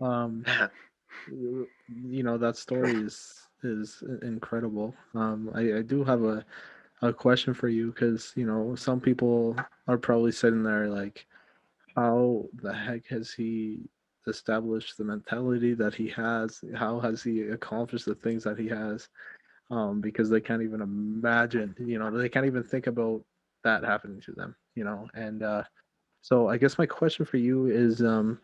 Um, 0.00 0.44
you 1.28 1.68
you 1.88 2.22
know 2.22 2.38
that 2.38 2.56
story 2.56 2.92
is 3.04 3.48
is 3.62 4.02
incredible. 4.22 4.94
Um, 5.14 5.50
I 5.54 5.78
I 5.78 5.82
do 5.82 6.04
have 6.04 6.22
a 6.24 6.44
a 7.02 7.12
question 7.12 7.54
for 7.54 7.68
you 7.68 7.88
because 7.92 8.32
you 8.36 8.46
know 8.46 8.74
some 8.76 9.00
people 9.00 9.56
are 9.88 9.98
probably 9.98 10.32
sitting 10.32 10.62
there 10.62 10.88
like, 10.88 11.26
how 11.96 12.46
the 12.62 12.74
heck 12.74 13.06
has 13.08 13.32
he 13.32 13.80
established 14.28 14.98
the 14.98 15.04
mentality 15.04 15.74
that 15.74 15.94
he 15.94 16.08
has? 16.10 16.62
How 16.74 17.00
has 17.00 17.22
he 17.22 17.42
accomplished 17.42 18.06
the 18.06 18.14
things 18.16 18.44
that 18.44 18.58
he 18.58 18.68
has? 18.68 19.08
Um, 19.70 20.00
because 20.00 20.30
they 20.30 20.40
can't 20.40 20.62
even 20.62 20.80
imagine, 20.82 21.74
you 21.78 21.98
know, 21.98 22.10
they 22.10 22.28
can't 22.28 22.46
even 22.46 22.62
think 22.64 22.86
about 22.86 23.24
that 23.64 23.84
happening 23.84 24.20
to 24.22 24.32
them, 24.32 24.56
you 24.74 24.84
know, 24.84 25.08
and 25.14 25.42
uh, 25.42 25.64
so 26.22 26.48
I 26.48 26.58
guess 26.58 26.78
my 26.78 26.86
question 26.86 27.24
for 27.26 27.38
you 27.38 27.66
is, 27.66 28.02
um, 28.02 28.40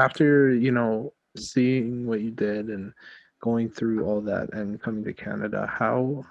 after 0.00 0.54
you 0.54 0.72
know 0.72 1.12
seeing 1.36 2.06
what 2.06 2.20
you 2.20 2.30
did 2.30 2.68
and 2.68 2.92
going 3.40 3.70
through 3.70 4.04
all 4.04 4.20
that 4.20 4.52
and 4.52 4.80
coming 4.80 5.04
to 5.04 5.12
Canada, 5.12 5.66
how 5.66 6.24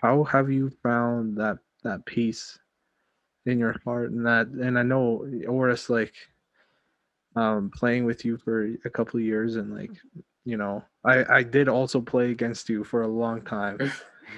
how 0.00 0.24
have 0.24 0.50
you 0.50 0.70
found 0.82 1.36
that 1.36 1.58
that 1.82 2.04
peace 2.06 2.58
in 3.46 3.58
your 3.58 3.76
heart 3.84 4.10
and 4.10 4.24
that 4.26 4.46
and 4.48 4.78
I 4.78 4.82
know 4.82 5.26
Oris 5.46 5.90
like 5.90 6.14
um 7.36 7.70
playing 7.74 8.04
with 8.04 8.24
you 8.24 8.38
for 8.38 8.70
a 8.84 8.90
couple 8.90 9.18
of 9.18 9.26
years 9.26 9.56
and 9.56 9.74
like 9.74 9.90
you 10.44 10.56
know 10.56 10.82
I 11.04 11.24
I 11.38 11.42
did 11.42 11.68
also 11.68 12.00
play 12.00 12.30
against 12.30 12.68
you 12.68 12.84
for 12.84 13.02
a 13.02 13.08
long 13.08 13.42
time. 13.42 13.78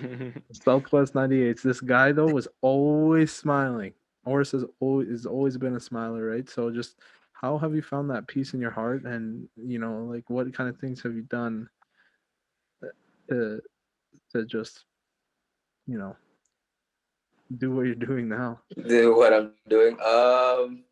Southwest 0.52 1.14
98. 1.14 1.62
This 1.62 1.80
guy 1.80 2.12
though 2.12 2.26
was 2.26 2.48
always 2.60 3.32
smiling. 3.32 3.92
Oris 4.24 4.52
has 4.52 4.64
always 4.80 5.08
has 5.08 5.26
always 5.26 5.56
been 5.56 5.76
a 5.76 5.80
smiler, 5.80 6.26
right? 6.26 6.48
So 6.48 6.70
just 6.70 6.98
how 7.40 7.58
have 7.58 7.74
you 7.74 7.82
found 7.82 8.10
that 8.10 8.26
peace 8.26 8.54
in 8.54 8.60
your 8.60 8.70
heart 8.70 9.04
and 9.04 9.48
you 9.56 9.78
know 9.78 10.04
like 10.10 10.28
what 10.28 10.52
kind 10.54 10.68
of 10.68 10.78
things 10.78 11.02
have 11.02 11.14
you 11.14 11.22
done 11.22 11.68
uh, 12.82 12.88
to 13.28 13.60
to 14.32 14.44
just 14.44 14.84
you 15.86 15.98
know 15.98 16.16
do 17.58 17.70
what 17.70 17.86
you're 17.86 17.94
doing 17.94 18.28
now 18.28 18.60
do 18.86 19.16
what 19.16 19.32
I'm 19.32 19.52
doing. 19.68 19.94
Um, 20.00 20.84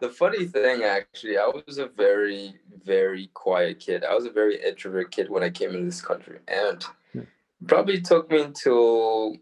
the 0.00 0.10
funny 0.10 0.44
thing, 0.44 0.82
actually, 0.82 1.38
I 1.38 1.46
was 1.46 1.78
a 1.78 1.86
very, 1.86 2.54
very 2.84 3.30
quiet 3.34 3.80
kid. 3.80 4.04
I 4.04 4.14
was 4.14 4.26
a 4.26 4.30
very 4.30 4.62
introvert 4.62 5.10
kid 5.10 5.30
when 5.30 5.42
I 5.42 5.50
came 5.50 5.74
in 5.74 5.86
this 5.86 6.02
country, 6.02 6.40
and 6.48 6.84
Yeah. 7.14 7.22
probably 7.66 8.00
took 8.00 8.30
me 8.30 8.42
until 8.42 9.36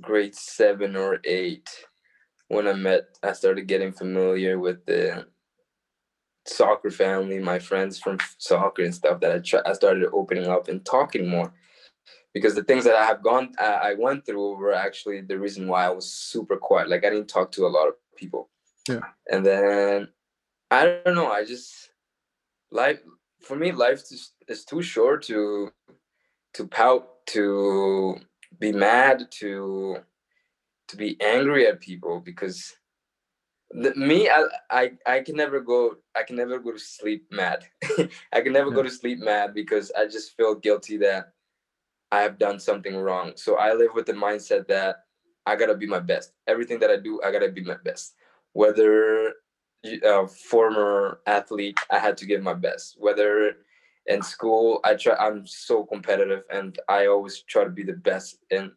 grade 0.00 0.34
seven 0.34 0.96
or 0.96 1.20
eight 1.24 1.68
when 2.52 2.68
I 2.68 2.74
met. 2.74 3.18
I 3.22 3.32
started 3.32 3.66
getting 3.66 3.92
familiar 3.92 4.58
with 4.58 4.84
the 4.84 5.26
soccer 6.46 6.90
family, 6.90 7.38
my 7.38 7.58
friends 7.58 7.98
from 7.98 8.18
soccer 8.36 8.82
and 8.82 8.94
stuff. 8.94 9.20
That 9.20 9.32
I 9.32 9.38
try, 9.38 9.60
I 9.64 9.72
started 9.72 10.10
opening 10.12 10.46
up 10.46 10.68
and 10.68 10.84
talking 10.84 11.28
more 11.28 11.54
because 12.34 12.54
the 12.54 12.64
things 12.64 12.84
that 12.84 12.94
I 12.94 13.06
have 13.06 13.22
gone, 13.22 13.52
I, 13.58 13.90
I 13.90 13.94
went 13.94 14.26
through 14.26 14.56
were 14.56 14.74
actually 14.74 15.22
the 15.22 15.38
reason 15.38 15.66
why 15.66 15.86
I 15.86 15.90
was 15.90 16.12
super 16.12 16.56
quiet. 16.56 16.90
Like 16.90 17.04
I 17.06 17.10
didn't 17.10 17.28
talk 17.28 17.52
to 17.52 17.66
a 17.66 17.74
lot 17.76 17.88
of 17.88 17.94
people. 18.16 18.50
Yeah. 18.86 19.00
And 19.30 19.46
then 19.46 20.08
I 20.70 21.00
don't 21.04 21.14
know. 21.14 21.30
I 21.32 21.44
just 21.44 21.90
life 22.70 23.00
for 23.40 23.56
me, 23.56 23.72
life 23.72 24.00
is, 24.10 24.32
is 24.46 24.64
too 24.64 24.82
short 24.82 25.22
to 25.24 25.70
to 26.54 26.66
pout, 26.66 27.24
to 27.28 28.18
be 28.58 28.72
mad, 28.72 29.30
to 29.40 29.96
to 30.92 30.96
be 30.96 31.20
angry 31.20 31.66
at 31.66 31.80
people 31.80 32.20
because 32.20 32.74
the, 33.70 33.94
me 33.94 34.28
I, 34.28 34.44
I 34.70 34.92
i 35.06 35.20
can 35.20 35.36
never 35.36 35.60
go 35.60 35.96
i 36.14 36.22
can 36.22 36.36
never 36.36 36.58
go 36.58 36.72
to 36.72 36.78
sleep 36.78 37.26
mad 37.30 37.64
i 38.32 38.40
can 38.40 38.52
never 38.52 38.70
go 38.70 38.82
to 38.82 38.90
sleep 38.90 39.18
mad 39.18 39.54
because 39.54 39.90
i 39.98 40.04
just 40.06 40.36
feel 40.36 40.54
guilty 40.54 40.98
that 40.98 41.32
i 42.12 42.20
have 42.20 42.38
done 42.38 42.60
something 42.60 42.96
wrong 42.96 43.32
so 43.34 43.56
i 43.56 43.72
live 43.72 43.90
with 43.94 44.06
the 44.06 44.12
mindset 44.12 44.68
that 44.68 45.04
i 45.46 45.56
gotta 45.56 45.74
be 45.74 45.86
my 45.86 45.98
best 45.98 46.32
everything 46.46 46.78
that 46.78 46.90
i 46.90 46.96
do 46.96 47.20
i 47.24 47.32
gotta 47.32 47.50
be 47.50 47.64
my 47.64 47.78
best 47.82 48.14
whether 48.52 49.34
a 49.84 50.22
uh, 50.22 50.26
former 50.26 51.20
athlete, 51.26 51.78
I 51.90 51.98
had 51.98 52.16
to 52.18 52.26
give 52.26 52.42
my 52.42 52.54
best. 52.54 52.96
Whether 52.98 53.56
in 54.06 54.22
school, 54.22 54.80
I 54.84 54.94
try. 54.94 55.14
I'm 55.14 55.46
so 55.46 55.84
competitive, 55.84 56.44
and 56.50 56.78
I 56.88 57.06
always 57.06 57.42
try 57.42 57.64
to 57.64 57.70
be 57.70 57.82
the 57.82 57.94
best 57.94 58.38
in 58.50 58.72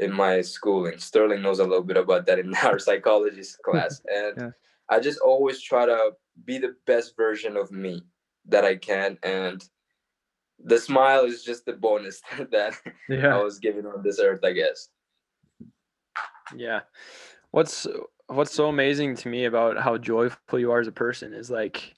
in 0.00 0.12
my 0.12 0.40
schooling. 0.40 0.98
Sterling 0.98 1.42
knows 1.42 1.60
a 1.60 1.64
little 1.64 1.84
bit 1.84 1.96
about 1.96 2.26
that 2.26 2.38
in 2.38 2.54
our 2.64 2.78
psychology 2.78 3.42
class, 3.64 4.02
and 4.12 4.34
Yeah. 4.36 4.50
I 4.88 4.98
just 4.98 5.20
always 5.20 5.60
try 5.60 5.86
to 5.86 6.12
be 6.44 6.58
the 6.58 6.74
best 6.86 7.16
version 7.16 7.56
of 7.56 7.70
me 7.70 8.02
that 8.46 8.64
I 8.64 8.76
can, 8.76 9.18
and 9.22 9.62
the 10.62 10.78
smile 10.78 11.24
is 11.24 11.44
just 11.44 11.64
the 11.64 11.74
bonus 11.74 12.20
that 12.50 12.74
I 13.08 13.42
was 13.42 13.58
given 13.58 13.86
on 13.86 14.02
this 14.02 14.18
earth, 14.18 14.40
I 14.44 14.52
guess. 14.52 14.88
Yeah. 16.56 16.80
What's 17.52 17.86
what's 18.26 18.52
so 18.52 18.68
amazing 18.68 19.16
to 19.16 19.28
me 19.28 19.44
about 19.44 19.78
how 19.78 19.98
joyful 19.98 20.58
you 20.58 20.70
are 20.70 20.80
as 20.80 20.86
a 20.86 20.92
person 20.92 21.34
is 21.34 21.50
like 21.50 21.94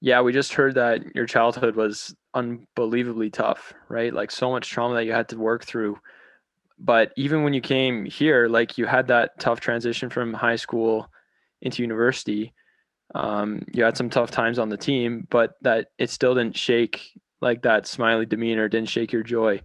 yeah, 0.00 0.22
we 0.22 0.32
just 0.32 0.54
heard 0.54 0.74
that 0.76 1.14
your 1.14 1.26
childhood 1.26 1.76
was 1.76 2.14
unbelievably 2.32 3.30
tough, 3.30 3.74
right? 3.88 4.12
Like 4.14 4.30
so 4.30 4.50
much 4.50 4.70
trauma 4.70 4.94
that 4.94 5.04
you 5.04 5.12
had 5.12 5.28
to 5.28 5.38
work 5.38 5.64
through. 5.64 5.98
But 6.80 7.12
even 7.16 7.42
when 7.44 7.52
you 7.52 7.60
came 7.60 8.06
here, 8.06 8.48
like 8.48 8.78
you 8.78 8.86
had 8.86 9.06
that 9.08 9.38
tough 9.38 9.60
transition 9.60 10.08
from 10.08 10.32
high 10.32 10.56
school 10.56 11.10
into 11.60 11.82
university. 11.82 12.54
Um, 13.14 13.64
you 13.72 13.84
had 13.84 13.96
some 13.96 14.08
tough 14.08 14.30
times 14.30 14.58
on 14.58 14.70
the 14.70 14.76
team, 14.76 15.26
but 15.30 15.54
that 15.60 15.88
it 15.98 16.10
still 16.10 16.34
didn't 16.34 16.56
shake 16.56 17.10
like 17.42 17.62
that 17.62 17.86
smiley 17.86 18.26
demeanor, 18.26 18.68
didn't 18.68 18.88
shake 18.88 19.12
your 19.12 19.22
joy. 19.22 19.60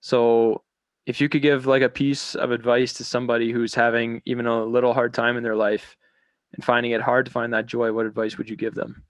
So 0.00 0.62
if 1.06 1.20
you 1.20 1.28
could 1.28 1.42
give 1.42 1.66
like 1.66 1.82
a 1.82 1.88
piece 1.88 2.34
of 2.34 2.50
advice 2.50 2.92
to 2.94 3.04
somebody 3.04 3.50
who's 3.50 3.74
having 3.74 4.20
even 4.26 4.46
a 4.46 4.62
little 4.64 4.92
hard 4.92 5.14
time 5.14 5.36
in 5.36 5.42
their 5.42 5.56
life 5.56 5.96
and 6.52 6.62
finding 6.62 6.92
it 6.92 7.00
hard 7.00 7.26
to 7.26 7.32
find 7.32 7.52
that 7.54 7.66
joy, 7.66 7.92
what 7.92 8.06
advice 8.06 8.36
would 8.36 8.50
you 8.50 8.56
give 8.56 8.74
them? 8.74 9.04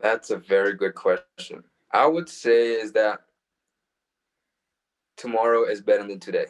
That's 0.00 0.30
a 0.30 0.36
very 0.36 0.74
good 0.74 0.94
question. 0.94 1.62
I 1.92 2.06
would 2.06 2.28
say 2.28 2.72
is 2.72 2.92
that 2.92 3.20
tomorrow 5.22 5.64
is 5.64 5.80
better 5.80 6.06
than 6.06 6.18
today. 6.18 6.46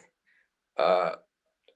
Uh, 0.77 1.11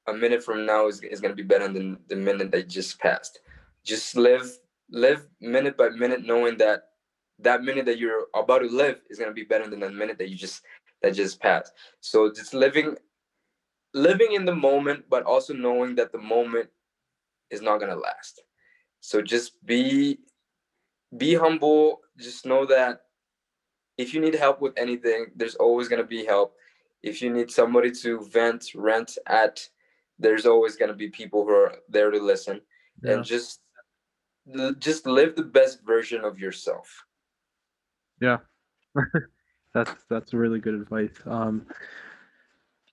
a 0.08 0.14
minute 0.14 0.43
from 0.43 0.66
now 0.66 0.88
is, 0.88 1.00
is 1.02 1.22
going 1.22 1.32
to 1.32 1.36
be 1.43 1.48
better 1.54 1.68
than 1.72 2.00
the 2.08 2.16
minute 2.16 2.50
that 2.52 2.68
just 2.68 3.00
passed. 3.00 3.39
Just 3.84 4.16
live 4.16 4.58
live 4.89 5.28
minute 5.39 5.78
by 5.78 5.89
minute, 5.89 6.26
knowing 6.26 6.58
that 6.58 6.80
that 7.39 7.62
minute 7.62 7.86
that 7.86 8.00
you're 8.00 8.26
about 8.36 8.60
to 8.60 8.68
live 8.68 9.00
is 9.10 9.20
going 9.20 9.30
to 9.30 9.34
be 9.34 9.43
better 9.43 9.70
than 9.70 9.80
the 9.80 9.91
minute 9.91 10.18
that 10.18 10.30
you 10.30 10.36
just 10.36 10.64
that 11.02 11.14
just 11.14 11.39
passed. 11.39 11.72
So 12.02 12.32
just 12.34 12.54
living 12.54 12.95
living 13.93 14.34
in 14.34 14.43
the 14.45 14.56
moment, 14.56 15.06
but 15.10 15.24
also 15.24 15.54
knowing 15.54 15.95
that 15.95 16.12
the 16.12 16.18
moment 16.18 16.70
is 17.52 17.62
not 17.62 17.78
going 17.80 17.91
to 17.91 18.00
last. 18.00 18.41
So 19.02 19.22
just 19.22 19.64
be 19.66 20.20
be 21.18 21.36
humble. 21.36 22.02
Just 22.18 22.45
know 22.45 22.66
that 22.66 23.02
if 23.98 24.14
you 24.14 24.22
need 24.22 24.36
help 24.36 24.62
with 24.62 24.74
anything, 24.78 25.28
there's 25.36 25.56
always 25.56 25.88
going 25.88 26.02
to 26.02 26.08
be 26.08 26.26
help. 26.26 26.56
If 27.04 27.22
you 27.22 27.32
need 27.32 27.52
somebody 27.52 27.91
to 27.91 28.28
vent, 28.32 28.66
rent 28.76 29.18
at, 29.28 29.68
there's 30.20 30.45
always 30.45 30.76
going 30.76 30.89
to 30.89 30.95
be 30.95 31.10
people 31.10 31.43
who 31.45 31.52
are 31.52 31.76
there 31.89 32.12
to 32.12 32.20
listen. 32.20 32.62
Yeah. 33.04 33.14
And 33.14 33.26
just 33.26 33.62
just 34.80 35.06
live 35.06 35.36
the 35.36 35.43
best 35.43 35.86
version 35.86 36.24
of 36.24 36.39
yourself. 36.39 37.06
Yeah. 38.22 38.38
that's 39.74 40.06
that's 40.10 40.34
really 40.34 40.60
good 40.60 40.74
advice. 40.74 41.16
Um, 41.26 41.66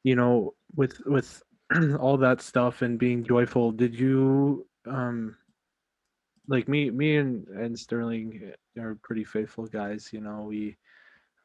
you 0.02 0.16
know, 0.16 0.54
with 0.74 1.00
with 1.06 1.42
all 1.98 2.16
that 2.18 2.42
stuff 2.42 2.82
and 2.82 2.98
being 2.98 3.24
joyful, 3.24 3.72
did 3.72 3.98
you 3.98 4.66
um 4.86 5.36
like 6.48 6.68
me 6.68 6.90
me 6.90 7.16
and 7.16 7.46
and 7.48 7.78
Sterling 7.78 8.52
are 8.78 8.98
pretty 9.02 9.24
faithful 9.24 9.66
guys, 9.66 10.10
you 10.12 10.20
know, 10.20 10.42
we 10.42 10.76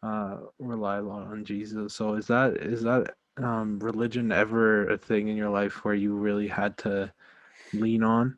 uh 0.01 0.37
rely 0.59 0.97
a 0.97 1.01
lot 1.01 1.27
on 1.27 1.43
Jesus. 1.43 1.93
So 1.93 2.13
is 2.13 2.27
that 2.27 2.57
is 2.57 2.83
that 2.83 3.15
um 3.37 3.79
religion 3.79 4.31
ever 4.31 4.89
a 4.89 4.97
thing 4.97 5.27
in 5.27 5.37
your 5.37 5.49
life 5.49 5.83
where 5.83 5.93
you 5.93 6.15
really 6.15 6.47
had 6.47 6.77
to 6.79 7.11
lean 7.73 8.03
on? 8.03 8.37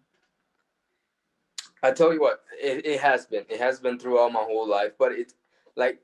I 1.84 1.92
tell 1.92 2.14
you 2.14 2.22
what, 2.22 2.44
it, 2.62 2.86
it 2.86 3.00
has 3.00 3.26
been. 3.26 3.46
It 3.50 3.60
has 3.60 3.80
been 3.80 3.98
throughout 3.98 4.32
my 4.32 4.44
whole 4.44 4.68
life, 4.68 4.94
but 5.00 5.14
it 5.14 5.34
like 5.76 6.00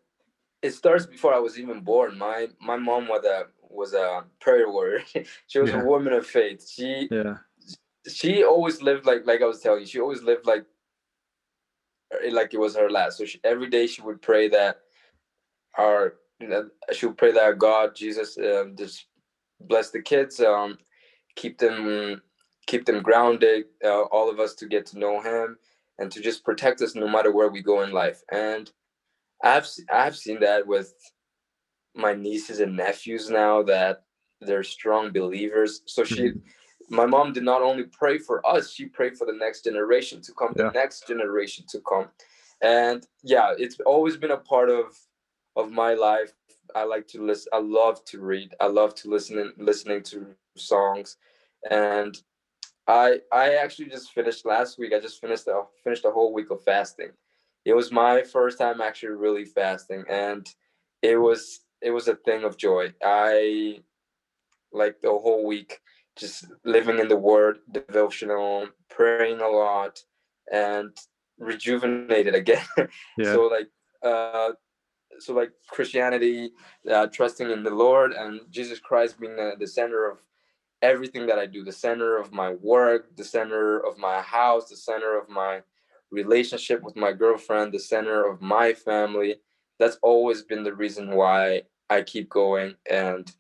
it 0.62 0.72
starts 0.72 1.06
before 1.06 1.34
I 1.34 1.40
was 1.40 1.60
even 1.60 1.82
born. 1.82 2.18
My 2.18 2.48
my 2.60 2.78
mom 2.78 3.08
was 3.08 3.26
a 3.26 3.48
was 3.62 3.94
a 3.94 4.24
prayer 4.40 4.70
warrior. 4.72 5.04
she 5.48 5.60
was 5.60 5.70
Yeah. 5.70 5.82
a 5.82 5.86
woman 5.86 6.14
of 6.14 6.26
faith. 6.26 6.68
She 6.68 7.08
Yeah. 7.12 7.38
she 8.08 8.44
always 8.44 8.82
lived 8.82 9.06
like 9.06 9.26
like 9.26 9.42
I 9.42 9.46
was 9.46 9.60
telling 9.60 9.82
you. 9.82 9.88
She 9.88 10.00
always 10.00 10.24
lived 10.24 10.46
like 10.48 10.66
eh, 12.24 12.32
like 12.32 12.54
it 12.54 12.60
was 12.60 12.76
her 12.76 12.90
last. 12.90 13.18
So 13.18 13.26
she, 13.26 13.40
every 13.44 13.70
day 13.70 13.86
she 13.86 14.02
would 14.02 14.22
pray 14.22 14.50
that 14.50 14.82
our 15.78 16.16
you 16.40 16.48
know 16.50 16.70
pray 17.14 17.32
that 17.34 17.60
God 17.60 17.96
Jesus 17.96 18.38
um, 18.38 18.76
just 18.78 19.06
bless 19.62 19.92
the 19.92 20.02
kids, 20.02 20.40
um, 20.40 20.78
keep 21.36 21.58
them 21.60 22.22
keep 22.68 22.86
them 22.86 23.02
grounded. 23.04 23.66
Uh, 23.84 24.04
all 24.04 24.30
of 24.30 24.40
us 24.40 24.56
to 24.56 24.68
get 24.68 24.86
to 24.88 25.00
know 25.00 25.22
Him 25.22 25.58
and 26.00 26.12
to 26.12 26.22
just 26.22 26.44
protect 26.46 26.82
us 26.82 26.96
no 26.96 27.08
matter 27.08 27.32
where 27.32 27.50
we 27.50 27.62
go 27.62 27.82
in 27.84 27.92
life. 27.92 28.22
And 28.32 28.72
I've 29.44 29.68
I've 29.92 30.18
seen 30.18 30.40
that 30.42 30.68
with 30.68 30.94
my 31.96 32.14
nieces 32.14 32.60
and 32.60 32.76
nephews 32.78 33.30
now 33.30 33.64
that 33.64 34.04
they're 34.42 34.64
strong 34.64 35.12
believers. 35.14 35.82
So 35.88 36.04
she 36.04 36.34
my 36.90 37.06
mom 37.06 37.34
did 37.34 37.44
not 37.44 37.62
only 37.64 37.84
pray 37.86 38.18
for 38.18 38.46
us, 38.48 38.72
she 38.72 38.86
prayed 38.88 39.18
for 39.18 39.28
the 39.28 39.34
next 39.34 39.64
generation 39.66 40.22
to 40.24 40.34
come, 40.34 40.54
Yeah. 40.58 40.66
the 40.68 40.72
next 40.74 41.08
generation 41.08 41.66
to 41.70 41.82
come. 41.82 42.08
And 42.62 43.06
yeah, 43.24 43.54
it's 43.58 43.78
always 43.86 44.18
been 44.18 44.32
a 44.32 44.38
part 44.38 44.70
of 44.70 44.86
of 45.58 45.72
my 45.72 45.94
life. 45.94 46.34
I 46.76 46.84
like 46.84 47.08
to 47.10 47.26
listen. 47.26 47.50
I 47.54 47.60
love 47.60 48.04
to 48.06 48.22
read. 48.22 48.54
I 48.60 48.68
love 48.68 48.96
to 48.96 49.10
listen 49.10 49.40
and 49.40 49.54
listening 49.58 50.04
to 50.04 50.28
songs. 50.56 51.18
And 51.70 52.16
I 52.88 53.20
I 53.32 53.56
actually 53.56 53.90
just 53.90 54.12
finished 54.14 54.46
last 54.46 54.78
week. 54.78 54.94
I 54.94 55.00
just 55.00 55.20
finished 55.20 55.48
a 55.48 55.64
finished 55.84 56.06
a 56.06 56.12
whole 56.12 56.34
week 56.34 56.52
of 56.52 56.64
fasting. 56.64 57.12
It 57.66 57.74
was 57.74 57.92
my 57.92 58.24
first 58.24 58.58
time 58.58 58.80
actually 58.80 59.16
really 59.16 59.46
fasting, 59.46 60.06
and 60.10 60.48
it 61.02 61.18
was 61.18 61.62
it 61.82 61.92
was 61.92 62.08
a 62.08 62.16
thing 62.16 62.44
of 62.44 62.58
joy. 62.58 62.94
I 63.04 63.82
like 64.72 65.02
the 65.02 65.10
whole 65.10 65.46
week 65.46 65.80
just 66.18 66.46
living 66.66 67.00
in 67.00 67.08
the 67.08 67.16
word 67.16 67.60
devotional 67.72 68.68
praying 68.90 69.40
a 69.40 69.48
lot 69.48 70.04
and 70.52 70.96
rejuvenated 71.38 72.34
again 72.36 72.66
Yeah. 73.18 73.34
so 73.34 73.48
like 73.48 73.70
uh 74.04 74.52
so 75.20 75.34
like 75.34 75.52
christianity 75.70 76.52
uh, 76.92 77.08
trusting 77.08 77.50
in 77.50 77.64
the 77.64 77.70
lord 77.70 78.12
and 78.12 78.42
jesus 78.50 78.80
christ 78.80 79.20
being 79.20 79.36
the, 79.36 79.54
the 79.60 79.68
center 79.68 80.10
of 80.10 80.20
everything 80.82 81.26
that 81.26 81.40
i 81.40 81.46
do 81.46 81.64
the 81.64 81.72
center 81.72 82.18
of 82.18 82.32
my 82.32 82.52
work 82.54 83.16
the 83.16 83.24
center 83.24 83.80
of 83.80 83.98
my 83.98 84.22
house 84.22 84.70
the 84.70 84.76
center 84.76 85.18
of 85.18 85.28
my 85.30 85.62
relationship 86.12 86.82
with 86.84 86.96
my 86.96 87.12
girlfriend 87.12 87.74
the 87.74 87.80
center 87.80 88.26
of 88.26 88.42
my 88.42 88.74
family. 88.74 89.36
That's 89.80 89.98
always 90.02 90.42
been 90.42 90.64
the 90.64 90.74
reason 90.74 91.16
why 91.16 91.64
i 91.90 92.02
keep 92.02 92.30
going 92.30 92.76
and 92.90 93.32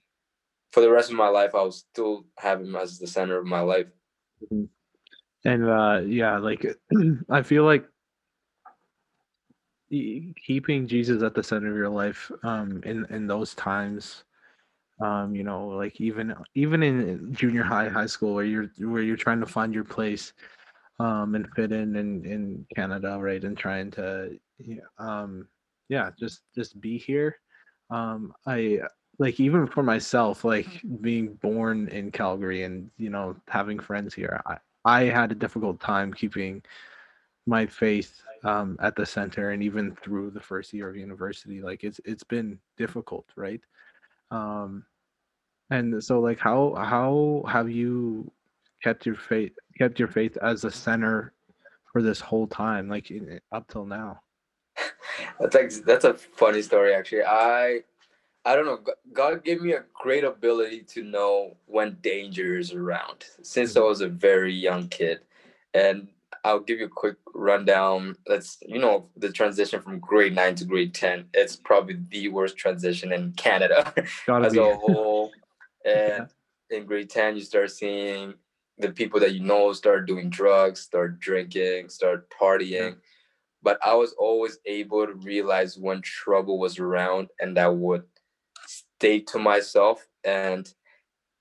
for 0.72 0.82
the 0.82 0.90
rest 0.92 1.10
of 1.10 1.18
my 1.18 1.28
life 1.28 1.54
i'll 1.54 1.72
still 1.72 2.26
have 2.38 2.62
him 2.62 2.76
as 2.76 2.98
the 2.98 3.08
center 3.08 3.38
of 3.38 3.46
my 3.46 3.60
life. 3.62 3.88
And 5.46 5.70
uh 5.70 6.02
yeah 6.06 6.38
like 6.38 6.66
i 7.30 7.42
feel 7.42 7.64
like 7.64 7.86
keeping 9.90 10.88
jesus 10.88 11.24
at 11.24 11.34
the 11.34 11.44
center 11.44 11.70
of 11.70 11.78
your 11.78 11.90
life 11.90 12.32
um 12.44 12.82
in 12.86 13.06
in 13.10 13.28
those 13.28 13.54
times 13.56 14.24
um 15.02 15.36
you 15.36 15.44
know 15.44 15.68
like 15.68 16.00
even 16.02 16.34
even 16.56 16.84
in 16.84 17.34
junior 17.34 17.64
high 17.64 17.88
high 17.88 18.06
school 18.06 18.34
where 18.34 18.46
you're 18.46 18.70
where 18.80 19.02
you're 19.02 19.16
trying 19.16 19.40
to 19.40 19.46
find 19.46 19.74
your 19.74 19.84
place 19.84 20.34
um 21.00 21.36
and 21.36 21.48
fit 21.56 21.72
in 21.72 21.96
in 21.96 22.26
in 22.26 22.66
canada 22.76 23.18
right 23.20 23.44
and 23.44 23.58
trying 23.58 23.92
to 23.92 24.38
yeah, 24.60 24.82
um 24.98 25.48
yeah 25.90 26.10
just 26.20 26.42
just 26.56 26.82
be 26.82 26.98
here. 26.98 27.38
Um 27.90 28.34
i 28.46 28.80
like 29.20 29.40
even 29.40 29.68
for 29.68 29.84
myself 29.84 30.44
like 30.44 30.68
being 31.02 31.36
born 31.36 31.88
in 31.90 32.12
calgary 32.12 32.64
and 32.64 32.90
you 32.98 33.10
know 33.10 33.36
having 33.48 33.80
friends 33.80 34.14
here 34.14 34.42
i 34.46 34.58
i 34.86 35.04
had 35.04 35.32
a 35.32 35.36
difficult 35.36 35.80
time 35.80 36.14
keeping 36.14 36.62
my 37.48 37.66
faith 37.66 38.22
um 38.44 38.78
at 38.82 38.96
the 38.96 39.06
center 39.06 39.52
and 39.52 39.64
even 39.64 39.96
through 40.04 40.30
the 40.30 40.40
first 40.40 40.74
year 40.74 40.90
of 40.90 40.96
university 40.96 41.62
like 41.62 41.84
it's 41.84 42.00
it's 42.06 42.24
been 42.24 42.60
difficult 42.78 43.26
right? 43.36 43.62
Um 44.30 44.86
and 45.70 46.04
so 46.04 46.20
like 46.20 46.40
how 46.40 46.76
how 46.76 47.44
have 47.48 47.70
you 47.70 48.32
kept 48.84 49.06
your 49.06 49.16
faith 49.16 49.54
kept 49.78 50.00
your 50.00 50.08
faith 50.08 50.38
as 50.42 50.64
a 50.64 50.72
center 50.72 51.34
for 51.92 52.02
this 52.02 52.20
whole 52.20 52.48
time 52.48 52.88
like 52.88 53.10
in, 53.12 53.40
up 53.52 53.68
till 53.68 53.86
now? 53.86 54.22
That's 55.40 55.56
like 55.56 55.72
that's 55.86 56.06
a 56.06 56.14
funny 56.14 56.62
story 56.62 56.94
actually. 56.94 57.24
I 57.24 57.80
i 58.46 58.56
don't 58.56 58.66
know 58.66 58.80
god 59.12 59.44
gave 59.44 59.62
me 59.62 59.74
a 59.74 59.84
great 59.94 60.24
ability 60.24 60.82
to 60.82 61.04
know 61.04 61.58
when 61.66 61.98
danger 62.02 62.58
is 62.58 62.72
around 62.72 63.26
since 63.42 63.76
i 63.76 63.80
was 63.82 64.00
a 64.00 64.08
very 64.08 64.54
young 64.54 64.88
kid. 64.88 65.20
And 65.74 66.08
I'll 66.48 66.62
give 66.62 66.80
you 66.80 66.86
a 66.86 66.90
quick 66.90 67.18
rundown. 67.36 68.16
That's 68.26 68.58
you 68.62 68.80
know 68.80 69.10
the 69.18 69.32
transition 69.34 69.82
from 69.82 70.00
grade 70.00 70.34
nine 70.34 70.56
to 70.56 70.66
grade 70.66 70.94
ten. 70.94 71.26
It's 71.34 71.58
probably 71.58 71.98
the 72.08 72.30
worst 72.30 72.56
transition 72.58 73.12
in 73.12 73.34
Canada 73.34 73.94
as 74.30 74.54
be. 74.54 74.60
a 74.60 74.76
whole. 74.76 75.32
And 75.86 76.28
in 76.70 76.86
grade 76.86 77.10
ten, 77.10 77.36
you 77.36 77.44
start 77.44 77.72
seeing 77.72 78.34
the 78.78 78.92
people 78.92 79.22
that 79.22 79.34
you 79.34 79.40
know 79.40 79.72
start 79.72 80.06
doing 80.06 80.30
drugs, 80.30 80.82
start 80.82 81.20
drinking, 81.20 81.88
start 81.88 82.30
partying. 82.30 82.98
But 83.64 83.80
I 83.86 83.94
was 83.94 84.14
always 84.18 84.58
able 84.66 85.06
to 85.06 85.14
realize 85.14 85.78
when 85.78 86.02
trouble 86.02 86.60
was 86.60 86.78
around, 86.78 87.30
and 87.40 87.58
I 87.58 87.70
would 87.70 88.04
stay 88.66 89.22
to 89.32 89.40
myself. 89.40 90.06
And 90.26 90.70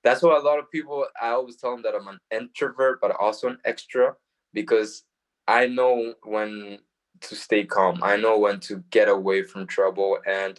that's 0.04 0.22
why 0.22 0.36
a 0.36 0.40
lot 0.40 0.60
of 0.60 0.70
people. 0.70 1.06
I 1.20 1.30
always 1.30 1.56
tell 1.56 1.72
them 1.72 1.82
that 1.82 1.94
I'm 1.94 2.06
an 2.06 2.20
introvert, 2.30 3.00
but 3.00 3.16
also 3.18 3.48
an 3.48 3.58
extra 3.64 4.14
because 4.56 5.04
I 5.46 5.66
know 5.66 6.14
when 6.24 6.78
to 7.20 7.36
stay 7.36 7.64
calm. 7.64 8.00
I 8.02 8.16
know 8.16 8.38
when 8.38 8.58
to 8.60 8.82
get 8.90 9.08
away 9.08 9.42
from 9.42 9.66
trouble. 9.66 10.18
And 10.26 10.58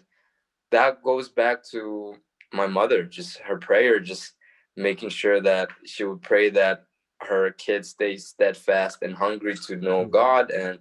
that 0.71 1.03
goes 1.03 1.29
back 1.29 1.63
to 1.71 2.15
my 2.53 2.67
mother, 2.67 3.03
just 3.03 3.39
her 3.39 3.57
prayer, 3.57 3.99
just 3.99 4.33
making 4.75 5.09
sure 5.09 5.41
that 5.41 5.69
she 5.85 6.03
would 6.03 6.21
pray 6.21 6.51
that 6.51 6.85
her 7.21 7.51
kids 7.51 7.89
stay 7.89 8.17
steadfast 8.17 8.99
and 9.01 9.15
hungry 9.15 9.55
to 9.55 9.75
know 9.75 10.05
Mhm. 10.05 10.11
God 10.11 10.51
and 10.51 10.79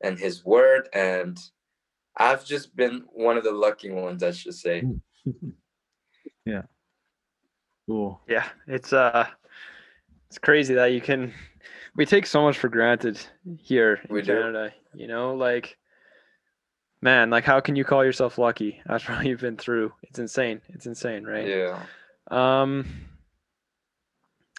and 0.00 0.18
his 0.18 0.44
word. 0.44 0.88
And 0.92 1.38
I've 2.16 2.44
just 2.44 2.74
been 2.74 3.04
one 3.12 3.36
of 3.36 3.44
the 3.44 3.52
lucky 3.52 3.90
ones, 3.90 4.22
I 4.22 4.32
should 4.32 4.54
say. 4.54 4.84
yeah. 6.46 6.62
Cool. 7.86 8.20
Yeah, 8.26 8.48
it's 8.66 8.92
uh, 8.92 9.26
it's 10.28 10.38
crazy 10.38 10.74
that 10.74 10.92
you 10.92 11.02
can. 11.02 11.34
We 11.96 12.06
take 12.06 12.26
so 12.26 12.42
much 12.42 12.58
for 12.58 12.68
granted 12.68 13.18
here 13.58 14.00
in 14.08 14.14
We 14.14 14.22
do. 14.22 14.34
Canada. 14.34 14.72
You 14.94 15.06
know, 15.06 15.34
like, 15.34 15.76
man, 17.00 17.30
like, 17.30 17.44
how 17.44 17.60
can 17.60 17.76
you 17.76 17.84
call 17.84 18.04
yourself 18.04 18.38
lucky 18.38 18.80
after 18.88 19.12
all 19.12 19.22
you've 19.24 19.40
been 19.40 19.56
through? 19.56 19.92
It's 20.02 20.18
insane. 20.18 20.60
It's 20.68 20.86
insane, 20.86 21.24
right? 21.24 21.46
Yeah. 21.46 21.82
Um. 22.30 22.86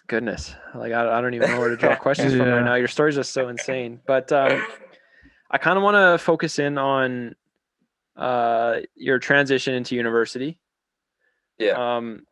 Goodness, 0.08 0.54
like 0.72 0.92
I, 0.92 1.18
I 1.18 1.20
don't 1.20 1.34
even 1.34 1.50
know 1.50 1.58
where 1.58 1.68
to 1.68 1.76
draw 1.76 1.96
questions 2.00 2.32
from 2.32 2.46
right 2.48 2.64
now. 2.64 2.76
Your 2.76 2.86
story's 2.86 3.16
just 3.16 3.32
so 3.32 3.48
insane. 3.48 4.00
But 4.06 4.30
um, 4.30 4.64
I 5.50 5.58
kind 5.58 5.76
of 5.76 5.82
want 5.82 5.96
to 5.96 6.22
focus 6.24 6.58
in 6.60 6.78
on 6.78 7.34
uh 8.16 8.80
your 8.94 9.18
transition 9.18 9.74
into 9.74 9.96
university. 9.96 10.60
Yeah. 11.58 11.96
Um, 11.96 12.24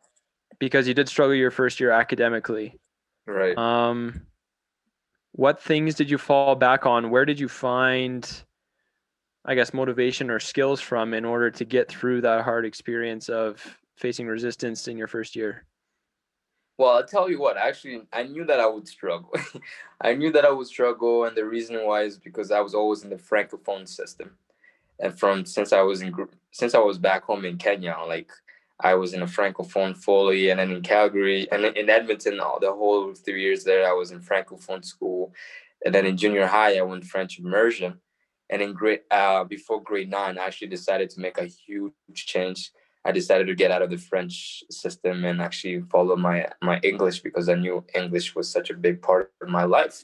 because 0.57 0.87
you 0.87 0.93
did 0.93 1.09
struggle 1.09 1.35
your 1.35 1.51
first 1.51 1.81
year 1.81 1.91
academically. 1.91 2.79
Right. 3.27 3.57
Um, 3.57 4.21
what 5.35 5.61
things 5.61 5.95
did 5.95 6.09
you 6.09 6.17
fall 6.17 6.55
back 6.55 6.85
on? 6.85 7.09
Where 7.09 7.25
did 7.25 7.39
you 7.39 7.49
find, 7.49 8.25
I 9.43 9.53
guess, 9.53 9.73
motivation 9.73 10.29
or 10.29 10.39
skills 10.39 10.79
from 10.79 11.13
in 11.13 11.25
order 11.25 11.51
to 11.51 11.65
get 11.65 11.89
through 11.89 12.21
that 12.21 12.45
hard 12.45 12.65
experience 12.65 13.27
of 13.27 13.61
facing 13.97 14.27
resistance 14.27 14.87
in 14.87 14.97
your 14.97 15.07
first 15.07 15.35
year? 15.35 15.65
Well, 16.77 16.91
I'll 16.91 17.05
tell 17.05 17.29
you 17.29 17.39
what, 17.39 17.57
actually, 17.57 18.03
I 18.13 18.23
knew 18.23 18.45
that 18.45 18.61
I 18.61 18.65
would 18.65 18.87
struggle. 18.87 19.33
I 20.01 20.13
knew 20.13 20.31
that 20.31 20.45
I 20.45 20.51
would 20.51 20.67
struggle, 20.67 21.25
and 21.25 21.35
the 21.35 21.45
reason 21.45 21.85
why 21.85 22.03
is 22.03 22.17
because 22.17 22.49
I 22.51 22.61
was 22.61 22.73
always 22.73 23.03
in 23.03 23.09
the 23.09 23.15
francophone 23.17 23.87
system, 23.87 24.31
and 24.99 25.17
from 25.17 25.45
since 25.45 25.73
I 25.73 25.81
was 25.81 26.01
in 26.01 26.11
gr- 26.11 26.35
since 26.51 26.75
I 26.75 26.79
was 26.79 26.97
back 26.97 27.23
home 27.23 27.45
in 27.45 27.57
Kenya, 27.57 27.97
like 28.07 28.31
I 28.79 28.95
was 28.95 29.13
in 29.13 29.21
a 29.21 29.27
francophone 29.27 29.95
fully, 29.95 30.49
and 30.49 30.59
then 30.59 30.71
in 30.71 30.81
Calgary 30.81 31.47
and 31.51 31.65
in 31.65 31.89
Edmonton, 31.89 32.39
all 32.39 32.59
the 32.59 32.71
whole 32.71 33.13
three 33.13 33.41
years 33.41 33.63
there, 33.63 33.87
I 33.87 33.93
was 33.93 34.11
in 34.11 34.19
francophone 34.19 34.83
school, 34.83 35.33
and 35.85 35.95
then 35.95 36.05
in 36.05 36.17
junior 36.17 36.45
high, 36.45 36.77
I 36.77 36.81
went 36.81 37.05
French 37.05 37.39
immersion, 37.39 37.99
and 38.49 38.61
in 38.61 38.73
grade 38.73 39.01
uh, 39.11 39.43
before 39.45 39.81
grade 39.81 40.09
nine, 40.09 40.37
I 40.37 40.45
actually 40.45 40.67
decided 40.67 41.09
to 41.11 41.21
make 41.21 41.37
a 41.37 41.45
huge 41.45 41.93
change. 42.15 42.71
I 43.05 43.11
decided 43.11 43.47
to 43.47 43.55
get 43.55 43.71
out 43.71 43.83
of 43.83 43.91
the 43.91 43.97
French 43.97 44.63
system 44.71 45.25
and 45.25 45.41
actually 45.41 45.81
follow 45.91 46.15
my 46.15 46.47
my 46.61 46.79
English 46.79 47.21
because 47.21 47.47
I 47.47 47.55
knew 47.55 47.85
English 47.93 48.35
was 48.35 48.49
such 48.49 48.69
a 48.71 48.73
big 48.73 49.01
part 49.01 49.31
of 49.41 49.47
my 49.47 49.63
life. 49.63 50.03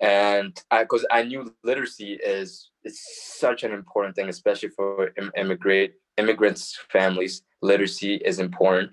And 0.00 0.58
because 0.70 1.06
I 1.12 1.22
knew 1.22 1.54
literacy 1.62 2.14
is 2.14 2.70
it's 2.82 3.38
such 3.38 3.62
an 3.62 3.72
important 3.72 4.16
thing, 4.16 4.28
especially 4.28 4.70
for 4.70 5.12
im- 5.16 5.30
immigrant 5.36 5.92
immigrants 6.16 6.78
families. 6.88 7.42
Literacy 7.60 8.16
is 8.16 8.38
important, 8.38 8.92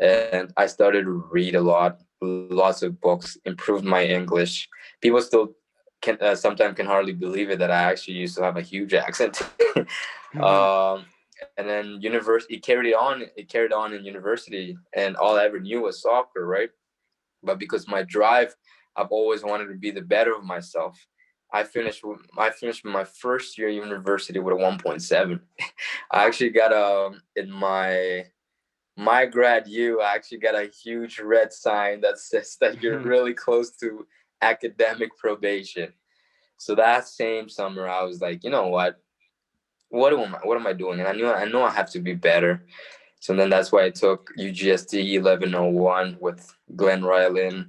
and 0.00 0.52
I 0.56 0.66
started 0.66 1.04
to 1.04 1.24
read 1.30 1.54
a 1.54 1.60
lot, 1.60 2.00
lots 2.20 2.82
of 2.82 3.00
books, 3.00 3.38
improved 3.44 3.84
my 3.84 4.04
English. 4.04 4.68
People 5.00 5.22
still 5.22 5.54
can 6.02 6.18
uh, 6.20 6.34
sometimes 6.34 6.76
can 6.76 6.86
hardly 6.86 7.12
believe 7.12 7.50
it 7.50 7.58
that 7.58 7.70
I 7.70 7.82
actually 7.84 8.14
used 8.14 8.36
to 8.36 8.42
have 8.42 8.56
a 8.56 8.62
huge 8.62 8.94
accent. 9.06 9.40
um, 10.40 11.06
and 11.56 11.68
then 11.68 12.00
university 12.00 12.56
it 12.56 12.62
carried 12.62 12.94
on 12.94 13.22
it 13.36 13.48
carried 13.48 13.72
on 13.72 13.92
in 13.92 14.04
university 14.04 14.76
and 14.94 15.16
all 15.16 15.38
i 15.38 15.44
ever 15.44 15.60
knew 15.60 15.82
was 15.82 16.02
soccer 16.02 16.46
right 16.46 16.70
but 17.42 17.58
because 17.58 17.88
my 17.88 18.02
drive 18.02 18.54
i've 18.96 19.10
always 19.10 19.42
wanted 19.42 19.66
to 19.66 19.74
be 19.74 19.90
the 19.90 20.02
better 20.02 20.34
of 20.34 20.44
myself 20.44 20.98
i 21.52 21.62
finished 21.62 22.04
i 22.38 22.50
finished 22.50 22.84
my 22.84 23.04
first 23.04 23.58
year 23.58 23.68
university 23.68 24.38
with 24.38 24.54
a 24.54 24.58
1.7 24.58 25.40
i 26.10 26.26
actually 26.26 26.50
got 26.50 26.72
a 26.72 27.10
in 27.36 27.50
my 27.50 28.24
my 28.96 29.26
grad 29.26 29.66
u 29.68 30.00
i 30.00 30.14
actually 30.14 30.38
got 30.38 30.54
a 30.54 30.70
huge 30.82 31.20
red 31.20 31.52
sign 31.52 32.00
that 32.00 32.18
says 32.18 32.56
that 32.60 32.82
you're 32.82 32.98
really 33.14 33.34
close 33.34 33.70
to 33.70 34.06
academic 34.42 35.16
probation 35.16 35.92
so 36.56 36.74
that 36.74 37.06
same 37.06 37.48
summer 37.48 37.88
i 37.88 38.02
was 38.02 38.20
like 38.20 38.42
you 38.44 38.50
know 38.50 38.68
what 38.68 39.00
what 39.90 40.12
am 40.12 40.34
I 40.34 40.38
what 40.44 40.56
am 40.56 40.66
I 40.66 40.72
doing? 40.72 41.00
And 41.00 41.08
I 41.08 41.12
knew 41.12 41.28
I 41.28 41.44
know 41.44 41.62
I 41.62 41.70
have 41.70 41.90
to 41.90 42.00
be 42.00 42.14
better. 42.14 42.64
So 43.20 43.34
then 43.34 43.50
that's 43.50 43.70
why 43.70 43.84
I 43.84 43.90
took 43.90 44.30
UGSD 44.38 45.22
1101 45.22 46.16
with 46.20 46.54
Glenn 46.74 47.04
Ryland. 47.04 47.66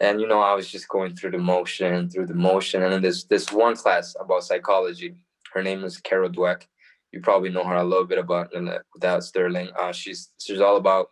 And 0.00 0.20
you 0.20 0.28
know, 0.28 0.40
I 0.40 0.54
was 0.54 0.70
just 0.70 0.88
going 0.88 1.14
through 1.14 1.32
the 1.32 1.38
motion, 1.38 2.08
through 2.08 2.26
the 2.26 2.34
motion. 2.34 2.82
And 2.82 2.92
then 2.92 3.02
there's 3.02 3.24
this 3.24 3.52
one 3.52 3.76
class 3.76 4.14
about 4.20 4.44
psychology. 4.44 5.14
Her 5.52 5.62
name 5.62 5.84
is 5.84 5.98
Carol 5.98 6.30
Dweck. 6.30 6.62
You 7.12 7.20
probably 7.20 7.50
know 7.50 7.64
her 7.64 7.76
a 7.76 7.84
little 7.84 8.04
bit 8.04 8.18
about 8.18 8.54
uh, 8.54 8.78
without 8.94 9.24
Sterling. 9.24 9.70
Uh, 9.78 9.92
she's 9.92 10.30
she's 10.38 10.60
all 10.60 10.76
about 10.76 11.08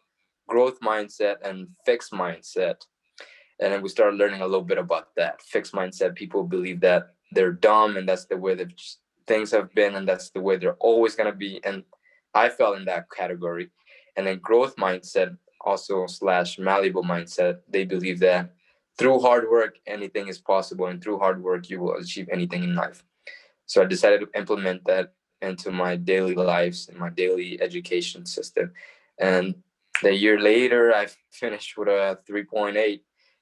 growth 0.48 0.78
mindset 0.80 1.36
and 1.42 1.68
fixed 1.84 2.12
mindset. 2.12 2.76
And 3.58 3.72
then 3.72 3.82
we 3.82 3.88
started 3.88 4.18
learning 4.18 4.42
a 4.42 4.46
little 4.46 4.64
bit 4.64 4.78
about 4.78 5.08
that. 5.16 5.40
Fixed 5.42 5.72
mindset, 5.72 6.14
people 6.14 6.44
believe 6.44 6.80
that 6.80 7.14
they're 7.32 7.52
dumb 7.52 7.96
and 7.96 8.08
that's 8.08 8.26
the 8.26 8.36
way 8.36 8.54
they've 8.54 8.72
things 9.26 9.50
have 9.50 9.74
been 9.74 9.96
and 9.96 10.08
that's 10.08 10.30
the 10.30 10.40
way 10.40 10.56
they're 10.56 10.74
always 10.74 11.14
going 11.14 11.30
to 11.30 11.36
be 11.36 11.60
and 11.64 11.82
i 12.34 12.48
fell 12.48 12.74
in 12.74 12.84
that 12.84 13.10
category 13.10 13.70
and 14.16 14.26
then 14.26 14.38
growth 14.38 14.76
mindset 14.76 15.36
also 15.62 16.06
slash 16.06 16.58
malleable 16.58 17.02
mindset 17.02 17.58
they 17.68 17.84
believe 17.84 18.20
that 18.20 18.54
through 18.98 19.20
hard 19.20 19.48
work 19.50 19.78
anything 19.86 20.28
is 20.28 20.38
possible 20.38 20.86
and 20.86 21.02
through 21.02 21.18
hard 21.18 21.42
work 21.42 21.68
you 21.68 21.80
will 21.80 21.96
achieve 21.96 22.28
anything 22.30 22.62
in 22.62 22.74
life 22.74 23.04
so 23.66 23.82
i 23.82 23.84
decided 23.84 24.20
to 24.20 24.38
implement 24.38 24.82
that 24.84 25.12
into 25.42 25.70
my 25.70 25.96
daily 25.96 26.34
lives 26.34 26.88
and 26.88 26.98
my 26.98 27.10
daily 27.10 27.60
education 27.60 28.24
system 28.24 28.72
and 29.18 29.54
the 30.02 30.14
year 30.14 30.38
later 30.40 30.92
i 30.94 31.06
finished 31.30 31.76
with 31.76 31.88
a 31.88 32.18
3.8 32.28 33.00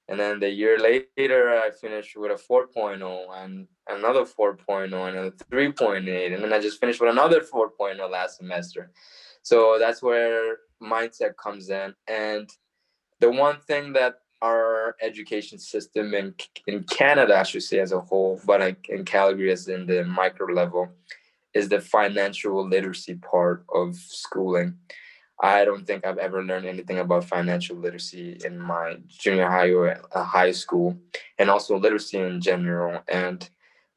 and 0.08 0.20
then 0.20 0.38
the 0.38 0.50
year 0.50 0.78
later, 0.78 1.50
I 1.50 1.70
finished 1.70 2.16
with 2.16 2.30
a 2.30 2.34
4.0 2.34 3.42
and 3.42 3.66
another 3.88 4.24
4.0 4.24 4.92
and 5.08 5.18
a 5.18 5.30
3.8. 5.30 6.34
And 6.34 6.44
then 6.44 6.52
I 6.52 6.60
just 6.60 6.78
finished 6.78 7.00
with 7.00 7.10
another 7.10 7.40
4.0 7.40 8.10
last 8.10 8.36
semester. 8.36 8.90
So 9.42 9.78
that's 9.78 10.02
where 10.02 10.58
mindset 10.82 11.36
comes 11.36 11.70
in. 11.70 11.94
And 12.06 12.50
the 13.20 13.30
one 13.30 13.60
thing 13.66 13.94
that 13.94 14.16
our 14.44 14.94
education 15.00 15.58
system 15.58 16.12
in, 16.12 16.34
in 16.66 16.84
Canada, 16.84 17.38
I 17.38 17.44
should 17.44 17.62
say 17.62 17.78
as 17.78 17.92
a 17.92 18.00
whole, 18.00 18.38
but 18.44 18.76
in 18.88 19.04
Calgary 19.04 19.50
as 19.50 19.68
in 19.68 19.86
the 19.86 20.04
micro 20.04 20.46
level, 20.52 20.88
is 21.54 21.68
the 21.68 21.80
financial 21.80 22.68
literacy 22.68 23.14
part 23.14 23.64
of 23.74 23.96
schooling. 23.96 24.74
I 25.40 25.64
don't 25.64 25.86
think 25.86 26.04
I've 26.04 26.18
ever 26.18 26.44
learned 26.44 26.66
anything 26.66 26.98
about 26.98 27.24
financial 27.24 27.76
literacy 27.76 28.38
in 28.44 28.58
my 28.58 28.96
junior 29.08 29.48
high 29.50 29.70
or 29.70 30.00
uh, 30.12 30.22
high 30.22 30.52
school, 30.52 30.98
and 31.38 31.48
also 31.48 31.78
literacy 31.78 32.18
in 32.18 32.40
general. 32.40 33.02
And 33.08 33.48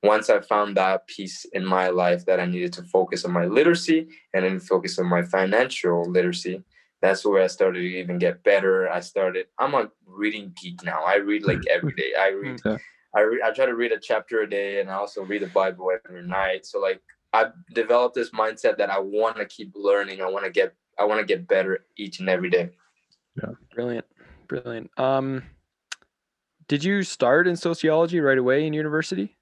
once 0.02 0.30
I 0.30 0.40
found 0.40 0.78
that 0.78 1.08
piece 1.08 1.46
in 1.58 1.66
my 1.66 1.90
life 1.90 2.26
that 2.26 2.40
I 2.40 2.46
needed 2.46 2.74
to 2.74 2.84
focus 2.84 3.26
on 3.26 3.32
my 3.34 3.46
literacy 3.46 4.08
and 4.34 4.46
then 4.46 4.60
focus 4.60 4.98
on 5.00 5.08
my 5.08 5.24
financial 5.24 6.04
literacy, 6.10 6.64
that's 7.08 7.26
where 7.26 7.42
I 7.42 7.48
started 7.48 7.80
to 7.80 7.86
even 7.86 8.20
get 8.20 8.44
better. 8.44 8.90
I 8.90 9.00
started. 9.00 9.48
I'm 9.58 9.74
a 9.74 9.90
reading 10.06 10.54
geek 10.62 10.84
now. 10.84 11.04
I 11.06 11.16
read 11.16 11.44
like 11.44 11.62
every 11.70 11.94
day. 11.94 12.12
I 12.20 12.30
read. 12.30 12.60
Okay. 12.66 12.82
I 13.16 13.22
read. 13.22 13.42
I 13.42 13.52
try 13.52 13.66
to 13.66 13.76
read 13.76 13.92
a 13.92 14.00
chapter 14.00 14.42
a 14.42 14.50
day, 14.50 14.82
and 14.82 14.90
I 14.90 14.96
also 14.96 15.24
read 15.24 15.42
the 15.42 15.48
Bible 15.48 15.92
every 15.92 16.24
night. 16.28 16.66
So 16.66 16.80
like 16.80 17.02
I've 17.34 17.54
developed 17.74 18.16
this 18.16 18.32
mindset 18.32 18.78
that 18.78 18.90
I 18.90 19.00
want 19.00 19.38
to 19.38 19.46
keep 19.46 19.72
learning. 19.76 20.22
I 20.22 20.30
want 20.30 20.46
to 20.46 20.52
get 20.52 20.74
I 21.00 21.06
want 21.06 21.20
to 21.20 21.26
get 21.26 21.48
better 21.48 21.86
each 21.98 22.20
and 22.20 22.30
every 22.30 22.50
day. 22.50 22.72
Yeah. 23.36 23.52
Brilliant, 23.74 24.06
brilliant. 24.48 24.90
Um, 25.00 25.44
did 26.68 26.84
you 26.84 27.04
start 27.04 27.48
in 27.48 27.56
sociology 27.56 28.20
right 28.20 28.38
away 28.38 28.68
in 28.68 28.74
university? 28.74 29.38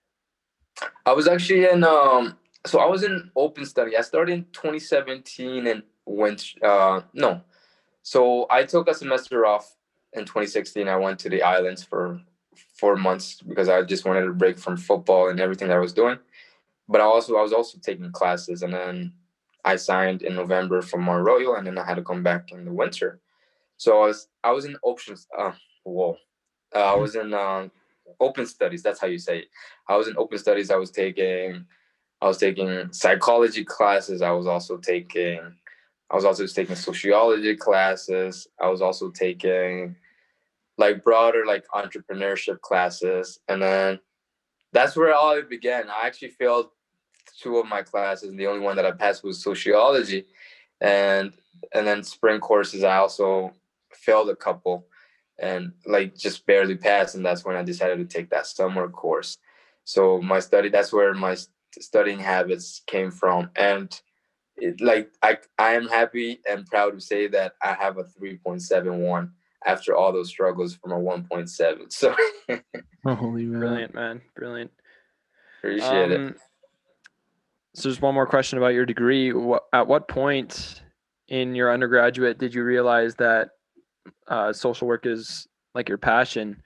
I 1.05 1.13
was 1.13 1.27
actually 1.27 1.65
in 1.65 1.83
um 1.83 2.37
so 2.65 2.79
I 2.79 2.85
was 2.85 3.03
in 3.03 3.31
open 3.35 3.65
study. 3.65 3.95
I 3.97 4.01
started 4.01 4.33
in 4.33 4.45
2017 4.51 5.67
and 5.67 5.83
went 6.05 6.53
uh 6.63 7.01
no. 7.13 7.41
So 8.05 8.45
I 8.51 8.63
took 8.65 8.87
a 8.87 8.93
semester 8.93 9.47
off 9.47 9.75
in 10.13 10.25
2016. 10.25 10.87
I 10.87 10.95
went 10.95 11.17
to 11.19 11.29
the 11.29 11.41
islands 11.41 11.83
for 11.83 12.21
four 12.77 12.95
months 12.95 13.41
because 13.41 13.67
I 13.67 13.81
just 13.81 14.05
wanted 14.05 14.27
a 14.27 14.31
break 14.31 14.59
from 14.59 14.77
football 14.77 15.29
and 15.29 15.39
everything 15.39 15.69
that 15.69 15.77
I 15.77 15.79
was 15.79 15.91
doing. 15.91 16.19
But 16.87 17.01
I 17.01 17.05
also 17.05 17.35
I 17.35 17.41
was 17.41 17.51
also 17.51 17.79
taking 17.81 18.11
classes 18.11 18.61
and 18.61 18.71
then 18.71 19.11
I 19.65 19.75
signed 19.77 20.21
in 20.21 20.35
November 20.35 20.83
Mount 20.95 21.25
Royal 21.25 21.55
and 21.55 21.65
then 21.65 21.79
I 21.79 21.83
had 21.83 21.95
to 21.95 22.03
come 22.03 22.21
back 22.21 22.51
in 22.51 22.63
the 22.63 22.71
winter. 22.71 23.21
So 23.77 24.03
I 24.03 24.05
was 24.05 24.27
I 24.43 24.51
was 24.51 24.65
in 24.65 24.77
options 24.83 25.25
uh 25.35 25.53
whoa. 25.83 26.17
Uh, 26.75 26.93
I 26.93 26.95
was 26.95 27.15
in 27.15 27.33
um, 27.33 27.71
open 28.19 28.45
studies. 28.45 28.83
That's 28.83 28.99
how 28.99 29.07
you 29.07 29.17
say 29.17 29.39
it. 29.39 29.47
I 29.89 29.95
was 29.95 30.07
in 30.07 30.17
open 30.17 30.37
studies. 30.37 30.69
I 30.69 30.75
was 30.75 30.91
taking, 30.91 31.65
I 32.21 32.27
was 32.27 32.37
taking 32.37 32.91
psychology 32.91 33.63
classes. 33.63 34.21
I 34.21 34.31
was 34.31 34.45
also 34.45 34.77
taking, 34.77 35.39
I 36.09 36.15
was 36.15 36.25
also 36.25 36.45
taking 36.47 36.75
sociology 36.75 37.55
classes. 37.55 38.47
I 38.59 38.69
was 38.69 38.81
also 38.81 39.09
taking, 39.09 39.95
like 40.77 41.03
broader 41.03 41.45
like 41.45 41.65
entrepreneurship 41.73 42.61
classes, 42.61 43.39
and 43.47 43.61
then 43.61 43.99
that's 44.71 44.95
where 44.95 45.13
all 45.13 45.31
it 45.37 45.49
began. 45.49 45.89
I 45.89 46.05
actually 46.05 46.29
failed 46.29 46.69
two 47.41 47.57
of 47.57 47.67
my 47.67 47.81
classes, 47.81 48.29
and 48.29 48.39
the 48.39 48.47
only 48.47 48.61
one 48.61 48.75
that 48.75 48.85
I 48.85 48.91
passed 48.91 49.23
was 49.23 49.41
sociology, 49.41 50.25
and 50.81 51.33
and 51.73 51.87
then 51.87 52.03
spring 52.03 52.39
courses 52.39 52.83
I 52.83 52.97
also 52.97 53.53
failed 53.93 54.29
a 54.29 54.35
couple 54.35 54.85
and 55.39 55.73
like 55.85 56.15
just 56.15 56.45
barely 56.45 56.75
passed 56.75 57.15
and 57.15 57.25
that's 57.25 57.43
when 57.43 57.55
i 57.55 57.63
decided 57.63 57.97
to 57.97 58.05
take 58.05 58.29
that 58.29 58.47
summer 58.47 58.87
course 58.87 59.37
so 59.83 60.21
my 60.21 60.39
study 60.39 60.69
that's 60.69 60.93
where 60.93 61.13
my 61.13 61.35
studying 61.79 62.19
habits 62.19 62.81
came 62.87 63.11
from 63.11 63.49
and 63.55 64.01
it, 64.57 64.79
like 64.81 65.11
i 65.21 65.37
i 65.57 65.73
am 65.73 65.87
happy 65.87 66.39
and 66.49 66.65
proud 66.65 66.91
to 66.91 67.01
say 67.01 67.27
that 67.27 67.53
i 67.61 67.73
have 67.73 67.97
a 67.97 68.03
3.71 68.03 69.29
after 69.65 69.95
all 69.95 70.11
those 70.13 70.29
struggles 70.29 70.75
from 70.75 70.91
a 70.91 70.95
1.7 70.95 71.91
so 71.91 72.15
Holy 73.05 73.43
man. 73.45 73.59
Brilliant, 73.59 73.93
man. 73.93 74.21
Brilliant. 74.35 74.71
appreciate 75.59 76.11
it 76.11 76.19
Um, 76.19 76.35
So 77.73 77.89
just 77.89 78.01
one 78.01 78.13
more 78.13 78.25
question 78.27 78.57
about 78.57 78.73
your 78.73 78.85
degree. 78.85 79.33
What, 79.33 79.63
at 79.73 79.87
what 79.87 80.07
point 80.07 80.81
in 81.27 81.55
your 81.55 81.73
undergraduate 81.73 82.37
did 82.37 82.53
you 82.53 82.63
realize 82.63 83.15
that 83.15 83.49
uh, 84.27 84.53
social 84.53 84.87
work 84.87 85.05
is 85.05 85.47
like 85.73 85.89
your 85.89 85.97
passion? 85.97 86.61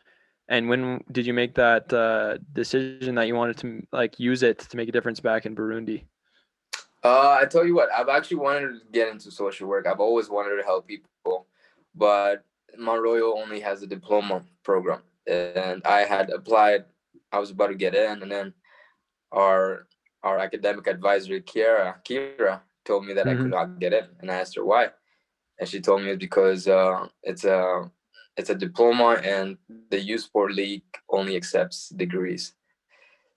And 0.49 0.69
when 0.69 1.03
did 1.11 1.25
you 1.25 1.33
make 1.33 1.55
that 1.55 1.91
uh, 1.93 2.37
decision 2.53 3.15
that 3.15 3.27
you 3.27 3.35
wanted 3.35 3.57
to 3.57 3.81
like 3.91 4.19
use 4.19 4.43
it 4.43 4.59
to 4.59 4.77
make 4.77 4.89
a 4.89 4.91
difference 4.91 5.19
back 5.19 5.45
in 5.45 5.55
Burundi? 5.55 6.05
Uh, 7.03 7.37
I 7.41 7.45
tell 7.45 7.65
you 7.65 7.75
what, 7.75 7.89
I've 7.91 8.09
actually 8.09 8.37
wanted 8.37 8.67
to 8.67 8.79
get 8.91 9.07
into 9.07 9.31
social 9.31 9.67
work. 9.67 9.87
I've 9.87 10.01
always 10.01 10.29
wanted 10.29 10.57
to 10.57 10.63
help 10.63 10.87
people, 10.87 11.47
but 11.95 12.43
Mount 12.77 13.01
Royal 13.01 13.37
only 13.37 13.59
has 13.61 13.81
a 13.81 13.87
diploma 13.87 14.43
program, 14.63 15.01
and 15.27 15.81
I 15.85 16.01
had 16.01 16.29
applied. 16.29 16.85
I 17.31 17.39
was 17.39 17.51
about 17.51 17.67
to 17.67 17.75
get 17.75 17.95
in, 17.95 18.21
and 18.21 18.31
then 18.31 18.53
our 19.31 19.87
our 20.23 20.37
academic 20.39 20.87
advisor 20.87 21.39
Kira 21.39 21.95
Kira 22.03 22.59
told 22.83 23.05
me 23.05 23.13
that 23.13 23.27
I 23.27 23.33
Mhm. 23.35 23.41
could 23.43 23.51
not 23.51 23.79
get 23.79 23.93
in, 23.93 24.05
and 24.19 24.29
I 24.29 24.35
asked 24.35 24.55
her 24.57 24.65
why, 24.65 24.91
and 25.57 25.69
she 25.69 25.79
told 25.79 26.01
me 26.01 26.09
it's 26.11 26.19
because 26.19 26.67
uh, 26.67 27.07
it's 27.23 27.45
a 27.45 27.89
it's 28.35 28.49
a 28.49 28.55
diploma, 28.55 29.21
and 29.23 29.57
the 29.89 29.99
youth 29.99 30.21
sport 30.21 30.51
league 30.53 30.83
only 31.09 31.35
accepts 31.37 31.89
degrees. 31.89 32.55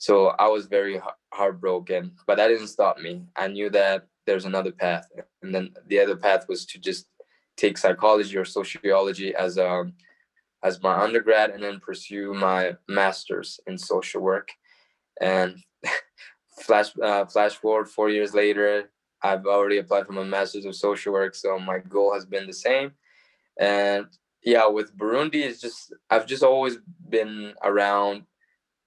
So 0.02 0.34
I 0.36 0.48
was 0.48 0.66
very 0.66 1.00
heartbroken, 1.32 2.10
but 2.26 2.36
that 2.36 2.48
didn't 2.48 2.66
stop 2.66 2.98
me. 2.98 3.22
I 3.36 3.46
knew 3.46 3.70
that 3.70 4.08
there's 4.26 4.46
another 4.46 4.72
path, 4.72 5.06
and 5.42 5.54
then 5.54 5.70
the 5.86 6.00
other 6.00 6.16
path 6.16 6.48
was 6.48 6.66
to 6.66 6.80
just 6.80 7.06
take 7.56 7.78
psychology 7.78 8.36
or 8.36 8.44
sociology 8.44 9.32
as 9.32 9.58
a 9.58 9.84
as 10.64 10.82
my 10.82 11.00
undergrad, 11.00 11.50
and 11.50 11.62
then 11.62 11.78
pursue 11.78 12.34
my 12.34 12.72
master's 12.88 13.60
in 13.68 13.78
social 13.78 14.22
work. 14.22 14.48
And 15.20 15.62
flash 16.62 16.90
uh, 17.00 17.26
flash 17.26 17.54
forward 17.54 17.88
four 17.88 18.10
years 18.10 18.34
later, 18.34 18.90
I've 19.22 19.46
already 19.46 19.78
applied 19.78 20.06
for 20.06 20.14
my 20.14 20.24
master's 20.24 20.64
of 20.64 20.74
social 20.74 21.12
work, 21.12 21.36
so 21.36 21.60
my 21.60 21.78
goal 21.78 22.12
has 22.12 22.26
been 22.26 22.48
the 22.48 22.52
same. 22.52 22.90
And 23.56 24.06
yeah, 24.42 24.66
with 24.66 24.96
Burundi, 24.96 25.44
it's 25.44 25.60
just 25.60 25.94
I've 26.10 26.26
just 26.26 26.42
always 26.42 26.78
been 27.08 27.54
around 27.62 28.24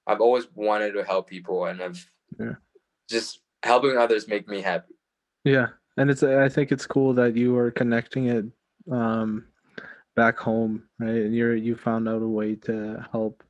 I've 0.08 0.22
always 0.22 0.48
wanted 0.54 0.94
to 0.94 1.04
help 1.04 1.28
people, 1.30 1.66
and 1.66 1.82
I've 1.82 2.10
Yeah. 2.40 2.56
just 3.10 3.40
helping 3.64 3.98
others 3.98 4.28
make 4.28 4.48
me 4.48 4.62
happy. 4.62 4.94
Yeah, 5.44 5.68
and 5.98 6.10
it's 6.10 6.24
I 6.24 6.50
think 6.50 6.72
it's 6.72 6.86
cool 6.86 7.14
that 7.14 7.36
you 7.36 7.58
are 7.58 7.72
connecting 7.72 8.28
it 8.28 8.46
um 8.92 9.46
back 10.16 10.38
home, 10.38 10.84
right? 11.00 11.10
And 11.10 11.36
you're 11.36 11.56
you 11.56 11.76
found 11.76 12.08
out 12.08 12.22
a 12.22 12.28
way 12.28 12.56
to 12.56 13.06
help 13.12 13.44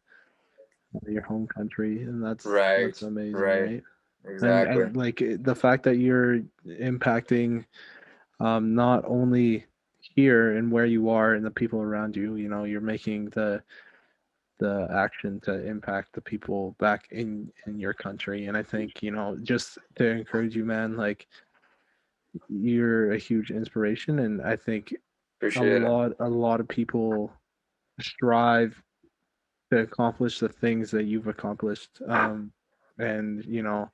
your 1.07 1.23
home 1.23 1.47
country, 1.47 2.03
and 2.03 2.23
that's 2.23 2.45
Right, 2.45 2.85
That's 2.85 3.01
amazing, 3.01 3.33
right. 3.39 3.61
right? 3.61 3.83
Exactly. 4.27 4.81
And, 4.81 4.95
like 4.97 5.21
eh, 5.21 5.37
the 5.39 5.55
fact 5.55 5.83
that 5.83 5.97
you're 5.97 6.41
impacting 6.65 7.65
um 8.39 8.75
not 8.75 9.03
only 9.05 9.65
here 10.15 10.55
and 10.57 10.71
where 10.71 10.85
you 10.85 11.09
are 11.09 11.33
and 11.33 11.45
the 11.45 11.51
people 11.51 11.81
around 11.81 12.15
you, 12.15 12.35
you 12.35 12.47
know, 12.49 12.63
you're 12.63 12.81
making 12.81 13.29
the 13.29 13.61
the 14.59 14.87
action 14.91 15.39
to 15.41 15.65
impact 15.65 16.13
the 16.13 16.21
people 16.21 16.75
back 16.79 17.07
in 17.11 17.51
in 17.67 17.79
your 17.79 17.93
country 17.93 18.45
and 18.45 18.55
i 18.55 18.63
think 18.63 19.03
you 19.03 19.11
know 19.11 19.37
just 19.43 19.77
to 19.95 20.05
encourage 20.05 20.55
you 20.55 20.65
man 20.65 20.95
like 20.95 21.27
you're 22.49 23.11
a 23.11 23.17
huge 23.17 23.51
inspiration 23.51 24.19
and 24.19 24.41
i 24.41 24.55
think 24.55 24.93
Appreciate 25.39 25.81
a 25.81 25.85
it. 25.85 25.89
lot 25.89 26.11
a 26.19 26.29
lot 26.29 26.59
of 26.59 26.67
people 26.67 27.31
strive 27.99 28.81
to 29.71 29.79
accomplish 29.79 30.39
the 30.39 30.49
things 30.49 30.91
that 30.91 31.03
you've 31.03 31.27
accomplished 31.27 32.01
um 32.07 32.51
and 32.97 33.43
you 33.45 33.61
know 33.61 33.89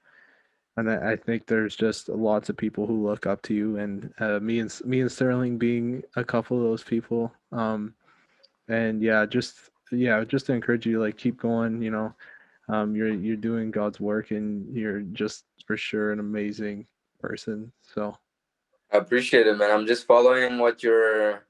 and 0.77 0.89
I 0.89 1.11
I 1.11 1.15
think 1.15 1.47
there's 1.47 1.75
just 1.75 2.09
lots 2.09 2.49
of 2.49 2.57
people 2.57 2.85
who 2.87 3.05
look 3.05 3.25
up 3.25 3.41
to 3.43 3.53
you, 3.53 3.77
and 3.77 4.13
uh, 4.19 4.39
me 4.39 4.59
and 4.59 4.73
me 4.85 5.01
and 5.01 5.11
Sterling 5.11 5.57
being 5.57 6.03
a 6.15 6.23
couple 6.23 6.57
of 6.57 6.63
those 6.63 6.83
people. 6.83 7.31
Um, 7.51 7.93
and 8.67 9.01
yeah, 9.01 9.25
just 9.25 9.69
yeah, 9.91 10.23
just 10.23 10.45
to 10.47 10.53
encourage 10.53 10.85
you, 10.85 11.01
like 11.01 11.17
keep 11.17 11.37
going. 11.37 11.81
You 11.81 11.91
know, 11.91 12.13
um, 12.69 12.95
you're 12.95 13.13
you're 13.13 13.35
doing 13.35 13.71
God's 13.71 13.99
work, 13.99 14.31
and 14.31 14.75
you're 14.75 15.01
just 15.01 15.45
for 15.65 15.77
sure 15.77 16.11
an 16.11 16.19
amazing 16.19 16.87
person. 17.19 17.71
So 17.81 18.17
I 18.91 18.97
appreciate 18.97 19.47
it, 19.47 19.57
man. 19.57 19.71
I'm 19.71 19.85
just 19.87 20.05
following 20.07 20.57
what 20.59 20.83
your 20.83 21.43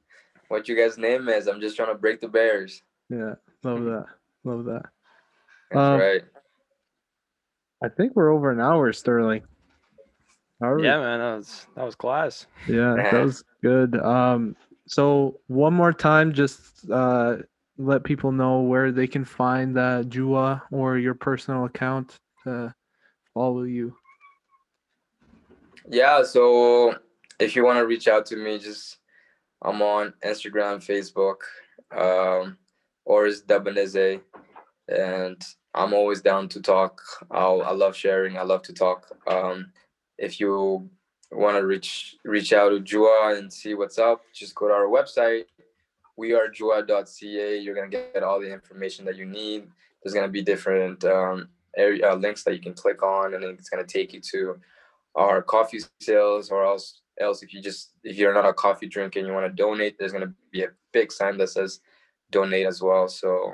what 0.48 0.68
you 0.68 0.76
guys' 0.76 0.98
name 0.98 1.30
is. 1.30 1.48
I'm 1.48 1.62
just 1.62 1.76
trying 1.76 1.90
to 1.90 1.96
break 1.96 2.20
the 2.22 2.28
barriers. 2.28 2.82
yeah, 3.10 3.36
love 3.64 3.84
that, 3.86 4.06
love 4.44 4.66
that. 4.66 4.84
That's 5.72 5.80
Um, 5.80 6.00
right. 6.00 6.22
I 7.84 7.90
think 7.90 8.16
we're 8.16 8.32
over 8.32 8.52
an 8.52 8.60
hour, 8.60 8.92
Sterling. 8.94 9.44
Are 10.62 10.78
we? 10.78 10.84
Yeah, 10.84 11.00
man, 11.00 11.20
that 11.20 11.38
was 11.38 11.66
that 11.76 11.86
was 11.86 11.96
class. 11.96 12.46
Yeah, 12.68 12.96
that 12.96 13.14
was 13.26 13.44
good. 13.64 13.98
Um, 13.98 14.56
so 14.88 15.40
one 15.48 15.74
more 15.74 15.94
time, 15.94 16.34
just 16.34 16.62
uh, 16.92 17.38
let 17.82 18.04
people 18.04 18.32
know 18.32 18.62
where 18.62 18.92
they 18.92 19.08
can 19.08 19.26
find 19.26 19.76
the 19.76 20.06
Jua 20.08 20.62
or 20.72 20.98
your 20.98 21.14
personal 21.14 21.66
account 21.66 22.18
to 22.44 22.74
follow 23.34 23.64
you. 23.64 23.96
Yeah, 25.90 26.24
so 26.24 26.96
if 27.40 27.56
you 27.56 27.66
want 27.66 27.80
to 27.80 27.88
reach 27.88 28.08
out 28.08 28.26
to 28.28 28.36
me, 28.36 28.60
just 28.60 28.98
I'm 29.62 29.82
on 29.82 30.14
Instagram, 30.24 30.78
Facebook, 30.80 31.42
um, 31.96 32.58
or 33.06 33.26
is 33.26 33.44
Debanize, 33.44 34.22
and 34.88 35.42
I'm 35.74 35.94
always 35.94 36.22
down 36.22 36.50
to 36.50 36.62
talk. 36.62 37.02
I'll, 37.30 37.62
I 37.62 37.72
love 37.72 37.96
sharing. 37.96 38.38
I 38.38 38.44
love 38.44 38.62
to 38.64 38.74
talk. 38.74 39.08
Um, 39.28 39.72
if 40.18 40.40
you 40.40 40.90
want 41.32 41.58
to 41.58 41.66
reach 41.66 42.16
reach 42.26 42.54
out 42.54 42.70
to 42.70 42.80
Jua 42.80 43.38
and 43.38 43.52
see 43.52 43.74
what's 43.74 43.98
up, 43.98 44.22
just 44.34 44.56
go 44.56 44.68
to 44.68 44.74
our 44.74 44.88
website. 44.88 45.46
We 46.22 46.34
are 46.34 46.48
jua.ca. 46.48 47.58
You're 47.58 47.74
gonna 47.74 47.90
get 47.90 48.22
all 48.22 48.40
the 48.40 48.54
information 48.54 49.06
that 49.06 49.16
you 49.16 49.26
need. 49.26 49.68
There's 50.04 50.14
gonna 50.14 50.28
be 50.28 50.44
different 50.44 51.04
um, 51.04 51.50
area 51.76 52.12
uh, 52.12 52.16
links 52.16 52.44
that 52.44 52.54
you 52.54 52.62
can 52.62 52.76
click 52.76 53.02
on, 53.02 53.34
and 53.34 53.44
then 53.44 53.56
it's 53.58 53.70
gonna 53.70 53.84
take 53.98 54.14
you 54.14 54.22
to 54.32 54.60
our 55.16 55.42
coffee 55.42 55.80
sales 56.00 56.52
or 56.52 56.64
else 56.64 57.02
else 57.20 57.42
if 57.42 57.54
you 57.54 57.62
just 57.62 57.92
if 58.04 58.18
you're 58.18 58.34
not 58.36 58.46
a 58.46 58.54
coffee 58.54 58.88
drinker 58.88 59.18
and 59.18 59.28
you 59.28 59.34
want 59.34 59.46
to 59.46 59.64
donate 59.64 59.98
there's 59.98 60.14
going 60.14 60.28
to 60.28 60.34
be 60.52 60.64
a 60.64 60.70
big 60.94 61.12
sign 61.12 61.38
that 61.38 61.50
says 61.50 61.82
donate 62.32 62.66
as 62.66 62.82
well 62.82 63.08
so 63.08 63.54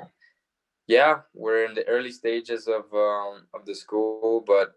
yeah 0.86 1.18
we're 1.34 1.64
in 1.64 1.74
the 1.74 1.86
early 1.88 2.12
stages 2.12 2.68
of 2.68 2.84
um 2.94 3.46
of 3.54 3.66
the 3.66 3.74
school 3.74 4.42
but 4.46 4.74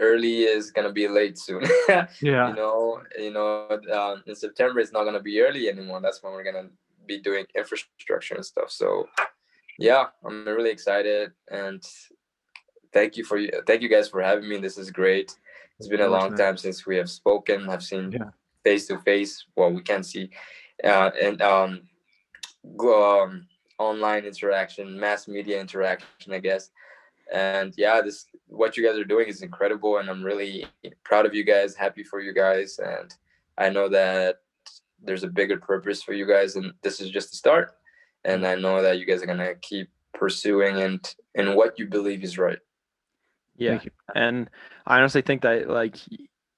early 0.00 0.42
is 0.44 0.70
going 0.70 0.86
to 0.86 0.92
be 0.92 1.06
late 1.06 1.38
soon 1.38 1.62
Yeah, 2.22 2.48
you 2.48 2.54
know 2.56 3.02
you 3.18 3.30
know 3.30 3.68
um, 3.92 4.22
in 4.26 4.34
september 4.34 4.80
it's 4.80 4.92
not 4.92 5.02
going 5.02 5.14
to 5.14 5.28
be 5.30 5.40
early 5.40 5.68
anymore 5.68 6.00
that's 6.00 6.22
when 6.22 6.32
we're 6.32 6.50
going 6.50 6.64
to 6.64 6.70
be 7.08 7.18
doing 7.18 7.44
infrastructure 7.56 8.34
and 8.34 8.44
stuff 8.44 8.70
so 8.70 9.06
yeah, 9.78 10.06
I'm 10.24 10.44
really 10.44 10.70
excited 10.70 11.30
and 11.50 11.82
thank 12.92 13.16
you 13.16 13.24
for 13.24 13.38
you. 13.38 13.50
Thank 13.66 13.82
you 13.82 13.88
guys 13.88 14.08
for 14.08 14.20
having 14.20 14.48
me. 14.48 14.58
This 14.58 14.76
is 14.76 14.90
great. 14.90 15.34
It's 15.78 15.88
been 15.88 16.00
a 16.00 16.08
long 16.08 16.36
time 16.36 16.56
since 16.56 16.84
we 16.84 16.96
have 16.96 17.08
spoken. 17.08 17.68
I've 17.68 17.84
seen 17.84 18.18
face 18.64 18.88
to 18.88 18.98
face. 18.98 19.44
Well, 19.54 19.70
we 19.70 19.82
can 19.82 20.02
see, 20.02 20.30
uh, 20.82 21.10
and 21.20 21.40
um, 21.40 21.82
go 22.76 23.22
um, 23.22 23.46
online 23.78 24.24
interaction, 24.24 24.98
mass 24.98 25.28
media 25.28 25.60
interaction, 25.60 26.32
I 26.32 26.40
guess. 26.40 26.70
And 27.32 27.72
yeah, 27.76 28.00
this 28.00 28.26
what 28.48 28.76
you 28.76 28.84
guys 28.84 28.98
are 28.98 29.04
doing 29.04 29.28
is 29.28 29.42
incredible, 29.42 29.98
and 29.98 30.10
I'm 30.10 30.24
really 30.24 30.66
proud 31.04 31.26
of 31.26 31.34
you 31.34 31.44
guys. 31.44 31.76
Happy 31.76 32.02
for 32.02 32.20
you 32.20 32.34
guys, 32.34 32.80
and 32.84 33.14
I 33.56 33.70
know 33.70 33.88
that 33.90 34.40
there's 35.02 35.24
a 35.24 35.28
bigger 35.28 35.58
purpose 35.58 36.02
for 36.02 36.12
you 36.12 36.26
guys, 36.26 36.56
and 36.56 36.72
this 36.82 37.00
is 37.00 37.10
just 37.10 37.30
the 37.30 37.36
start. 37.36 37.72
And 38.24 38.46
I 38.46 38.54
know 38.56 38.82
that 38.82 38.98
you 38.98 39.06
guys 39.06 39.22
are 39.22 39.26
gonna 39.26 39.54
keep 39.54 39.88
pursuing 40.14 40.80
and 40.82 41.14
and 41.34 41.54
what 41.54 41.78
you 41.78 41.86
believe 41.86 42.24
is 42.24 42.38
right. 42.38 42.58
Yeah, 43.56 43.80
and 44.14 44.48
I 44.86 44.98
honestly 44.98 45.22
think 45.22 45.42
that 45.42 45.68
like 45.68 45.96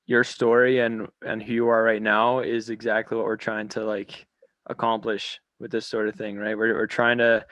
your 0.07 0.25
story 0.25 0.81
and 0.81 1.09
and 1.23 1.43
who 1.43 1.53
you 1.53 1.69
are 1.69 1.83
right 1.83 2.03
now 2.03 2.41
is 2.41 2.71
exactly 2.71 3.17
what 3.17 3.27
we're 3.27 3.37
trying 3.37 3.69
to 3.69 3.85
like 3.85 4.27
accomplish 4.67 5.41
with 5.61 5.71
this 5.71 5.87
sort 5.87 6.09
of 6.09 6.15
thing, 6.15 6.37
right? 6.37 6.57
We're 6.57 6.75
we're 6.75 6.87
trying 6.87 7.19
to 7.19 7.47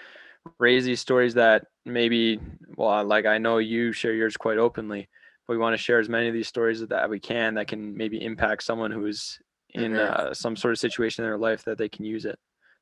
raise 0.59 0.85
these 0.85 1.01
stories 1.01 1.35
that 1.35 1.67
maybe 1.85 2.41
well 2.77 3.05
like 3.05 3.27
I 3.27 3.39
know 3.39 3.59
you 3.59 3.93
share 3.93 4.15
yours 4.15 4.37
quite 4.37 4.59
openly, 4.59 5.09
but 5.47 5.55
we 5.55 5.59
want 5.59 5.75
to 5.75 5.83
share 5.83 5.99
as 5.99 6.09
many 6.09 6.29
of 6.29 6.35
these 6.35 6.49
stories 6.49 6.87
that 6.87 7.11
we 7.11 7.21
can 7.21 7.55
that 7.55 7.69
can 7.69 7.97
maybe 7.97 8.23
impact 8.23 8.63
someone 8.63 8.91
who's 8.91 9.39
in 9.75 9.93
mm-hmm. 9.93 10.29
uh, 10.29 10.35
some 10.35 10.57
sort 10.57 10.73
of 10.73 10.79
situation 10.79 11.25
in 11.25 11.31
their 11.31 11.39
life 11.39 11.65
that 11.65 11.79
they 11.79 11.89
can 11.89 12.05
use 12.05 12.25
it. 12.25 12.39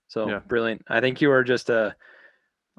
So 0.08 0.28
yeah. 0.28 0.38
brilliant. 0.40 0.82
I 0.88 1.00
think 1.00 1.20
you 1.20 1.30
are 1.30 1.44
just 1.44 1.70
a 1.70 1.94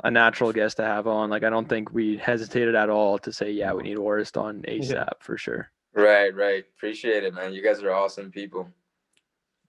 a 0.04 0.12
natural 0.12 0.54
guest 0.54 0.78
to 0.78 0.84
have 0.84 1.08
on. 1.08 1.30
Like 1.30 1.44
I 1.44 1.50
don't 1.50 1.68
think 1.68 1.92
we 1.92 2.18
hesitated 2.18 2.76
at 2.76 2.90
all 2.90 3.18
to 3.20 3.34
say, 3.34 3.52
yeah, 3.52 3.74
we 3.74 3.84
need 3.84 3.98
Orest 3.98 4.40
on 4.40 4.62
ASAP 4.62 4.90
yeah. 4.92 5.10
for 5.20 5.38
sure. 5.38 5.72
Right, 5.94 6.34
right. 6.36 6.64
Appreciate 6.78 7.24
it, 7.24 7.34
man. 7.34 7.54
You 7.54 7.64
guys 7.64 7.82
are 7.82 7.92
awesome 7.92 8.32
people. 8.32 8.70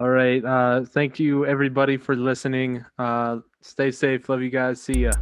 All 0.01 0.11
right. 0.11 0.45
Uh 0.45 0.84
thank 0.84 1.18
you 1.18 1.47
everybody 1.47 1.97
for 1.97 2.14
listening. 2.14 2.84
Uh 2.99 3.39
stay 3.62 3.91
safe. 3.91 4.28
Love 4.28 4.43
you 4.43 4.51
guys. 4.51 4.80
See 4.80 5.05
ya. 5.05 5.12